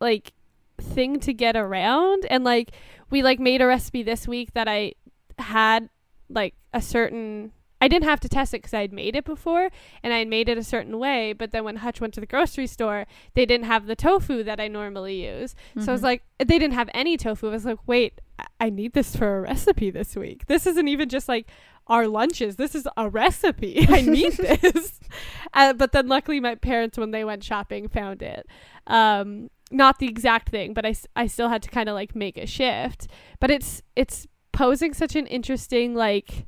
like, 0.00 0.32
thing 0.78 1.20
to 1.20 1.32
get 1.32 1.56
around, 1.56 2.26
and 2.28 2.44
like 2.44 2.72
we 3.10 3.22
like 3.22 3.38
made 3.38 3.60
a 3.60 3.66
recipe 3.66 4.02
this 4.02 4.26
week 4.26 4.52
that 4.54 4.68
I 4.68 4.94
had 5.38 5.88
like 6.28 6.54
a 6.72 6.82
certain. 6.82 7.52
I 7.82 7.88
didn't 7.88 8.04
have 8.08 8.20
to 8.20 8.28
test 8.28 8.54
it 8.54 8.58
because 8.62 8.72
I 8.74 8.80
had 8.82 8.92
made 8.92 9.16
it 9.16 9.24
before 9.24 9.68
and 10.02 10.14
I 10.14 10.18
had 10.20 10.28
made 10.28 10.48
it 10.48 10.56
a 10.56 10.62
certain 10.62 10.98
way. 10.98 11.32
But 11.32 11.50
then 11.50 11.64
when 11.64 11.76
Hutch 11.76 12.00
went 12.00 12.14
to 12.14 12.20
the 12.20 12.26
grocery 12.26 12.66
store, 12.68 13.06
they 13.34 13.44
didn't 13.44 13.66
have 13.66 13.86
the 13.86 13.96
tofu 13.96 14.42
that 14.44 14.60
I 14.60 14.68
normally 14.68 15.26
use. 15.26 15.54
So 15.78 15.90
I 15.90 15.92
was 15.92 16.00
Mhm. 16.00 16.04
like, 16.04 16.22
they 16.38 16.58
didn't 16.58 16.74
have 16.74 16.88
any 16.94 17.16
tofu. 17.16 17.48
I 17.48 17.50
was 17.50 17.64
like, 17.66 17.78
wait, 17.86 18.20
I- 18.38 18.46
I 18.60 18.70
need 18.70 18.92
this 18.92 19.14
for 19.16 19.38
a 19.38 19.40
recipe 19.42 19.90
this 19.90 20.14
week. 20.16 20.46
This 20.46 20.66
isn't 20.66 20.86
even 20.88 21.08
just 21.08 21.28
like 21.28 21.48
our 21.88 22.06
lunches. 22.06 22.54
This 22.56 22.74
is 22.76 22.86
a 22.96 23.08
recipe. 23.08 23.86
I 23.90 24.00
need 24.02 24.32
this. 24.48 25.00
Uh, 25.54 25.74
but 25.74 25.92
then 25.92 26.08
luckily 26.08 26.40
my 26.40 26.54
parents, 26.54 26.96
when 26.96 27.10
they 27.10 27.24
went 27.24 27.44
shopping, 27.44 27.86
found 27.88 28.22
it. 28.22 28.46
Um, 28.86 29.50
not 29.70 29.98
the 29.98 30.06
exact 30.08 30.48
thing, 30.48 30.72
but 30.72 30.86
I, 30.86 30.94
I 31.14 31.26
still 31.26 31.48
had 31.50 31.62
to 31.64 31.68
kind 31.68 31.88
of 31.90 31.94
like 31.94 32.14
make 32.16 32.38
a 32.38 32.46
shift. 32.46 33.08
But 33.40 33.50
it's, 33.50 33.82
it's 33.94 34.26
posing 34.52 34.94
such 34.94 35.14
an 35.16 35.26
interesting 35.26 35.94
like 35.94 36.46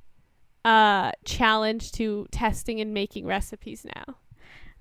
uh 0.64 1.12
challenge 1.24 1.92
to 1.92 2.26
testing 2.30 2.80
and 2.80 2.94
making 2.94 3.26
recipes 3.26 3.84
now. 3.96 4.16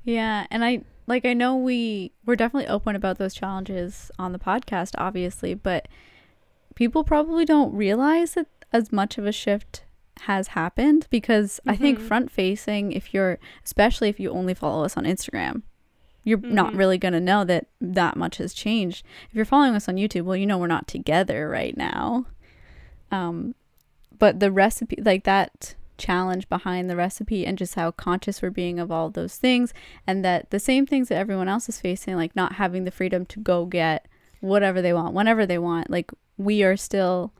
Yeah, 0.04 0.48
and 0.52 0.63
I 0.63 0.82
like 1.08 1.26
I 1.26 1.34
know 1.34 1.56
we 1.56 2.12
we're 2.26 2.36
definitely 2.36 2.67
open 2.69 2.96
about 2.96 3.17
those 3.17 3.34
challenges 3.34 4.10
on 4.17 4.32
the 4.32 4.39
podcast 4.39 4.91
obviously, 4.98 5.54
but 5.54 5.88
people 6.76 7.04
probably 7.04 7.46
don't 7.46 7.74
realize 7.74 8.34
that 8.34 8.48
as 8.72 8.91
much 8.91 9.17
of 9.17 9.26
a 9.26 9.32
shift 9.32 9.84
has 10.22 10.50
happened 10.50 11.08
because 11.10 11.60
I 11.67 11.76
think 11.76 12.00
Mhm. 12.00 12.08
front 12.08 12.32
facing 12.32 12.91
if 12.91 13.13
you're 13.13 13.39
especially 13.65 14.10
if 14.10 14.19
you 14.19 14.30
only 14.32 14.54
follow 14.54 14.84
us 14.86 14.96
on 14.96 15.04
Instagram, 15.06 15.63
you're 16.24 16.38
not 16.39 16.74
Mhm. 16.74 16.78
really 16.78 16.98
going 16.98 17.13
to 17.13 17.19
know 17.19 17.43
that 17.43 17.67
that 17.82 18.15
much 18.15 18.38
has 18.38 18.54
changed. 18.54 19.06
If 19.30 19.36
you're 19.36 19.43
following 19.46 19.76
us 19.76 19.89
on 19.89 19.96
YouTube, 19.96 20.24
well, 20.24 20.38
you 20.38 20.46
know 20.46 20.58
we're 20.58 20.67
not 20.67 20.88
together 20.88 21.50
right 21.50 21.76
now. 21.76 22.26
Um 23.12 23.56
but 24.24 24.40
the 24.40 24.54
recipe 24.54 24.98
like 25.02 25.26
that 25.26 25.76
challenge 25.98 26.48
behind 26.48 26.90
the 26.90 26.96
recipe 26.96 27.46
and 27.46 27.58
just 27.58 27.76
how 27.76 27.92
conscious 27.92 28.42
we're 28.42 28.50
being 28.50 28.80
of 28.80 28.90
all 28.90 29.10
those 29.10 29.36
things 29.36 29.74
and 30.08 30.24
that 30.24 30.50
the 30.50 30.62
same 30.62 30.86
things 30.86 31.10
that 31.10 31.18
everyone 31.18 31.50
else 31.50 31.68
is 31.68 31.82
facing 31.82 32.16
like 32.16 32.34
not 32.34 32.54
having 32.54 32.86
the 32.86 32.90
freedom 32.90 33.26
to 33.26 33.42
go 33.42 33.66
get 33.66 34.08
whatever 34.40 34.82
they 34.82 34.94
want 34.94 35.14
whenever 35.14 35.46
they 35.46 35.58
want 35.58 35.90
like 35.90 36.10
we 36.38 36.64
are 36.64 36.78
still 36.78 37.34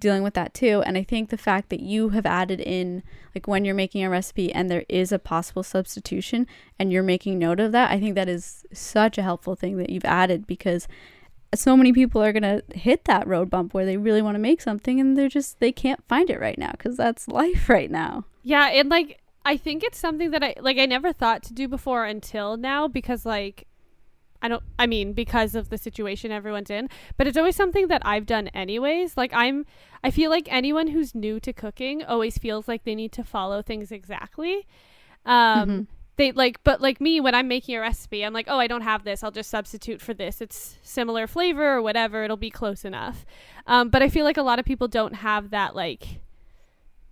dealing 0.00 0.24
with 0.24 0.34
that 0.34 0.52
too. 0.52 0.82
And 0.84 0.98
i 0.98 1.04
think 1.04 1.30
the 1.30 1.36
fact 1.36 1.68
that 1.68 1.78
you 1.78 2.08
have 2.08 2.26
added 2.26 2.58
in 2.58 3.04
like 3.32 3.46
when 3.46 3.64
you're 3.64 3.72
making 3.72 4.02
a 4.02 4.10
recipe 4.10 4.52
and 4.52 4.68
there 4.68 4.84
is 4.88 5.12
a 5.12 5.20
possible 5.20 5.62
substitution 5.62 6.48
and 6.80 6.92
you're 6.92 7.04
making 7.04 7.38
note 7.38 7.60
of 7.60 7.70
that 7.70 7.92
i 7.92 8.00
think 8.00 8.16
that 8.16 8.28
is 8.28 8.66
such 8.72 9.18
a 9.18 9.22
helpful 9.22 9.54
thing 9.54 9.76
that 9.76 9.90
you've 9.90 10.04
added 10.04 10.48
because 10.48 10.88
so 11.54 11.76
many 11.76 11.92
people 11.92 12.22
are 12.22 12.32
going 12.32 12.42
to 12.42 12.62
hit 12.74 13.04
that 13.04 13.26
road 13.26 13.50
bump 13.50 13.74
where 13.74 13.84
they 13.84 13.96
really 13.96 14.22
want 14.22 14.34
to 14.34 14.38
make 14.40 14.60
something 14.60 14.98
and 15.00 15.16
they're 15.16 15.28
just 15.28 15.60
they 15.60 15.72
can't 15.72 16.02
find 16.08 16.30
it 16.30 16.40
right 16.40 16.58
now 16.58 16.70
because 16.72 16.96
that's 16.96 17.28
life 17.28 17.68
right 17.68 17.90
now 17.90 18.24
Yeah, 18.42 18.68
and 18.68 18.88
like 18.88 19.20
I 19.44 19.56
think 19.56 19.82
it's 19.82 19.98
something 19.98 20.30
that 20.30 20.42
I 20.42 20.54
like 20.60 20.78
I 20.78 20.86
never 20.86 21.12
thought 21.12 21.42
to 21.44 21.52
do 21.52 21.68
before 21.68 22.04
until 22.04 22.56
now 22.56 22.88
because 22.88 23.26
like 23.26 23.66
I 24.40 24.48
don't 24.48 24.62
I 24.78 24.86
mean 24.86 25.12
because 25.12 25.54
of 25.54 25.68
the 25.68 25.78
situation 25.78 26.32
everyone's 26.32 26.70
in, 26.70 26.88
but 27.16 27.26
it's 27.26 27.36
always 27.36 27.54
something 27.56 27.88
that 27.88 28.02
I've 28.04 28.26
done 28.26 28.48
anyways. 28.48 29.16
Like 29.16 29.32
I'm 29.34 29.66
I 30.02 30.10
feel 30.10 30.30
like 30.30 30.48
anyone 30.50 30.88
who's 30.88 31.14
new 31.14 31.38
to 31.40 31.52
cooking 31.52 32.02
always 32.02 32.38
feels 32.38 32.66
like 32.66 32.84
they 32.84 32.94
need 32.94 33.12
to 33.12 33.24
follow 33.24 33.62
things 33.62 33.92
exactly. 33.92 34.66
Um 35.26 35.68
Mhm. 35.68 35.86
They 36.16 36.32
like 36.32 36.62
but 36.64 36.80
like 36.80 37.00
me 37.00 37.20
when 37.20 37.34
I'm 37.34 37.48
making 37.48 37.74
a 37.76 37.80
recipe, 37.80 38.24
I'm 38.24 38.32
like, 38.32 38.46
"Oh, 38.48 38.58
I 38.58 38.66
don't 38.66 38.82
have 38.82 39.04
this. 39.04 39.22
I'll 39.22 39.30
just 39.30 39.50
substitute 39.50 40.00
for 40.00 40.12
this. 40.14 40.40
It's 40.40 40.78
similar 40.82 41.26
flavor 41.26 41.76
or 41.76 41.82
whatever. 41.82 42.22
It'll 42.24 42.36
be 42.36 42.50
close 42.50 42.84
enough." 42.84 43.24
Um 43.66 43.88
but 43.88 44.02
I 44.02 44.08
feel 44.08 44.24
like 44.24 44.36
a 44.36 44.42
lot 44.42 44.58
of 44.58 44.64
people 44.64 44.88
don't 44.88 45.14
have 45.14 45.50
that 45.50 45.74
like 45.74 46.20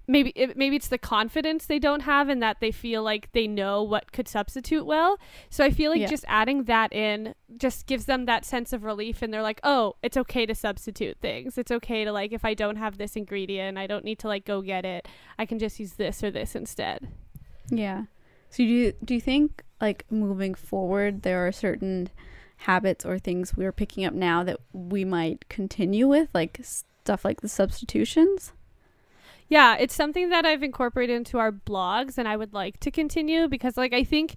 maybe 0.07 0.33
it, 0.35 0.57
maybe 0.57 0.75
it's 0.75 0.89
the 0.89 0.99
confidence 0.99 1.67
they 1.67 1.79
don't 1.79 2.01
have 2.01 2.29
and 2.29 2.43
that 2.43 2.59
they 2.61 2.73
feel 2.73 3.01
like 3.03 3.31
they 3.33 3.47
know 3.47 3.81
what 3.83 4.11
could 4.13 4.27
substitute 4.27 4.85
well. 4.85 5.19
So 5.51 5.65
I 5.65 5.71
feel 5.71 5.93
like 5.93 6.01
Yeah. 6.01 6.09
just 6.09 6.25
adding 6.27 6.65
that 6.65 6.93
in 6.93 7.35
just 7.57 7.87
gives 7.87 8.07
them 8.07 8.27
that 8.27 8.45
sense 8.45 8.73
of 8.73 8.83
relief 8.83 9.23
and 9.23 9.33
they're 9.33 9.41
like, 9.43 9.61
"Oh, 9.63 9.95
it's 10.03 10.17
okay 10.17 10.47
to 10.47 10.55
substitute 10.55 11.19
things. 11.21 11.57
It's 11.57 11.71
okay 11.71 12.05
to 12.05 12.11
like 12.13 12.33
if 12.33 12.45
I 12.45 12.55
don't 12.55 12.77
have 12.77 12.99
this 12.99 13.15
ingredient, 13.17 13.79
I 13.79 13.87
don't 13.87 14.05
need 14.05 14.19
to 14.21 14.29
like 14.29 14.45
go 14.45 14.63
get 14.63 14.85
it. 14.85 15.07
I 15.39 15.47
can 15.47 15.59
just 15.61 15.79
use 15.79 15.93
this 15.95 16.23
or 16.25 16.31
this 16.33 16.55
instead." 16.57 17.09
Yeah. 17.71 18.05
So 18.51 18.59
do 18.59 18.65
you, 18.65 18.93
do 19.05 19.15
you 19.15 19.21
think 19.21 19.63
like 19.81 20.05
moving 20.11 20.55
forward 20.55 21.23
there 21.23 21.47
are 21.47 21.53
certain 21.53 22.11
habits 22.59 23.07
or 23.07 23.19
things 23.19 23.57
we're 23.57 23.73
picking 23.73 24.05
up 24.05 24.13
now 24.13 24.45
that 24.45 24.59
we 24.73 25.05
might 25.05 25.49
continue 25.49 26.07
with 26.07 26.29
like 26.35 26.59
stuff 26.63 27.25
like 27.25 27.41
the 27.41 27.49
substitutions? 27.49 28.53
Yeah, 29.49 29.77
it's 29.79 29.95
something 29.95 30.29
that 30.29 30.45
I've 30.45 30.63
incorporated 30.63 31.17
into 31.17 31.39
our 31.39 31.51
blogs 31.51 32.19
and 32.19 32.29
I 32.29 32.37
would 32.37 32.53
like 32.53 32.79
to 32.81 32.91
continue 32.91 33.49
because 33.49 33.77
like 33.77 33.93
I 33.95 34.05
think 34.05 34.35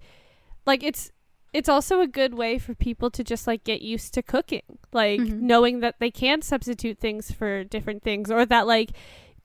like 0.66 0.82
it's 0.82 1.10
it's 1.52 1.68
also 1.68 2.00
a 2.00 2.08
good 2.08 2.34
way 2.34 2.58
for 2.58 2.74
people 2.74 3.10
to 3.10 3.22
just 3.22 3.46
like 3.46 3.62
get 3.62 3.80
used 3.80 4.12
to 4.14 4.22
cooking, 4.22 4.62
like 4.92 5.20
Mhm. 5.20 5.40
knowing 5.40 5.80
that 5.80 6.00
they 6.00 6.10
can 6.10 6.42
substitute 6.42 6.98
things 6.98 7.30
for 7.30 7.62
different 7.62 8.02
things, 8.02 8.28
or 8.30 8.44
that 8.46 8.66
like 8.66 8.90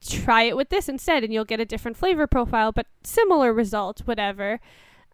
try 0.07 0.43
it 0.43 0.55
with 0.55 0.69
this 0.69 0.87
instead, 0.89 1.23
and 1.23 1.33
you'll 1.33 1.45
get 1.45 1.59
a 1.59 1.65
different 1.65 1.97
flavor 1.97 2.27
profile, 2.27 2.71
but 2.71 2.87
similar 3.03 3.53
result, 3.53 4.01
whatever. 4.05 4.59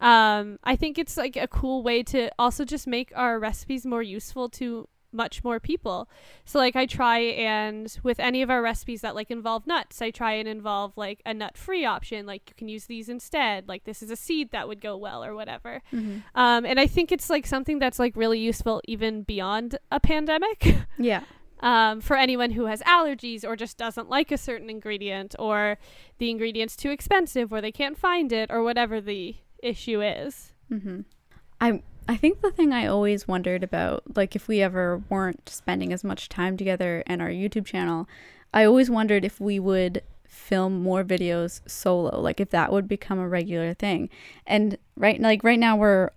Um, 0.01 0.59
I 0.63 0.75
think 0.75 0.97
it's 0.97 1.17
like 1.17 1.36
a 1.38 1.47
cool 1.47 1.81
way 1.83 2.03
to 2.03 2.29
also 2.38 2.65
just 2.65 2.86
make 2.86 3.11
our 3.15 3.39
recipes 3.39 3.86
more 3.86 4.03
useful 4.03 4.49
to 4.49 4.88
much 5.13 5.45
more 5.45 5.61
people. 5.61 6.09
So 6.43 6.59
like 6.59 6.75
I 6.75 6.86
try 6.86 7.19
and 7.19 7.97
with 8.03 8.19
any 8.19 8.41
of 8.41 8.49
our 8.49 8.61
recipes 8.61 8.99
that 8.99 9.15
like 9.15 9.31
involve 9.31 9.65
nuts, 9.65 10.01
I 10.01 10.11
try 10.11 10.33
and 10.33 10.47
involve 10.47 10.91
like 10.97 11.21
a 11.25 11.33
nut 11.33 11.57
free 11.57 11.86
option. 11.86 12.25
Like 12.25 12.49
you 12.49 12.55
can 12.57 12.67
use 12.67 12.88
these 12.88 13.07
instead. 13.07 13.69
Like 13.69 13.86
this 13.86 14.03
is 14.03 14.11
a 14.11 14.17
seed 14.17 14.51
that 14.51 14.67
would 14.67 14.81
go 14.81 14.97
well 14.97 15.23
or 15.23 15.33
whatever. 15.33 15.81
Mhm. 15.93 16.23
Um, 16.36 16.65
and 16.65 16.77
I 16.77 16.88
think 16.88 17.13
it's 17.13 17.29
like 17.29 17.47
something 17.47 17.79
that's 17.79 17.97
like 17.97 18.17
really 18.17 18.39
useful 18.39 18.81
even 18.89 19.23
beyond 19.23 19.77
a 19.89 19.99
pandemic. 20.01 20.75
Yeah. 20.97 21.23
Um, 21.62 22.01
for 22.01 22.16
anyone 22.18 22.51
who 22.51 22.66
has 22.66 22.82
allergies 22.82 23.43
or 23.43 23.56
just 23.56 23.78
doesn't 23.78 24.10
like 24.10 24.32
a 24.32 24.38
certain 24.38 24.70
ingredient 24.70 25.36
or 25.39 25.78
the 26.18 26.30
ingredient's 26.30 26.76
too 26.76 26.91
expensive 26.91 27.51
or 27.51 27.62
they 27.62 27.72
can't 27.72 27.97
find 27.97 28.32
it 28.32 28.51
or 28.51 28.64
whatever 28.64 28.99
the 29.01 29.36
issue 29.64 30.01
is. 30.01 30.51
Mm-hmm. 30.72 31.01
I 31.62 31.82
I 32.08 32.18
think 32.18 32.41
the 32.41 32.51
thing 32.51 32.72
I 32.72 32.86
always 32.86 33.28
wondered 33.28 33.64
about, 33.64 34.03
like 34.16 34.36
if 34.36 34.47
we 34.47 34.62
ever 34.62 35.01
weren't 35.10 35.49
spending 35.49 35.91
as 35.91 36.03
much 36.03 36.30
time 36.30 36.56
together 36.56 37.03
in 37.08 37.20
our 37.20 37.30
YouTube 37.30 37.66
channel, 37.66 38.08
I 38.53 38.64
always 38.64 38.91
wondered 38.91 39.26
if 39.26 39.39
we 39.39 39.60
would 39.60 40.03
film 40.28 40.84
more 40.84 41.03
videos 41.03 41.62
solo, 41.68 42.20
like 42.20 42.39
if 42.39 42.51
that 42.51 42.72
would 42.72 42.88
become 42.88 43.18
a 43.18 43.28
regular 43.28 43.74
thing. 43.74 44.10
And 44.45 44.78
right, 44.95 45.20
like 45.20 45.43
right 45.43 45.58
now 45.58 45.76
we're 45.76 46.12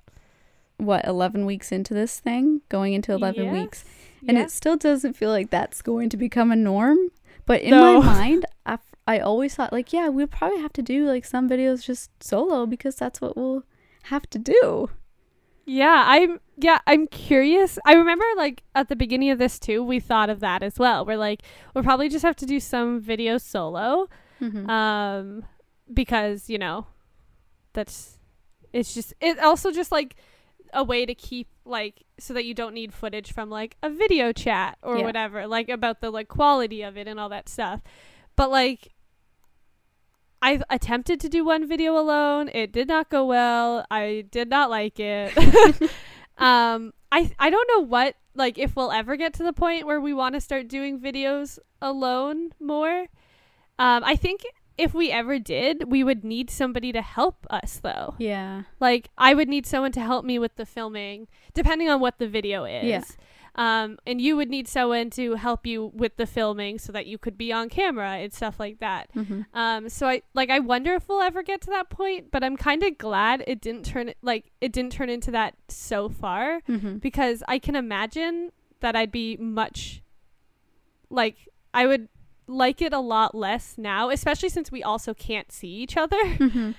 what 0.76 1.07
eleven 1.07 1.47
weeks 1.47 1.72
into 1.72 1.95
this 1.95 2.20
thing, 2.20 2.61
going 2.68 2.93
into 2.93 3.12
eleven 3.12 3.47
Yes. 3.47 3.53
weeks, 3.53 3.84
and 4.26 4.36
Yeah. 4.36 4.44
it 4.44 4.50
still 4.50 4.76
doesn't 4.76 5.14
feel 5.14 5.30
like 5.30 5.50
that's 5.50 5.82
going 5.82 6.08
to 6.10 6.16
become 6.16 6.50
a 6.50 6.56
norm. 6.56 6.98
But 7.46 7.62
in 7.62 7.70
No. 7.70 8.00
my 8.02 8.06
mind, 8.20 8.46
I, 8.66 8.78
I 9.06 9.18
always 9.20 9.54
thought 9.54 9.72
like, 9.72 9.92
yeah, 9.92 10.08
we'll 10.08 10.26
probably 10.26 10.60
have 10.60 10.72
to 10.74 10.82
do 10.82 11.06
like 11.06 11.24
some 11.24 11.48
videos 11.48 11.84
just 11.84 12.10
solo 12.22 12.66
because 12.66 12.96
that's 12.96 13.20
what 13.20 13.36
we'll 13.36 13.64
have 14.04 14.28
to 14.30 14.38
do. 14.38 14.90
Yeah, 15.64 16.04
I'm 16.06 16.40
yeah, 16.56 16.78
I'm 16.86 17.06
curious. 17.08 17.78
I 17.84 17.92
remember 17.92 18.24
like 18.36 18.62
at 18.74 18.88
the 18.88 18.96
beginning 18.96 19.30
of 19.30 19.38
this 19.38 19.58
too, 19.58 19.82
we 19.82 20.00
thought 20.00 20.30
of 20.30 20.40
that 20.40 20.62
as 20.62 20.78
well. 20.78 21.04
We're 21.04 21.18
like, 21.18 21.42
we'll 21.74 21.84
probably 21.84 22.08
just 22.08 22.24
have 22.24 22.36
to 22.36 22.46
do 22.46 22.58
some 22.58 23.02
videos 23.02 23.42
solo. 23.42 24.08
Mm-hmm. 24.40 24.68
Um 24.70 25.44
because, 25.92 26.48
you 26.48 26.58
know, 26.58 26.86
that's 27.74 28.18
it's 28.72 28.94
just 28.94 29.12
it 29.20 29.38
also 29.40 29.70
just 29.70 29.92
like 29.92 30.16
a 30.72 30.82
way 30.84 31.06
to 31.06 31.14
keep 31.14 31.48
like 31.64 32.04
so 32.18 32.34
that 32.34 32.44
you 32.44 32.54
don't 32.54 32.74
need 32.74 32.92
footage 32.92 33.32
from 33.32 33.50
like 33.50 33.76
a 33.82 33.90
video 33.90 34.32
chat 34.32 34.78
or 34.82 34.98
Yeah. 34.98 35.04
whatever, 35.04 35.46
like 35.46 35.68
about 35.68 36.00
the 36.00 36.10
like 36.10 36.28
quality 36.28 36.82
of 36.82 36.96
it 36.96 37.06
and 37.06 37.18
all 37.20 37.28
that 37.28 37.48
stuff. 37.48 37.80
But 38.36 38.50
like 38.50 38.92
I've 40.40 40.62
attempted 40.70 41.18
to 41.20 41.28
do 41.28 41.44
one 41.44 41.66
video 41.66 41.98
alone. 41.98 42.48
It 42.54 42.70
did 42.72 42.86
not 42.88 43.10
go 43.10 43.24
well. 43.26 43.84
I 43.90 44.24
did 44.30 44.48
not 44.48 44.70
like 44.70 45.00
it. 45.00 45.36
um 46.38 46.92
I 47.10 47.30
I 47.38 47.50
don't 47.50 47.68
know 47.74 47.84
what 47.84 48.14
like 48.34 48.58
if 48.58 48.76
we'll 48.76 48.92
ever 48.92 49.16
get 49.16 49.34
to 49.34 49.42
the 49.42 49.52
point 49.52 49.86
where 49.86 50.00
we 50.00 50.14
want 50.14 50.34
to 50.34 50.40
start 50.40 50.68
doing 50.68 51.00
videos 51.00 51.58
alone 51.82 52.50
more. 52.60 53.06
Um 53.80 54.04
I 54.04 54.14
think 54.16 54.42
if 54.78 54.94
we 54.94 55.10
ever 55.10 55.38
did, 55.38 55.90
we 55.90 56.02
would 56.04 56.24
need 56.24 56.48
somebody 56.50 56.92
to 56.92 57.02
help 57.02 57.46
us 57.50 57.80
though. 57.82 58.14
yeah. 58.18 58.62
Like 58.80 59.10
I 59.18 59.34
would 59.34 59.48
need 59.48 59.66
someone 59.66 59.92
to 59.92 60.00
help 60.00 60.24
me 60.24 60.38
with 60.38 60.56
the 60.56 60.64
filming, 60.66 61.26
depending 61.52 61.88
on 61.90 62.00
what 62.00 62.18
the 62.18 62.28
video 62.28 62.64
is. 62.64 62.84
Yeah. 62.84 63.02
Um, 63.54 63.98
and 64.06 64.20
you 64.20 64.36
would 64.36 64.48
need 64.50 64.68
someone 64.68 65.10
to 65.10 65.34
help 65.34 65.66
you 65.66 65.90
with 65.92 66.16
the 66.16 66.26
filming 66.26 66.78
so 66.78 66.92
that 66.92 67.06
you 67.06 67.18
could 67.18 67.36
be 67.36 67.52
on 67.52 67.68
camera 67.68 68.10
and 68.12 68.32
stuff 68.32 68.60
like 68.60 68.78
that. 68.78 69.08
Mm-hmm. 69.16 69.40
Um, 69.52 69.88
so 69.88 70.06
I 70.06 70.22
like 70.32 70.48
I 70.48 70.60
wonder 70.60 70.94
if 70.94 71.08
we'll 71.08 71.22
ever 71.22 71.42
get 71.42 71.60
to 71.62 71.70
that 71.70 71.90
point, 71.90 72.30
but 72.30 72.44
I'm 72.44 72.56
kind 72.56 72.84
of 72.84 72.96
glad 72.98 73.42
it 73.48 73.60
didn't 73.60 73.84
turn 73.84 74.12
like 74.22 74.52
it 74.60 74.70
didn't 74.70 74.92
turn 74.92 75.10
into 75.10 75.32
that 75.32 75.54
so 75.68 76.08
far 76.08 76.60
Mm-hmm. 76.68 76.98
because 76.98 77.42
I 77.48 77.58
can 77.58 77.74
imagine 77.74 78.52
that 78.78 78.94
I'd 78.94 79.10
be 79.10 79.36
much 79.38 80.02
like 81.10 81.48
I 81.74 81.86
would 81.86 82.08
like 82.49 82.82
it 82.82 82.92
a 82.92 82.99
lot 82.99 83.34
less 83.34 83.74
now, 83.76 84.11
especially 84.11 84.49
since 84.49 84.72
we 84.72 84.82
also 84.82 85.14
can't 85.14 85.53
see 85.53 85.68
each 85.68 85.96
other. 85.96 86.16
Mm-hmm. 86.38 86.70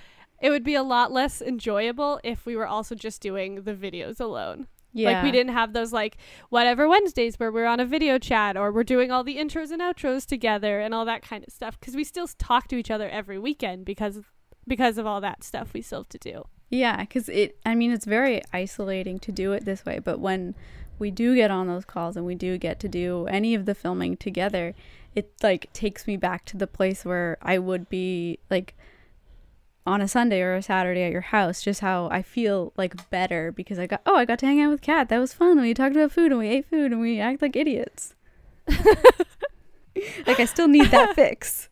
it 0.42 0.50
would 0.50 0.64
be 0.64 0.74
a 0.74 0.84
lot 0.84 1.12
less 1.12 1.42
enjoyable 1.42 2.20
if 2.24 2.46
we 2.46 2.56
were 2.56 2.66
also 2.66 2.96
just 2.96 3.22
doing 3.22 3.64
the 3.64 3.74
videos 3.74 4.20
alone. 4.20 4.68
Yeah. 4.94 5.12
Like 5.12 5.24
we 5.24 5.32
didn't 5.32 5.54
have 5.54 5.74
those 5.74 5.94
like 5.94 6.18
whatever 6.50 6.88
Wednesdays 6.88 7.40
where 7.40 7.52
we're 7.52 7.66
on 7.68 7.80
a 7.80 7.86
video 7.86 8.18
chat 8.18 8.58
or 8.58 8.72
we're 8.72 8.84
doing 8.84 9.12
all 9.12 9.24
the 9.24 9.38
intros 9.38 9.72
and 9.72 9.82
outros 9.82 10.26
together 10.26 10.80
and 10.80 10.94
all 10.94 11.06
that 11.06 11.22
kind 11.22 11.44
of 11.46 11.54
stuff 11.54 11.80
because 11.80 11.96
we 11.96 12.04
still 12.04 12.28
talk 12.28 12.68
to 12.70 12.78
each 12.78 12.90
other 12.90 13.10
every 13.10 13.38
weekend 13.38 13.86
because 13.86 14.22
because 14.68 14.98
of 14.98 15.06
all 15.06 15.22
that 15.22 15.44
stuff 15.44 15.74
we 15.74 15.82
still 15.82 16.00
have 16.00 16.10
to 16.10 16.18
do. 16.18 16.46
Yeah, 16.70 17.02
because 17.02 17.30
it. 17.30 17.58
I 17.66 17.76
mean, 17.76 17.92
it's 17.92 18.06
very 18.06 18.42
isolating 18.54 19.20
to 19.20 19.32
do 19.32 19.54
it 19.54 19.66
this 19.66 19.86
way. 19.86 20.00
But 20.00 20.20
when 20.20 20.56
we 21.00 21.12
do 21.12 21.36
get 21.36 21.52
on 21.52 21.68
those 21.68 21.86
calls 21.86 22.16
and 22.16 22.26
we 22.26 22.36
do 22.36 22.58
get 22.58 22.80
to 22.82 22.88
do 22.88 23.26
any 23.28 23.56
of 23.56 23.66
the 23.66 23.74
filming 23.74 24.18
together, 24.18 24.76
it 25.16 25.32
like 25.42 25.72
takes 25.74 26.08
me 26.08 26.18
back 26.18 26.46
to 26.46 26.58
the 26.58 26.68
place 26.68 27.06
where 27.06 27.38
I 27.42 27.58
would 27.58 27.90
be 27.90 28.40
like 28.50 28.76
on 29.86 30.02
a 30.02 30.08
Sunday 30.08 30.42
or 30.42 30.56
a 30.56 30.62
Saturday 30.62 31.04
at 31.04 31.12
your 31.12 31.22
house. 31.22 31.62
Just 31.62 31.82
how 31.82 32.10
I 32.12 32.22
feel 32.22 32.74
like 32.78 33.10
better 33.10 33.52
because 33.52 33.80
I 33.80 33.88
got 33.88 34.02
oh 34.06 34.16
I 34.16 34.26
got 34.26 34.40
to 34.40 34.46
hang 34.46 34.62
out 34.62 34.72
with 34.72 34.82
Kat. 34.82 35.10
That 35.10 35.20
was 35.20 35.34
fun. 35.34 35.60
We 35.60 35.74
talked 35.74 35.96
about 35.96 36.12
food 36.12 36.32
and 36.32 36.40
we 36.40 36.48
ate 36.48 36.70
food 36.70 36.92
and 36.92 37.02
we 37.02 37.20
act 37.20 37.42
like 37.42 37.56
idiots. 37.56 38.16
like 40.28 40.40
I 40.40 40.46
still 40.46 40.68
need 40.68 40.92
that 40.92 41.16
fix. 41.16 41.70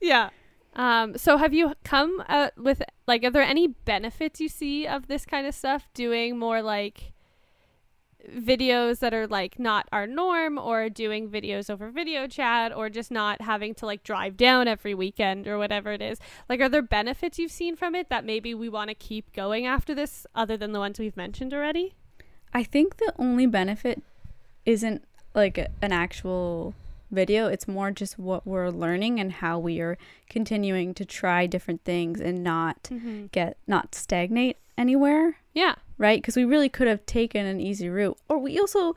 Yeah. 0.00 0.30
Um, 0.74 1.18
so 1.18 1.36
have 1.36 1.52
you 1.52 1.74
come 1.82 2.22
uh, 2.28 2.50
with 2.56 2.82
like 3.06 3.24
are 3.24 3.30
there 3.30 3.42
any 3.42 3.66
benefits 3.68 4.40
you 4.40 4.48
see 4.48 4.86
of 4.86 5.08
this 5.08 5.26
kind 5.26 5.46
of 5.46 5.54
stuff 5.54 5.88
doing 5.94 6.38
more 6.38 6.62
like 6.62 7.12
videos 8.28 8.98
that 9.00 9.14
are 9.14 9.26
like 9.26 9.58
not 9.58 9.88
our 9.92 10.06
norm 10.06 10.58
or 10.58 10.88
doing 10.88 11.28
videos 11.28 11.70
over 11.70 11.90
video 11.90 12.26
chat 12.26 12.74
or 12.74 12.88
just 12.90 13.10
not 13.10 13.40
having 13.40 13.74
to 13.74 13.86
like 13.86 14.02
drive 14.02 14.36
down 14.36 14.68
every 14.68 14.94
weekend 14.94 15.48
or 15.48 15.58
whatever 15.58 15.92
it 15.92 16.02
is 16.02 16.18
like 16.48 16.60
are 16.60 16.68
there 16.68 16.82
benefits 16.82 17.38
you've 17.38 17.50
seen 17.50 17.74
from 17.74 17.94
it 17.94 18.08
that 18.08 18.24
maybe 18.24 18.54
we 18.54 18.68
want 18.68 18.88
to 18.88 18.94
keep 18.94 19.32
going 19.32 19.66
after 19.66 19.94
this 19.94 20.26
other 20.34 20.56
than 20.56 20.72
the 20.72 20.78
ones 20.78 20.98
we've 20.98 21.16
mentioned 21.16 21.54
already 21.54 21.94
I 22.52 22.64
think 22.64 22.96
the 22.96 23.12
only 23.18 23.46
benefit 23.46 24.02
isn't 24.66 25.04
like 25.34 25.58
an 25.58 25.92
actual 25.92 26.74
video. 27.10 27.48
It's 27.48 27.68
more 27.68 27.90
just 27.90 28.18
what 28.18 28.46
we're 28.46 28.70
learning 28.70 29.20
and 29.20 29.32
how 29.32 29.58
we 29.58 29.80
are 29.80 29.98
continuing 30.28 30.94
to 30.94 31.04
try 31.04 31.46
different 31.46 31.84
things 31.84 32.20
and 32.20 32.42
not 32.42 32.84
mm-hmm. 32.84 33.26
get 33.32 33.56
not 33.66 33.94
stagnate 33.94 34.56
anywhere, 34.76 35.38
yeah 35.54 35.74
right? 35.98 36.22
Because 36.22 36.34
we 36.34 36.44
really 36.46 36.70
could 36.70 36.88
have 36.88 37.04
taken 37.04 37.44
an 37.44 37.60
easy 37.60 37.90
route, 37.90 38.16
or 38.28 38.38
we 38.38 38.58
also 38.58 38.94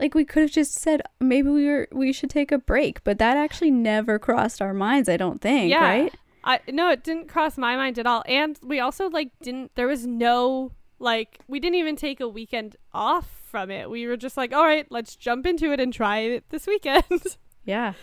like 0.00 0.14
we 0.14 0.24
could 0.24 0.40
have 0.42 0.50
just 0.50 0.72
said 0.74 1.02
maybe 1.20 1.50
we 1.50 1.66
were 1.66 1.86
we 1.92 2.12
should 2.14 2.30
take 2.30 2.50
a 2.50 2.56
break, 2.58 3.04
but 3.04 3.18
that 3.18 3.36
actually 3.36 3.70
never 3.70 4.18
crossed 4.18 4.62
our 4.62 4.72
minds. 4.72 5.06
I 5.08 5.18
don't 5.18 5.40
think, 5.42 5.70
Yeah. 5.70 5.80
right? 5.84 6.14
I 6.44 6.60
no, 6.72 6.90
it 6.90 7.04
didn't 7.04 7.28
cross 7.28 7.58
my 7.58 7.76
mind 7.76 7.98
at 7.98 8.06
all. 8.06 8.22
And 8.26 8.58
we 8.62 8.80
also 8.80 9.10
like 9.10 9.30
didn't 9.42 9.72
there 9.74 9.86
was 9.86 10.06
no 10.06 10.72
like 10.98 11.40
we 11.46 11.60
didn't 11.60 11.76
even 11.76 11.94
take 11.96 12.20
a 12.20 12.28
weekend 12.28 12.76
off 12.94 13.28
from 13.50 13.70
it. 13.70 13.90
We 13.90 14.06
were 14.06 14.16
just 14.16 14.36
like, 14.38 14.54
all 14.54 14.64
right, 14.64 14.86
let's 14.90 15.14
jump 15.14 15.44
into 15.46 15.72
it 15.72 15.80
and 15.80 15.92
try 15.92 16.20
it 16.20 16.44
this 16.50 16.66
weekend. 16.66 17.04
Yeah. 17.66 17.94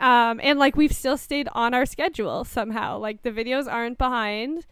um 0.00 0.40
and 0.42 0.58
like 0.58 0.76
we've 0.76 0.92
still 0.92 1.16
stayed 1.16 1.48
on 1.52 1.72
our 1.74 1.86
schedule 1.86 2.44
somehow. 2.44 2.98
Like 2.98 3.22
the 3.22 3.30
videos 3.30 3.70
aren't 3.72 3.98
behind. 3.98 4.66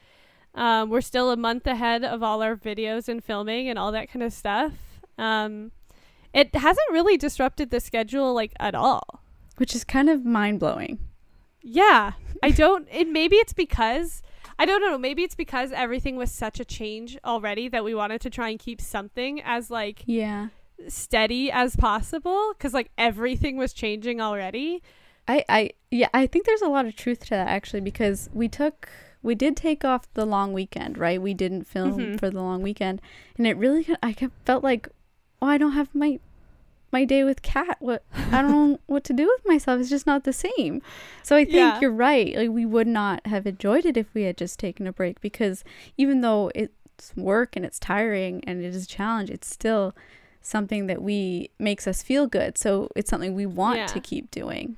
Um 0.59 0.91
we're 0.91 1.01
still 1.13 1.31
a 1.31 1.37
month 1.37 1.67
ahead 1.67 2.03
of 2.05 2.23
all 2.23 2.43
our 2.43 2.57
videos 2.57 3.09
and 3.09 3.23
filming 3.23 3.69
and 3.69 3.79
all 3.79 3.93
that 3.93 4.11
kind 4.11 4.23
of 4.25 4.33
stuff. 4.33 4.73
Um 5.17 5.71
it 6.35 6.55
hasn't 6.55 6.91
really 6.93 7.17
disrupted 7.17 7.71
the 7.71 7.81
schedule 7.81 8.35
like 8.35 8.53
at 8.61 8.75
all. 8.75 9.23
Which 9.57 9.75
is 9.75 9.85
kind 9.85 10.11
of 10.11 10.25
mind 10.25 10.59
blowing. 10.61 10.99
Yeah. 11.63 12.13
I 12.43 12.51
don't 12.51 12.89
it 12.91 13.09
maybe 13.09 13.37
it's 13.37 13.53
because 13.53 14.23
I 14.59 14.67
don't 14.67 14.81
know, 14.83 14.99
maybe 14.99 15.23
it's 15.23 15.37
because 15.37 15.71
everything 15.71 16.17
was 16.17 16.33
such 16.33 16.59
a 16.59 16.65
change 16.65 17.17
already 17.25 17.69
that 17.69 17.85
we 17.85 17.95
wanted 17.95 18.21
to 18.23 18.31
try 18.31 18.49
and 18.49 18.59
keep 18.59 18.81
something 18.81 19.41
as 19.43 19.71
like 19.71 20.03
Yeah. 20.07 20.49
steady 20.89 21.51
as 21.53 21.77
possible 21.77 22.53
cuz 22.59 22.75
like 22.75 22.91
everything 22.99 23.57
was 23.57 23.73
changing 23.73 24.21
already. 24.21 24.83
I, 25.29 25.45
I 25.49 25.71
yeah 25.91 26.09
I 26.13 26.27
think 26.27 26.47
there's 26.47 26.63
a 26.63 26.69
lot 26.77 26.87
of 26.87 26.97
truth 26.97 27.21
to 27.27 27.31
that 27.31 27.49
actually 27.49 27.81
because 27.81 28.29
we 28.33 28.49
took 28.49 28.89
we 29.23 29.35
did 29.35 29.57
take 29.57 29.85
off 29.85 30.13
the 30.15 30.25
long 30.27 30.53
weekend 30.53 30.97
right 30.99 31.21
we 31.21 31.35
didn't 31.35 31.65
film 31.65 31.99
Mhm. 31.99 32.19
for 32.21 32.31
the 32.31 32.41
long 32.41 32.63
weekend 32.63 33.01
and 33.37 33.47
it 33.47 33.57
really 33.57 33.87
I 34.03 34.13
kept, 34.13 34.35
felt 34.47 34.63
like 34.65 34.89
oh 35.43 35.47
I 35.47 35.59
don't 35.59 35.73
have 35.73 35.95
my 35.95 36.21
my 36.91 37.05
day 37.05 37.23
with 37.25 37.43
Kat 37.43 37.77
what 37.81 38.03
I 38.33 38.41
don't 38.43 38.51
know 38.73 38.81
what 38.87 39.05
to 39.05 39.13
do 39.13 39.27
with 39.27 39.47
myself 39.47 39.81
it's 39.81 39.91
just 39.91 40.07
not 40.07 40.25
the 40.25 40.33
same 40.33 40.81
so 41.23 41.37
I 41.37 41.45
think 41.45 41.57
Yeah. 41.57 41.81
you're 41.81 41.91
right 41.93 42.35
like 42.35 42.51
we 42.51 42.65
would 42.65 42.87
not 42.87 43.27
have 43.27 43.47
enjoyed 43.47 43.85
it 43.85 43.97
if 43.97 44.07
we 44.15 44.23
had 44.23 44.37
just 44.37 44.59
taken 44.59 44.87
a 44.87 44.93
break 44.93 45.21
because 45.21 45.65
even 45.97 46.21
though 46.23 46.51
it's 46.55 47.13
work 47.15 47.57
and 47.57 47.65
it's 47.65 47.79
tiring 47.79 48.43
and 48.47 48.61
it 48.61 48.75
is 48.75 48.85
a 48.85 48.87
challenge, 48.87 49.31
it's 49.31 49.47
still 49.49 49.95
something 50.43 50.87
that 50.89 51.01
we 51.01 51.49
makes 51.59 51.87
us 51.87 52.03
feel 52.03 52.27
good. 52.27 52.59
So 52.59 52.89
it's 52.97 53.09
something 53.09 53.35
we 53.37 53.47
want 53.47 53.77
Yeah. 53.79 53.87
to 53.87 54.01
keep 54.01 54.31
doing. 54.33 54.77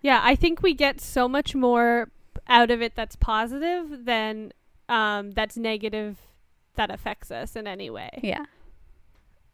Yeah, 0.00 0.20
I 0.24 0.34
think 0.34 0.60
we 0.62 0.74
get 0.74 1.00
so 1.00 1.28
much 1.28 1.54
more 1.54 2.10
out 2.48 2.70
of 2.70 2.82
it 2.82 2.94
that's 2.94 3.16
positive 3.16 4.04
than 4.04 4.52
um, 4.88 5.30
that's 5.32 5.56
negative 5.56 6.16
that 6.74 6.90
affects 6.90 7.30
us 7.30 7.54
in 7.56 7.66
any 7.66 7.90
way. 7.90 8.10
Yeah. 8.22 8.44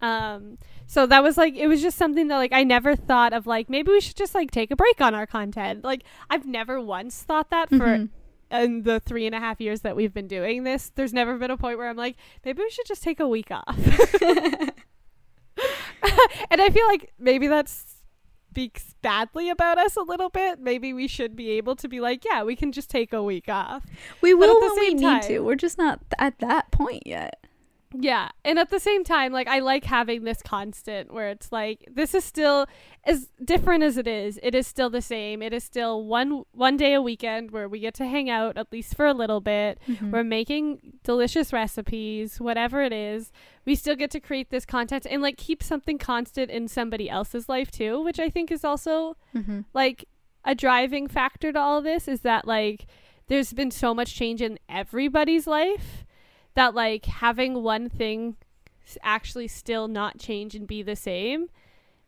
Um, 0.01 0.59
so 0.87 1.07
that 1.07 1.23
was 1.25 1.37
like 1.37 1.57
it 1.57 1.67
was 1.67 1.83
just 1.83 1.99
something 1.99 2.29
that 2.29 2.37
like 2.37 2.53
I 2.53 2.63
never 2.63 2.95
thought 2.95 3.33
of 3.33 3.47
like 3.49 3.69
maybe 3.69 3.91
we 3.91 4.01
should 4.01 4.15
just 4.17 4.35
like 4.35 4.51
take 4.53 4.71
a 4.71 4.77
break 4.77 5.01
on 5.01 5.15
our 5.15 5.27
content. 5.27 5.83
Like 5.85 6.05
I've 6.31 6.47
never 6.47 6.81
once 6.81 7.23
thought 7.23 7.51
that 7.51 7.69
for 7.69 7.79
Mhm. 7.79 8.09
in 8.53 8.83
the 8.85 9.01
three 9.01 9.27
and 9.27 9.35
a 9.35 9.41
half 9.41 9.61
years 9.61 9.81
that 9.81 9.97
we've 9.97 10.15
been 10.15 10.29
doing 10.29 10.63
this. 10.63 10.91
There's 10.95 11.13
never 11.13 11.37
been 11.37 11.51
a 11.51 11.57
point 11.57 11.79
where 11.79 11.89
I'm 11.89 11.97
like 11.97 12.17
maybe 12.45 12.63
we 12.63 12.71
should 12.71 12.87
just 12.87 13.03
take 13.03 13.19
a 13.19 13.27
week 13.29 13.49
off. 13.51 13.77
and 16.51 16.61
I 16.63 16.71
feel 16.71 16.87
like 16.87 17.13
maybe 17.19 17.49
that 17.49 17.69
speaks 18.59 18.97
badly 19.03 19.51
about 19.51 19.79
us 19.79 19.95
a 19.95 20.03
little 20.03 20.31
bit. 20.31 20.59
Maybe 20.59 20.93
we 20.93 21.07
should 21.07 21.37
be 21.37 21.51
able 21.53 21.77
to 21.77 21.87
be 21.87 22.01
like, 22.01 22.25
yeah, 22.25 22.43
we 22.43 22.57
can 22.57 22.73
just 22.73 22.91
take 22.91 23.13
a 23.13 23.23
week 23.23 23.49
off. 23.49 23.85
we 24.21 24.35
But 24.35 24.43
at 24.43 24.49
will 24.49 24.61
the 24.61 24.67
when 24.67 24.77
we 24.81 24.99
same 24.99 25.15
need 25.15 25.23
to. 25.23 25.39
We're 25.41 25.55
just 25.55 25.79
not 25.79 26.01
at 26.19 26.41
that 26.41 26.73
point 26.73 27.07
yet. 27.07 27.45
Yeah. 27.95 28.29
And 28.45 28.59
at 28.59 28.69
the 28.71 28.79
same 28.81 29.03
time, 29.03 29.33
like 29.33 29.49
I 29.49 29.61
like 29.61 29.85
having 29.85 30.25
this 30.25 30.43
constant 30.43 31.13
where 31.13 31.31
it's 31.31 31.51
like 31.51 31.85
this 31.91 32.15
is 32.15 32.25
still 32.25 32.67
as 33.05 33.29
different 33.43 33.83
as 33.83 33.97
it 33.97 34.07
is, 34.07 34.39
it 34.43 34.55
is 34.55 34.67
still 34.67 34.91
the 34.91 35.01
same. 35.01 35.41
It 35.41 35.55
is 35.55 35.65
still 35.65 36.05
one 36.05 36.43
one 36.53 36.77
day 36.77 36.93
a 36.95 37.01
weekend 37.01 37.51
where 37.51 37.69
we 37.69 37.81
get 37.81 37.95
to 37.95 38.07
hang 38.07 38.29
out 38.29 38.59
at 38.59 38.71
least 38.73 38.95
for 38.95 39.07
a 39.07 39.15
little 39.15 39.41
bit. 39.41 39.79
Mhm. 39.89 40.11
We're 40.13 40.23
making 40.25 40.99
delicious 41.03 41.53
recipes, 41.53 42.41
whatever 42.41 42.83
it 42.83 42.93
is. 42.93 43.33
We 43.65 43.75
still 43.75 43.97
get 43.97 44.11
to 44.11 44.21
create 44.21 44.51
this 44.51 44.67
content 44.67 45.07
and 45.09 45.23
like 45.23 45.39
keep 45.39 45.63
something 45.63 45.97
constant 45.97 46.51
in 46.51 46.69
somebody 46.69 47.09
else's 47.09 47.49
life 47.49 47.71
too, 47.71 48.03
which 48.03 48.19
I 48.21 48.29
think 48.29 48.51
is 48.51 48.65
also 48.65 49.17
Mhm. 49.35 49.65
like 49.73 50.05
a 50.45 50.55
driving 50.55 51.09
factor 51.09 51.53
to 51.53 51.59
all 51.59 51.81
this 51.81 52.07
is 52.07 52.21
that 52.21 52.47
like 52.47 52.87
there's 53.29 53.53
been 53.53 53.71
so 53.71 53.95
much 53.95 54.15
change 54.15 54.41
in 54.43 54.59
everybody's 54.69 55.47
life 55.47 56.05
that 56.55 56.75
like 56.75 57.07
having 57.07 57.63
one 57.63 57.89
thing 57.89 58.37
actually 59.03 59.49
still 59.49 59.87
not 59.89 60.19
change 60.19 60.55
and 60.55 60.67
be 60.67 60.83
the 60.83 60.97
same 60.97 61.49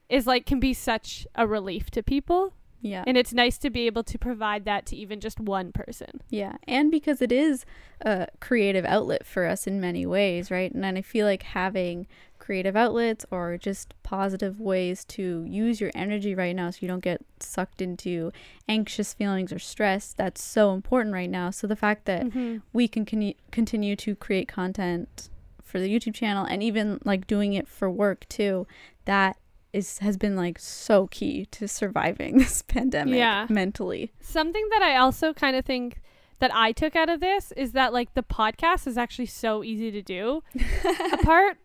is 0.09 0.27
like 0.27 0.47
can 0.47 0.59
be 0.61 0.73
such 0.75 1.27
a 1.35 1.47
relief 1.47 1.91
to 1.91 2.03
people 2.03 2.55
Yeah. 2.81 3.05
and 3.07 3.17
it's 3.19 3.33
nice 3.35 3.59
to 3.59 3.71
be 3.71 3.87
able 3.87 4.03
to 4.05 4.19
provide 4.19 4.65
that 4.65 4.87
to 4.87 4.97
even 4.97 5.21
just 5.21 5.39
one 5.39 5.73
person 5.73 6.23
Yeah, 6.31 6.57
and 6.67 6.91
because 6.91 7.21
it 7.21 7.33
is 7.33 7.65
a 8.01 8.29
creative 8.41 8.85
outlet 8.87 9.27
for 9.27 9.45
us 9.47 9.67
in 9.67 9.79
many 9.81 10.07
ways, 10.07 10.51
right? 10.51 10.73
And 10.73 10.83
then 10.83 10.97
I 10.97 11.03
feel 11.03 11.27
like 11.27 11.43
having 11.43 12.07
creative 12.51 12.75
outlets 12.75 13.25
or 13.31 13.57
just 13.57 13.95
positive 14.03 14.59
ways 14.59 15.05
to 15.05 15.45
use 15.49 15.81
your 15.81 15.93
energy 15.95 16.35
right 16.35 16.57
now 16.57 16.69
so 16.69 16.79
you 16.81 16.89
don't 16.89 17.05
get 17.05 17.25
sucked 17.39 17.81
into 17.81 18.33
anxious 18.69 19.15
feelings 19.15 19.53
or 19.53 19.61
stress, 19.61 20.13
that's 20.13 20.43
so 20.43 20.73
important 20.75 21.15
right 21.15 21.31
now. 21.31 21.51
So 21.51 21.69
the 21.69 21.77
fact 21.77 22.07
that 22.07 22.25
mm-hmm. 22.25 22.57
we 22.73 22.89
can 22.89 23.07
con- 23.07 23.35
continue 23.53 23.95
to 23.95 24.17
create 24.17 24.49
content 24.49 25.31
for 25.63 25.79
the 25.79 25.87
YouTube 25.89 26.13
channel 26.15 26.45
and 26.45 26.61
even 26.61 26.99
like 27.05 27.29
doing 27.29 27.53
it 27.53 27.69
for 27.69 27.89
work 27.89 28.29
too, 28.29 28.67
that 29.05 29.37
is 29.73 29.99
has 29.99 30.17
been 30.17 30.35
like 30.35 30.59
so 30.59 31.07
key 31.07 31.47
to 31.53 31.69
surviving 31.69 32.39
this 32.43 32.63
pandemic 32.63 33.15
Yeah. 33.15 33.47
mentally. 33.49 34.11
something 34.21 34.67
that 34.71 34.83
i 34.83 34.97
also 34.97 35.33
kind 35.33 35.55
of 35.55 35.65
think 35.65 36.01
that 36.41 36.53
i 36.53 36.73
took 36.73 36.97
out 36.97 37.09
of 37.09 37.21
this 37.21 37.53
is 37.53 37.71
that 37.73 37.93
like 37.93 38.15
the 38.15 38.25
podcast 38.25 38.89
is 38.89 38.99
actually 38.99 39.27
so 39.27 39.63
easy 39.63 39.93
to 39.93 40.03
do 40.03 40.43
apart 41.13 41.59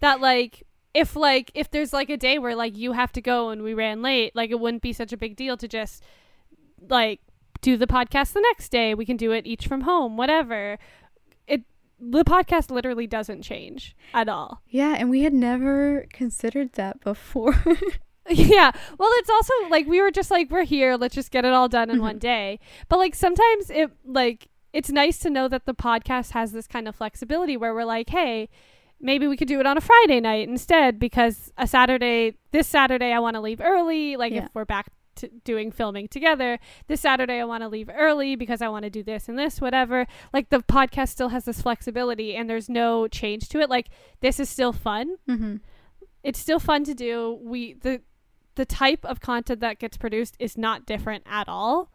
that 0.00 0.20
like 0.20 0.64
if 0.94 1.14
like 1.16 1.50
if 1.54 1.70
there's 1.70 1.92
like 1.92 2.10
a 2.10 2.16
day 2.16 2.38
where 2.38 2.54
like 2.56 2.76
you 2.76 2.92
have 2.92 3.12
to 3.12 3.20
go 3.20 3.50
and 3.50 3.62
we 3.62 3.74
ran 3.74 4.02
late 4.02 4.34
like 4.34 4.50
it 4.50 4.58
wouldn't 4.58 4.82
be 4.82 4.92
such 4.92 5.12
a 5.12 5.16
big 5.16 5.36
deal 5.36 5.56
to 5.56 5.68
just 5.68 6.02
like 6.88 7.20
do 7.60 7.76
the 7.76 7.86
podcast 7.86 8.32
the 8.32 8.40
next 8.40 8.70
day 8.70 8.94
we 8.94 9.04
can 9.04 9.16
do 9.16 9.32
it 9.32 9.46
each 9.46 9.66
from 9.66 9.82
home 9.82 10.16
whatever 10.16 10.78
it 11.46 11.62
the 12.00 12.24
podcast 12.24 12.70
literally 12.70 13.06
doesn't 13.06 13.42
change 13.42 13.96
at 14.14 14.28
all 14.28 14.62
Yeah, 14.68 14.94
and 14.96 15.10
we 15.10 15.22
had 15.22 15.34
never 15.34 16.06
considered 16.12 16.72
that 16.74 17.00
before. 17.00 17.54
yeah. 18.30 18.70
Well, 18.98 19.10
it's 19.14 19.30
also 19.30 19.52
like 19.70 19.86
we 19.88 20.00
were 20.00 20.10
just 20.12 20.30
like 20.30 20.50
we're 20.50 20.64
here, 20.64 20.96
let's 20.96 21.14
just 21.16 21.30
get 21.32 21.44
it 21.44 21.52
all 21.52 21.68
done 21.68 21.90
in 21.90 21.96
Mhm. 21.98 22.02
one 22.02 22.18
day. 22.18 22.60
But 22.88 22.98
like 22.98 23.14
sometimes 23.16 23.68
it 23.70 23.90
like 24.04 24.48
it's 24.72 24.90
nice 24.90 25.18
to 25.20 25.30
know 25.30 25.48
that 25.48 25.64
the 25.66 25.74
podcast 25.74 26.30
has 26.32 26.52
this 26.52 26.66
kind 26.68 26.86
of 26.86 26.94
flexibility 26.94 27.56
where 27.56 27.74
we're 27.74 27.84
like, 27.84 28.10
"Hey, 28.10 28.48
maybe 29.00 29.26
we 29.26 29.36
could 29.36 29.48
do 29.48 29.60
it 29.60 29.66
on 29.66 29.76
a 29.76 29.80
Friday 29.80 30.20
night 30.20 30.48
instead 30.48 30.98
because 30.98 31.52
a 31.56 31.66
Saturday 31.66 32.34
this 32.52 32.66
Saturday 32.66 33.12
I 33.12 33.18
want 33.20 33.34
to 33.34 33.40
leave 33.40 33.60
early, 33.60 34.16
like 34.16 34.32
Yeah. 34.32 34.44
if 34.44 34.50
we're 34.54 34.64
back 34.64 34.88
to 35.16 35.28
doing 35.44 35.70
filming 35.72 36.08
together. 36.08 36.58
This 36.86 37.00
Saturday 37.00 37.40
I 37.40 37.44
want 37.44 37.62
to 37.62 37.68
leave 37.68 37.90
early 37.92 38.36
because 38.36 38.62
I 38.62 38.68
want 38.68 38.84
to 38.84 38.90
do 38.90 39.02
this 39.02 39.28
and 39.28 39.38
this 39.38 39.60
whatever. 39.60 40.06
Like 40.32 40.50
the 40.50 40.60
podcast 40.60 41.08
still 41.08 41.30
has 41.30 41.44
this 41.44 41.60
flexibility 41.60 42.36
and 42.36 42.48
there's 42.48 42.68
no 42.68 43.08
change 43.08 43.48
to 43.50 43.60
it. 43.60 43.68
Like 43.68 43.88
this 44.20 44.38
is 44.40 44.48
still 44.48 44.72
fun 44.72 45.16
mm-hmm. 45.28 45.56
it's 46.22 46.38
still 46.38 46.60
fun 46.60 46.84
to 46.84 46.94
do. 46.94 47.38
We 47.42 47.74
the 47.74 48.00
the 48.54 48.66
type 48.66 49.04
of 49.04 49.20
content 49.20 49.60
that 49.60 49.78
gets 49.78 49.96
produced 49.96 50.36
is 50.40 50.58
not 50.58 50.84
different 50.86 51.24
at 51.26 51.48
all. 51.48 51.90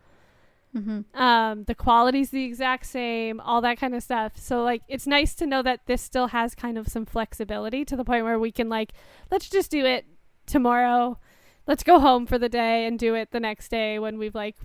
Mm-hmm. 0.75 1.21
Um, 1.21 1.63
the 1.65 1.75
quality's 1.75 2.31
the 2.31 2.43
exact 2.43 2.85
same, 2.87 3.39
all 3.39 3.61
that 3.61 3.77
kind 3.77 3.93
of 3.93 4.01
stuff. 4.03 4.33
So 4.37 4.63
like 4.63 4.81
it's 4.87 5.05
nice 5.05 5.35
to 5.35 5.45
know 5.45 5.61
that 5.61 5.81
this 5.85 6.01
still 6.01 6.27
has 6.27 6.55
kind 6.55 6.77
of 6.77 6.87
some 6.87 7.05
flexibility 7.05 7.85
to 7.85 7.95
the 7.95 8.03
point 8.03 8.23
where 8.25 8.39
we 8.39 8.51
can 8.51 8.69
like 8.69 8.91
let's 9.31 9.49
just 9.49 9.69
do 9.69 9.85
it 9.85 10.05
tomorrow. 10.47 11.19
Let's 11.67 11.83
go 11.83 11.99
home 11.99 12.25
for 12.25 12.37
the 12.39 12.49
day 12.49 12.85
and 12.87 12.97
do 12.97 13.13
it 13.15 13.31
the 13.31 13.39
next 13.39 13.69
day 13.69 13.99
when 13.99 14.17
we've 14.17 14.35
like 14.35 14.55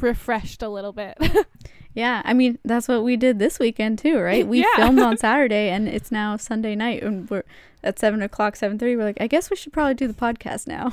refreshed 0.00 0.62
a 0.62 0.68
little 0.68 0.92
bit. 0.92 1.16
Yeah, 1.96 2.22
I 2.24 2.34
mean 2.34 2.58
that's 2.64 2.88
what 2.88 3.04
we 3.04 3.16
did 3.16 3.38
this 3.38 3.60
weekend 3.60 4.00
too, 4.00 4.18
right? 4.18 4.44
We 4.44 4.62
Yeah. 4.62 4.66
filmed 4.74 4.98
on 4.98 5.16
Saturday, 5.28 5.70
and 5.70 5.86
it's 5.86 6.10
now 6.10 6.36
Sunday 6.36 6.74
night, 6.74 7.04
and 7.04 7.30
we're 7.30 7.44
at 7.84 8.00
seven 8.00 8.20
o'clock, 8.20 8.56
seven 8.56 8.80
thirty. 8.80 8.96
We're 8.96 9.04
like, 9.04 9.20
I 9.20 9.28
guess 9.28 9.48
we 9.48 9.54
should 9.54 9.72
probably 9.72 9.94
do 9.94 10.08
the 10.08 10.12
podcast 10.12 10.66
now. 10.66 10.92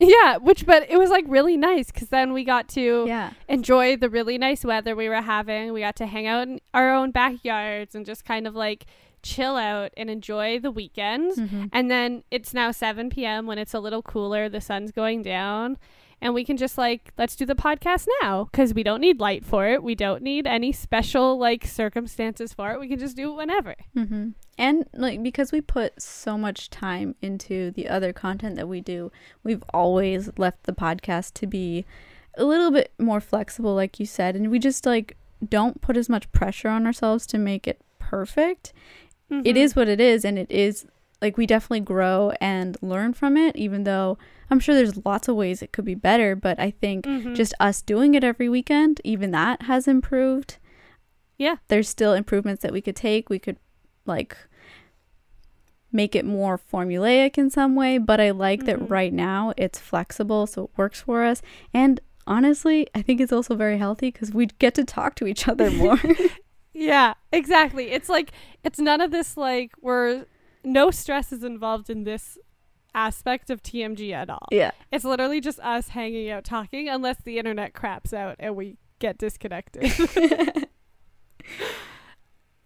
Yeah, 0.00 0.36
which 0.36 0.64
but 0.66 0.88
it 0.90 0.96
was 0.96 1.10
like 1.10 1.24
really 1.28 1.56
nice 1.56 1.90
cuz 1.90 2.08
then 2.08 2.32
we 2.32 2.44
got 2.44 2.68
to 2.70 3.04
Yeah, 3.06 3.30
enjoy 3.48 3.96
the 3.96 4.08
really 4.08 4.38
nice 4.38 4.64
weather 4.64 4.94
we 4.94 5.08
were 5.08 5.22
having. 5.22 5.72
We 5.72 5.80
got 5.80 5.96
to 5.96 6.06
hang 6.06 6.26
out 6.26 6.46
in 6.48 6.60
our 6.72 6.92
own 6.94 7.10
backyards 7.10 7.94
and 7.94 8.06
just 8.06 8.24
kind 8.24 8.46
of 8.46 8.54
like 8.54 8.86
chill 9.22 9.56
out 9.56 9.90
and 9.96 10.08
enjoy 10.08 10.60
the 10.60 10.70
weekends. 10.70 11.36
mm-hmm. 11.38 11.64
And 11.72 11.90
then 11.90 12.22
it's 12.30 12.54
now 12.54 12.70
7 12.70 13.10
p.m. 13.10 13.46
when 13.46 13.58
it's 13.58 13.74
a 13.74 13.80
little 13.80 14.02
cooler, 14.02 14.48
the 14.48 14.60
sun's 14.60 14.92
going 14.92 15.22
down, 15.22 15.76
and 16.20 16.34
we 16.34 16.44
can 16.44 16.56
just 16.56 16.76
like, 16.78 17.12
let's 17.16 17.36
do 17.36 17.46
the 17.46 17.54
podcast 17.54 18.06
now 18.22 18.44
because 18.50 18.74
we 18.74 18.82
don't 18.82 19.00
need 19.00 19.20
light 19.20 19.44
for 19.44 19.66
it. 19.68 19.82
We 19.82 19.94
don't 19.94 20.22
need 20.22 20.46
any 20.46 20.72
special 20.72 21.38
like 21.38 21.64
circumstances 21.66 22.52
for 22.52 22.72
it. 22.72 22.80
We 22.80 22.88
can 22.88 22.98
just 22.98 23.16
do 23.16 23.30
it 23.30 23.36
whenever. 23.36 23.74
Mm-hmm. 23.96 24.30
and 24.58 24.84
like 24.94 25.22
because 25.22 25.52
we 25.52 25.60
put 25.60 26.00
so 26.02 26.36
much 26.36 26.70
time 26.70 27.14
into 27.22 27.70
the 27.70 27.88
other 27.88 28.12
content 28.12 28.56
that 28.56 28.68
we 28.68 28.80
do, 28.80 29.12
we've 29.44 29.62
always 29.72 30.30
left 30.36 30.64
the 30.64 30.72
podcast 30.72 31.34
to 31.34 31.46
be 31.46 31.84
a 32.36 32.44
little 32.44 32.70
bit 32.70 32.92
more 32.98 33.20
flexible, 33.20 33.74
like 33.74 33.98
you 34.00 34.06
said, 34.06 34.34
and 34.36 34.50
we 34.50 34.58
just 34.58 34.86
like 34.86 35.16
don't 35.48 35.80
put 35.80 35.96
as 35.96 36.08
much 36.08 36.30
pressure 36.32 36.68
on 36.68 36.84
ourselves 36.86 37.26
to 37.28 37.38
make 37.38 37.66
it 37.68 37.80
perfect. 38.00 38.72
it 39.30 39.54
Mhm. 39.54 39.56
is 39.56 39.76
what 39.76 39.88
it 39.88 40.00
is 40.00 40.24
and 40.24 40.38
it 40.38 40.50
is 40.50 40.86
like 41.20 41.36
we 41.36 41.46
definitely 41.46 41.80
grow 41.80 42.32
and 42.40 42.76
learn 42.80 43.12
from 43.12 43.36
it 43.36 43.56
even 43.56 43.84
though 43.84 44.16
i'm 44.50 44.60
sure 44.60 44.74
there's 44.74 45.04
lots 45.04 45.28
of 45.28 45.34
ways 45.36 45.62
it 45.62 45.72
could 45.72 45.84
be 45.84 45.94
better 45.94 46.36
but 46.36 46.58
i 46.60 46.70
think 46.70 47.04
Mhm. 47.06 47.34
just 47.34 47.54
us 47.60 47.82
doing 47.82 48.14
it 48.14 48.22
every 48.24 48.48
weekend 48.48 49.00
even 49.04 49.30
that 49.32 49.62
has 49.62 49.88
improved 49.88 50.58
Yeah. 51.36 51.56
there's 51.68 51.88
still 51.88 52.12
improvements 52.14 52.62
that 52.62 52.72
we 52.72 52.80
could 52.80 52.96
take 52.96 53.28
we 53.30 53.38
could 53.38 53.56
like 54.06 54.36
make 55.90 56.14
it 56.14 56.24
more 56.24 56.58
formulaic 56.58 57.38
in 57.38 57.48
some 57.50 57.74
way 57.74 57.98
but 57.98 58.20
i 58.20 58.30
like 58.30 58.60
Mhm. 58.62 58.66
that 58.66 58.90
right 58.90 59.12
now 59.12 59.52
it's 59.56 59.78
flexible 59.78 60.46
so 60.46 60.64
it 60.64 60.70
works 60.76 61.00
for 61.00 61.24
us 61.24 61.40
and 61.72 62.00
honestly 62.26 62.86
i 62.94 63.00
think 63.02 63.20
it's 63.20 63.32
also 63.32 63.54
very 63.56 63.78
healthy 63.78 64.10
because 64.10 64.32
we 64.32 64.46
get 64.58 64.74
to 64.74 64.84
talk 64.84 65.14
to 65.16 65.26
each 65.26 65.48
other 65.48 65.70
more 65.70 65.98
Yeah, 66.74 67.14
exactly. 67.32 67.90
It's 67.90 68.08
like 68.08 68.30
it's 68.62 68.78
none 68.78 69.00
of 69.00 69.10
this 69.10 69.36
like 69.36 69.72
we're 69.80 70.26
no 70.72 70.90
stress 70.90 71.32
is 71.32 71.42
involved 71.42 71.90
in 71.90 72.04
this 72.04 72.38
aspect 72.94 73.50
of 73.50 73.62
TMG 73.62 74.12
at 74.12 74.30
all. 74.30 74.46
yeah 74.50 74.70
It's 74.90 75.04
literally 75.04 75.40
just 75.40 75.60
us 75.60 75.88
hanging 75.88 76.30
out 76.30 76.44
talking 76.44 76.88
unless 76.88 77.16
the 77.22 77.38
internet 77.38 77.74
craps 77.74 78.12
out 78.12 78.36
and 78.38 78.56
we 78.56 78.76
get 78.98 79.18
disconnected. 79.18 79.84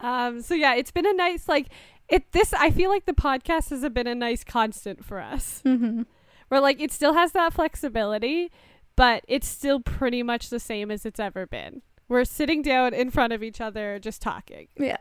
um 0.00 0.40
so 0.42 0.54
yeah, 0.54 0.74
it's 0.74 0.90
been 0.90 1.06
a 1.06 1.12
nice 1.12 1.48
like 1.48 1.68
it 2.08 2.32
this 2.32 2.52
I 2.52 2.70
feel 2.70 2.90
like 2.90 3.04
the 3.06 3.12
podcast 3.12 3.70
has 3.70 3.88
been 3.90 4.06
a 4.06 4.14
nice 4.14 4.44
constant 4.44 5.04
for 5.04 5.20
us. 5.20 5.60
hmm 5.64 6.02
Where 6.48 6.60
like 6.60 6.80
it 6.80 6.92
still 6.92 7.14
has 7.14 7.32
that 7.32 7.52
flexibility, 7.52 8.50
but 8.96 9.24
it's 9.28 9.46
still 9.48 9.80
pretty 9.80 10.22
much 10.22 10.50
the 10.50 10.60
same 10.60 10.90
as 10.90 11.04
it's 11.06 11.20
ever 11.20 11.46
been. 11.46 11.82
We're 12.08 12.24
sitting 12.24 12.62
down 12.62 12.92
in 12.94 13.10
front 13.10 13.32
of 13.32 13.42
each 13.42 13.60
other 13.60 13.98
just 13.98 14.20
talking. 14.22 14.68
yeah 14.76 14.98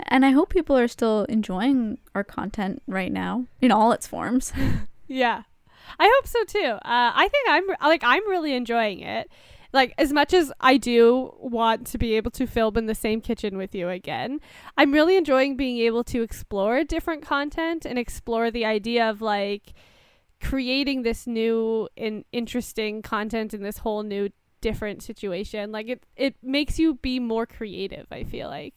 And 0.00 0.24
I 0.24 0.30
hope 0.30 0.50
people 0.50 0.76
are 0.76 0.88
still 0.88 1.24
enjoying 1.24 1.98
our 2.14 2.24
content 2.24 2.82
right 2.86 3.12
now 3.12 3.46
in 3.60 3.72
all 3.72 3.92
its 3.92 4.06
forms. 4.06 4.52
Yeah. 5.08 5.42
I 5.98 6.12
hope 6.16 6.26
so 6.26 6.44
too. 6.44 6.78
Uh, 6.84 7.12
I 7.14 7.28
think 7.30 7.48
I'm 7.48 7.88
like 7.88 8.02
I'm 8.04 8.28
really 8.28 8.54
enjoying 8.54 9.00
it. 9.00 9.30
Like 9.72 9.94
as 9.98 10.12
much 10.12 10.32
as 10.32 10.52
I 10.60 10.76
do 10.78 11.34
want 11.38 11.86
to 11.88 11.98
be 11.98 12.14
able 12.14 12.30
to 12.32 12.46
film 12.46 12.76
in 12.76 12.86
the 12.86 12.94
same 12.94 13.20
kitchen 13.20 13.56
with 13.56 13.74
you 13.74 13.88
again, 13.88 14.40
I'm 14.76 14.92
really 14.92 15.16
enjoying 15.16 15.56
being 15.56 15.78
able 15.78 16.02
to 16.04 16.22
explore 16.22 16.82
different 16.84 17.22
content 17.22 17.84
and 17.84 17.98
explore 17.98 18.50
the 18.50 18.64
idea 18.64 19.08
of 19.08 19.20
like 19.20 19.74
creating 20.40 21.02
this 21.02 21.26
new 21.26 21.88
and 21.96 22.24
interesting 22.32 23.02
content 23.02 23.54
in 23.54 23.62
this 23.62 23.78
whole 23.78 24.02
new 24.02 24.30
different 24.60 25.02
situation. 25.02 25.70
Like 25.72 25.88
it 25.88 26.04
it 26.16 26.36
makes 26.42 26.78
you 26.78 26.94
be 26.94 27.20
more 27.20 27.46
creative, 27.46 28.06
I 28.10 28.24
feel 28.24 28.48
like. 28.48 28.74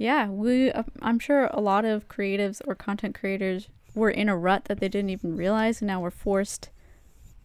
Yeah, 0.00 0.28
we 0.30 0.72
uh, 0.72 0.84
I'm 1.02 1.18
sure 1.18 1.50
a 1.52 1.60
lot 1.60 1.84
of 1.84 2.08
creatives 2.08 2.62
or 2.66 2.74
content 2.74 3.14
creators 3.14 3.68
were 3.94 4.08
in 4.08 4.30
a 4.30 4.36
rut 4.36 4.64
that 4.64 4.80
they 4.80 4.88
didn't 4.88 5.10
even 5.10 5.36
realize 5.36 5.82
and 5.82 5.88
now 5.88 6.00
we're 6.00 6.10
forced 6.10 6.70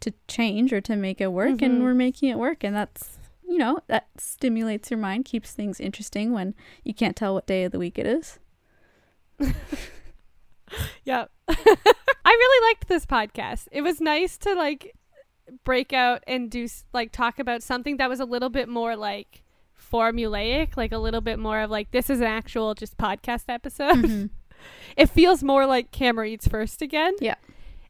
to 0.00 0.14
change 0.26 0.72
or 0.72 0.80
to 0.80 0.96
make 0.96 1.20
it 1.20 1.32
work 1.32 1.60
and 1.60 1.78
Mhm. 1.78 1.82
we're 1.82 1.92
making 1.92 2.30
it 2.30 2.38
work 2.38 2.64
and 2.64 2.74
that's 2.74 3.18
you 3.46 3.58
know, 3.58 3.78
that 3.88 4.08
stimulates 4.18 4.90
your 4.90 4.98
mind, 4.98 5.24
keeps 5.26 5.52
things 5.52 5.78
interesting 5.80 6.32
when 6.32 6.54
you 6.82 6.92
can't 6.94 7.14
tell 7.14 7.34
what 7.34 7.46
day 7.46 7.64
of 7.64 7.72
the 7.72 7.78
week 7.78 7.98
it 7.98 8.06
is. 8.06 8.38
Yeah. 11.04 11.26
I 11.48 11.54
really 12.24 12.68
liked 12.68 12.88
this 12.88 13.06
podcast. 13.06 13.68
It 13.70 13.82
was 13.82 14.00
nice 14.00 14.36
to 14.38 14.54
like 14.54 14.96
break 15.62 15.92
out 15.92 16.24
and 16.26 16.50
do 16.50 16.66
like 16.92 17.12
talk 17.12 17.38
about 17.38 17.62
something 17.62 17.98
that 17.98 18.08
was 18.08 18.18
a 18.18 18.24
little 18.24 18.48
bit 18.48 18.68
more 18.68 18.96
like 18.96 19.42
formulaic, 19.90 20.76
like 20.76 20.92
a 20.92 20.98
little 20.98 21.20
bit 21.20 21.38
more 21.38 21.60
of 21.60 21.70
like 21.70 21.90
this 21.90 22.10
is 22.10 22.20
an 22.20 22.26
actual 22.26 22.74
just 22.74 22.96
podcast 22.96 23.44
episode. 23.48 23.96
Mhm. 23.96 24.30
it 24.96 25.10
feels 25.10 25.42
more 25.42 25.66
like 25.66 25.90
camera 25.90 26.26
eats 26.26 26.48
first 26.48 26.82
again. 26.82 27.14
Yeah. 27.20 27.36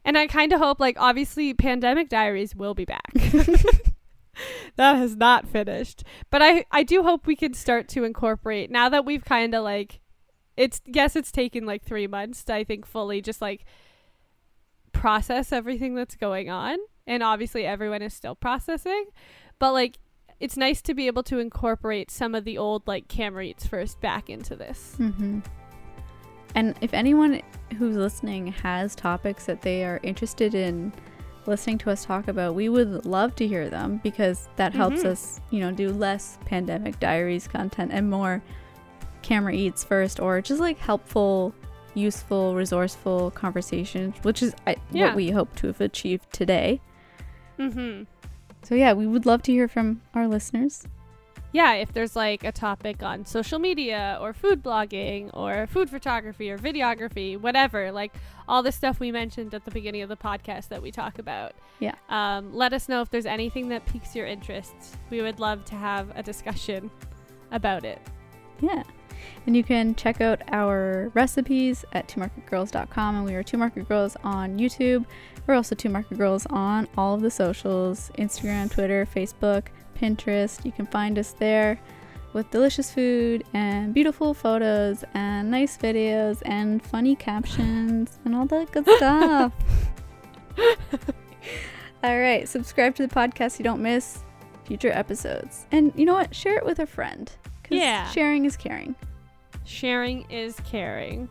And 0.05 0.17
I 0.17 0.27
kind 0.27 0.53
of 0.53 0.59
hope 0.59 0.79
like 0.79 0.97
obviously 0.99 1.53
Pandemic 1.53 2.09
Diaries 2.09 2.55
will 2.55 2.73
be 2.73 2.85
back. 2.85 3.11
that 4.75 4.95
has 4.95 5.15
not 5.15 5.47
finished. 5.47 6.03
But 6.29 6.41
I 6.41 6.65
I 6.71 6.83
do 6.83 7.03
hope 7.03 7.27
we 7.27 7.35
can 7.35 7.53
start 7.53 7.87
to 7.89 8.03
incorporate 8.03 8.71
now 8.71 8.89
that 8.89 9.05
we've 9.05 9.25
kind 9.25 9.53
of 9.53 9.63
like 9.63 9.99
it's 10.55 10.81
yes 10.85 11.15
it's 11.15 11.31
taken 11.31 11.65
like 11.65 11.83
3 11.83 12.07
months 12.07 12.43
to 12.45 12.53
I 12.53 12.63
think 12.63 12.85
fully 12.85 13.21
just 13.21 13.41
like 13.41 13.65
process 14.91 15.51
everything 15.51 15.93
that's 15.93 16.15
going 16.15 16.49
on 16.49 16.77
and 17.05 17.21
obviously 17.21 17.65
everyone 17.65 18.01
is 18.01 18.13
still 18.13 18.33
processing 18.33 19.05
but 19.59 19.71
like 19.71 19.99
it's 20.39 20.55
nice 20.57 20.81
to 20.83 20.93
be 20.93 21.07
able 21.07 21.23
to 21.23 21.39
incorporate 21.39 22.11
some 22.11 22.35
of 22.35 22.43
the 22.45 22.57
old 22.57 22.85
like 22.87 23.07
camera 23.07 23.43
eats 23.45 23.65
first 23.65 23.99
back 24.01 24.29
into 24.29 24.55
this 24.55 24.93
hmm 24.97 25.39
And 26.55 26.75
if 26.81 26.93
anyone 26.93 27.41
who's 27.77 27.95
listening 27.95 28.47
has 28.47 28.95
topics 28.95 29.45
that 29.45 29.61
they 29.61 29.83
are 29.83 29.99
interested 30.03 30.55
in 30.55 30.91
listening 31.45 31.77
to 31.77 31.91
us 31.91 32.03
talk 32.03 32.27
about, 32.27 32.55
we 32.55 32.67
would 32.67 33.05
love 33.05 33.35
to 33.35 33.47
hear 33.47 33.69
them 33.69 33.99
because 34.03 34.49
that 34.57 34.73
helps 34.73 35.03
Mhm. 35.03 35.11
us, 35.11 35.39
you 35.49 35.59
know, 35.61 35.71
do 35.71 35.91
less 35.93 36.37
pandemic 36.45 36.99
diaries 36.99 37.47
content 37.47 37.91
and 37.93 38.09
more 38.09 38.41
camera 39.21 39.53
eats 39.53 39.83
first 39.83 40.19
or 40.19 40.41
just 40.41 40.59
like 40.59 40.77
helpful, 40.77 41.53
useful, 41.93 42.55
resourceful 42.55 43.31
conversations, 43.31 44.15
which 44.23 44.41
is 44.43 44.53
I, 44.65 44.75
Yeah. 44.91 45.07
what 45.07 45.15
we 45.15 45.29
hope 45.31 45.55
to 45.57 45.67
have 45.67 45.79
achieved 45.81 46.31
today. 46.33 46.81
mhm 47.59 48.05
So 48.67 48.75
yeah, 48.75 48.91
we 48.91 49.07
would 49.07 49.25
love 49.25 49.43
to 49.43 49.53
hear 49.53 49.69
from 49.69 50.01
our 50.13 50.27
listeners. 50.27 50.83
yeah, 51.53 51.75
if 51.75 51.93
there's 51.93 52.17
like 52.17 52.43
a 52.43 52.51
topic 52.51 53.01
on 53.01 53.25
social 53.25 53.59
media 53.59 54.17
or 54.19 54.33
food 54.33 54.61
blogging 54.61 55.29
or 55.33 55.67
food 55.67 55.89
photography 55.89 56.51
or 56.51 56.57
videography, 56.57 57.39
whatever, 57.39 57.93
like 57.93 58.13
all 58.45 58.61
the 58.61 58.73
stuff 58.73 58.99
we 58.99 59.09
mentioned 59.09 59.53
at 59.53 59.63
the 59.63 59.71
beginning 59.71 60.01
of 60.01 60.09
the 60.09 60.17
podcast 60.17 60.67
that 60.67 60.81
we 60.81 60.91
talk 60.91 61.17
about. 61.17 61.53
Yeah. 61.79 61.95
Um, 62.09 62.53
let 62.53 62.73
us 62.73 62.89
know 62.89 62.99
if 62.99 63.09
there's 63.09 63.25
anything 63.25 63.69
that 63.69 63.85
piques 63.85 64.13
your 64.13 64.27
interest. 64.27 64.75
We 65.09 65.21
would 65.21 65.39
love 65.39 65.63
to 65.65 65.75
have 65.75 66.11
a 66.17 66.21
discussion 66.21 66.91
about 67.53 67.85
it. 67.85 68.01
Yeah. 68.59 68.83
And 69.45 69.55
you 69.55 69.63
can 69.63 69.95
check 69.95 70.19
out 70.19 70.41
our 70.51 71.09
recipes 71.13 71.85
at 71.93 72.09
twomarketgirls.com. 72.09 73.15
And 73.15 73.25
we 73.25 73.33
are 73.33 73.43
Two 73.43 73.57
Market 73.57 73.87
Girls 73.87 74.17
on 74.25 74.59
YouTube. 74.59 75.05
We're 75.47 75.55
also 75.55 75.75
Two 75.75 75.89
Market 75.89 76.17
Girls 76.17 76.45
on 76.47 76.87
all 76.97 77.15
of 77.15 77.21
the 77.21 77.31
socials 77.31 78.11
Instagram, 78.17 78.69
Twitter, 78.71 79.07
Facebook, 79.15 79.63
Pinterest. 79.99 80.63
You 80.65 80.71
can 80.73 80.85
find 80.85 81.17
us 81.17 81.31
there 81.31 81.79
with 82.33 82.51
delicious 82.51 82.91
food 82.91 83.43
and 83.53 83.93
beautiful 83.93 84.33
photos 84.33 85.03
and 85.13 85.49
nice 85.49 85.77
videos 85.77 86.41
and 86.45 86.83
funny 86.83 87.15
captions 87.15 88.19
and 88.25 88.35
all 88.35 88.45
that 88.47 88.71
good 88.71 88.87
stuff. 88.97 89.53
all 92.03 92.19
right. 92.19 92.47
Subscribe 92.47 92.95
to 92.95 93.07
the 93.07 93.13
podcast 93.15 93.51
so 93.53 93.57
you 93.59 93.63
don't 93.63 93.81
miss 93.81 94.19
future 94.65 94.91
episodes. 94.91 95.65
And 95.71 95.93
you 95.95 96.05
know 96.05 96.13
what? 96.13 96.35
Share 96.35 96.57
it 96.57 96.65
with 96.65 96.79
a 96.79 96.85
friend. 96.85 97.31
'cause 97.63 97.77
Yeah. 97.77 98.09
Sharing 98.11 98.43
is 98.45 98.57
caring. 98.57 98.95
Sharing 99.63 100.29
is 100.29 100.59
caring. 100.65 101.29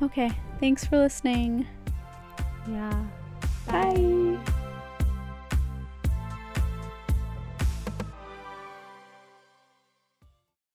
Okay. 0.00 0.30
Thanks 0.60 0.84
for 0.84 0.96
listening. 0.96 1.66
Yeah. 2.68 3.04
Bye. 3.66 4.38